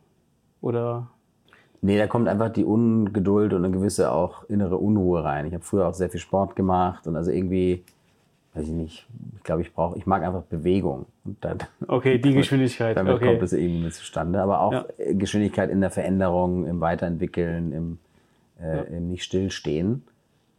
Oder? 0.62 1.10
Nee, 1.82 1.98
da 1.98 2.08
kommt 2.08 2.28
einfach 2.28 2.50
die 2.50 2.66
Ungeduld 2.66 3.54
und 3.54 3.64
eine 3.64 3.74
gewisse 3.74 4.12
auch 4.12 4.44
innere 4.50 4.78
Unruhe 4.78 5.24
rein. 5.24 5.46
Ich 5.46 5.54
habe 5.54 5.64
früher 5.64 5.88
auch 5.88 5.94
sehr 5.94 6.10
viel 6.10 6.20
Sport 6.20 6.56
gemacht 6.56 7.06
und 7.06 7.16
also 7.16 7.32
irgendwie, 7.32 7.84
weiß 8.54 8.68
ich 8.68 8.74
nicht, 8.74 9.08
ich 9.36 9.44
glaube, 9.44 9.62
ich 9.62 9.74
brauche, 9.74 9.98
ich 9.98 10.06
mag 10.08 10.24
einfach 10.24 10.42
Bewegung. 10.44 11.06
Und 11.24 11.38
dann, 11.44 11.60
okay, 11.88 12.18
die 12.18 12.34
Geschwindigkeit. 12.36 12.98
Damit 12.98 13.14
okay. 13.14 13.28
kommt 13.28 13.44
es 13.44 13.54
irgendwie 13.54 13.84
mit 13.84 13.94
zustande. 13.94 14.42
Aber 14.42 14.62
auch 14.62 14.72
ja. 14.72 14.86
Geschwindigkeit 15.12 15.70
in 15.70 15.82
der 15.82 15.92
Veränderung, 15.92 16.66
im 16.66 16.82
Weiterentwickeln, 16.82 17.72
im, 17.72 18.00
äh, 18.60 18.78
ja. 18.78 18.82
im 18.84 19.10
nicht 19.10 19.24
stillstehen. 19.24 20.04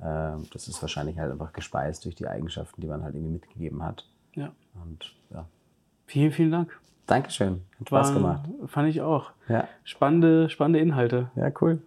Ähm, 0.00 0.46
das 0.52 0.68
ist 0.68 0.80
wahrscheinlich 0.80 1.18
halt 1.18 1.32
einfach 1.32 1.52
gespeist 1.52 2.04
durch 2.04 2.14
die 2.14 2.28
Eigenschaften, 2.28 2.80
die 2.80 2.86
man 2.86 3.02
halt 3.02 3.16
irgendwie 3.16 3.32
mitgegeben 3.34 3.82
hat. 3.82 4.08
Ja. 4.34 4.52
Und 4.84 5.14
ja. 5.30 5.46
Vielen, 6.06 6.30
vielen 6.30 6.52
Dank. 6.52 6.78
Dankeschön. 7.09 7.62
Hat 7.80 7.90
War, 7.90 8.04
Spaß 8.04 8.14
gemacht. 8.14 8.48
Fand 8.66 8.88
ich 8.88 9.00
auch. 9.00 9.32
Ja. 9.48 9.66
Spannende, 9.82 10.48
spannende 10.50 10.78
Inhalte. 10.78 11.30
Ja, 11.34 11.50
cool. 11.61 11.82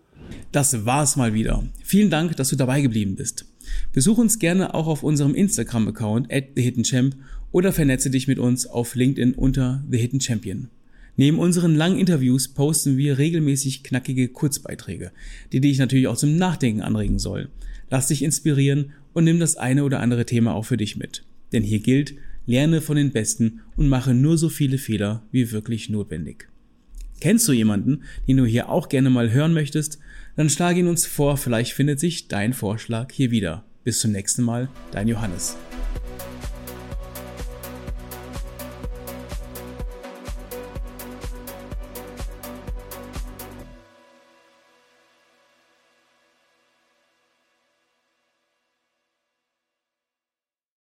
Das 0.52 0.86
war's 0.86 1.16
mal 1.16 1.34
wieder. 1.34 1.64
Vielen 1.84 2.10
Dank, 2.10 2.36
dass 2.36 2.50
du 2.50 2.56
dabei 2.56 2.82
geblieben 2.82 3.16
bist. 3.16 3.46
Besuch 3.94 4.18
uns 4.18 4.40
gerne 4.40 4.74
auch 4.74 4.88
auf 4.88 5.04
unserem 5.04 5.36
Instagram-Account 5.36 6.32
at 6.34 6.56
TheHiddenChamp 6.56 7.16
oder 7.52 7.72
vernetze 7.72 8.10
dich 8.10 8.28
mit 8.28 8.40
uns 8.40 8.66
auf 8.66 8.96
LinkedIn 8.96 9.36
unter 9.36 9.84
The 9.90 9.98
Hidden 9.98 10.22
Champion. 10.22 10.70
Neben 11.18 11.38
unseren 11.38 11.76
langen 11.76 12.00
Interviews 12.00 12.48
posten 12.48 12.98
wir 12.98 13.18
regelmäßig 13.18 13.84
knackige 13.84 14.30
Kurzbeiträge, 14.30 15.12
die 15.52 15.62
dich 15.62 15.78
natürlich 15.78 16.08
auch 16.08 16.18
zum 16.18 16.38
Nachdenken 16.38 16.82
anregen 16.82 17.20
sollen. 17.20 17.50
Lass 17.90 18.08
dich 18.08 18.24
inspirieren 18.24 18.94
und 19.14 19.26
nimm 19.26 19.40
das 19.40 19.58
eine 19.58 19.84
oder 19.84 20.00
andere 20.00 20.26
Thema 20.26 20.56
auch 20.56 20.66
für 20.66 20.78
dich 20.78 20.96
mit. 20.96 21.26
Denn 21.52 21.64
hier 21.64 21.80
gilt, 21.80 22.16
lerne 22.46 22.82
von 22.82 22.96
den 22.96 23.12
Besten 23.12 23.62
und 23.76 23.90
mache 23.90 24.14
nur 24.14 24.38
so 24.38 24.50
viele 24.50 24.78
Fehler 24.78 25.24
wie 25.32 25.52
wirklich 25.52 25.90
notwendig. 25.90 26.48
Kennst 27.20 27.48
du 27.48 27.54
jemanden, 27.54 28.04
den 28.28 28.38
du 28.38 28.46
hier 28.46 28.70
auch 28.70 28.90
gerne 28.90 29.10
mal 29.10 29.32
hören 29.32 29.54
möchtest? 29.54 30.00
Dann 30.36 30.50
schlage 30.50 30.80
ihn 30.80 30.88
uns 30.88 31.06
vor, 31.06 31.38
vielleicht 31.38 31.74
findet 31.74 32.00
sich 32.00 32.28
dein 32.28 32.54
Vorschlag 32.54 33.12
hier 33.12 33.32
wieder. 33.32 33.64
Bis 33.84 34.00
zum 34.00 34.12
nächsten 34.12 34.44
Mal, 34.44 34.70
dein 34.92 35.08
Johannes. 35.08 35.56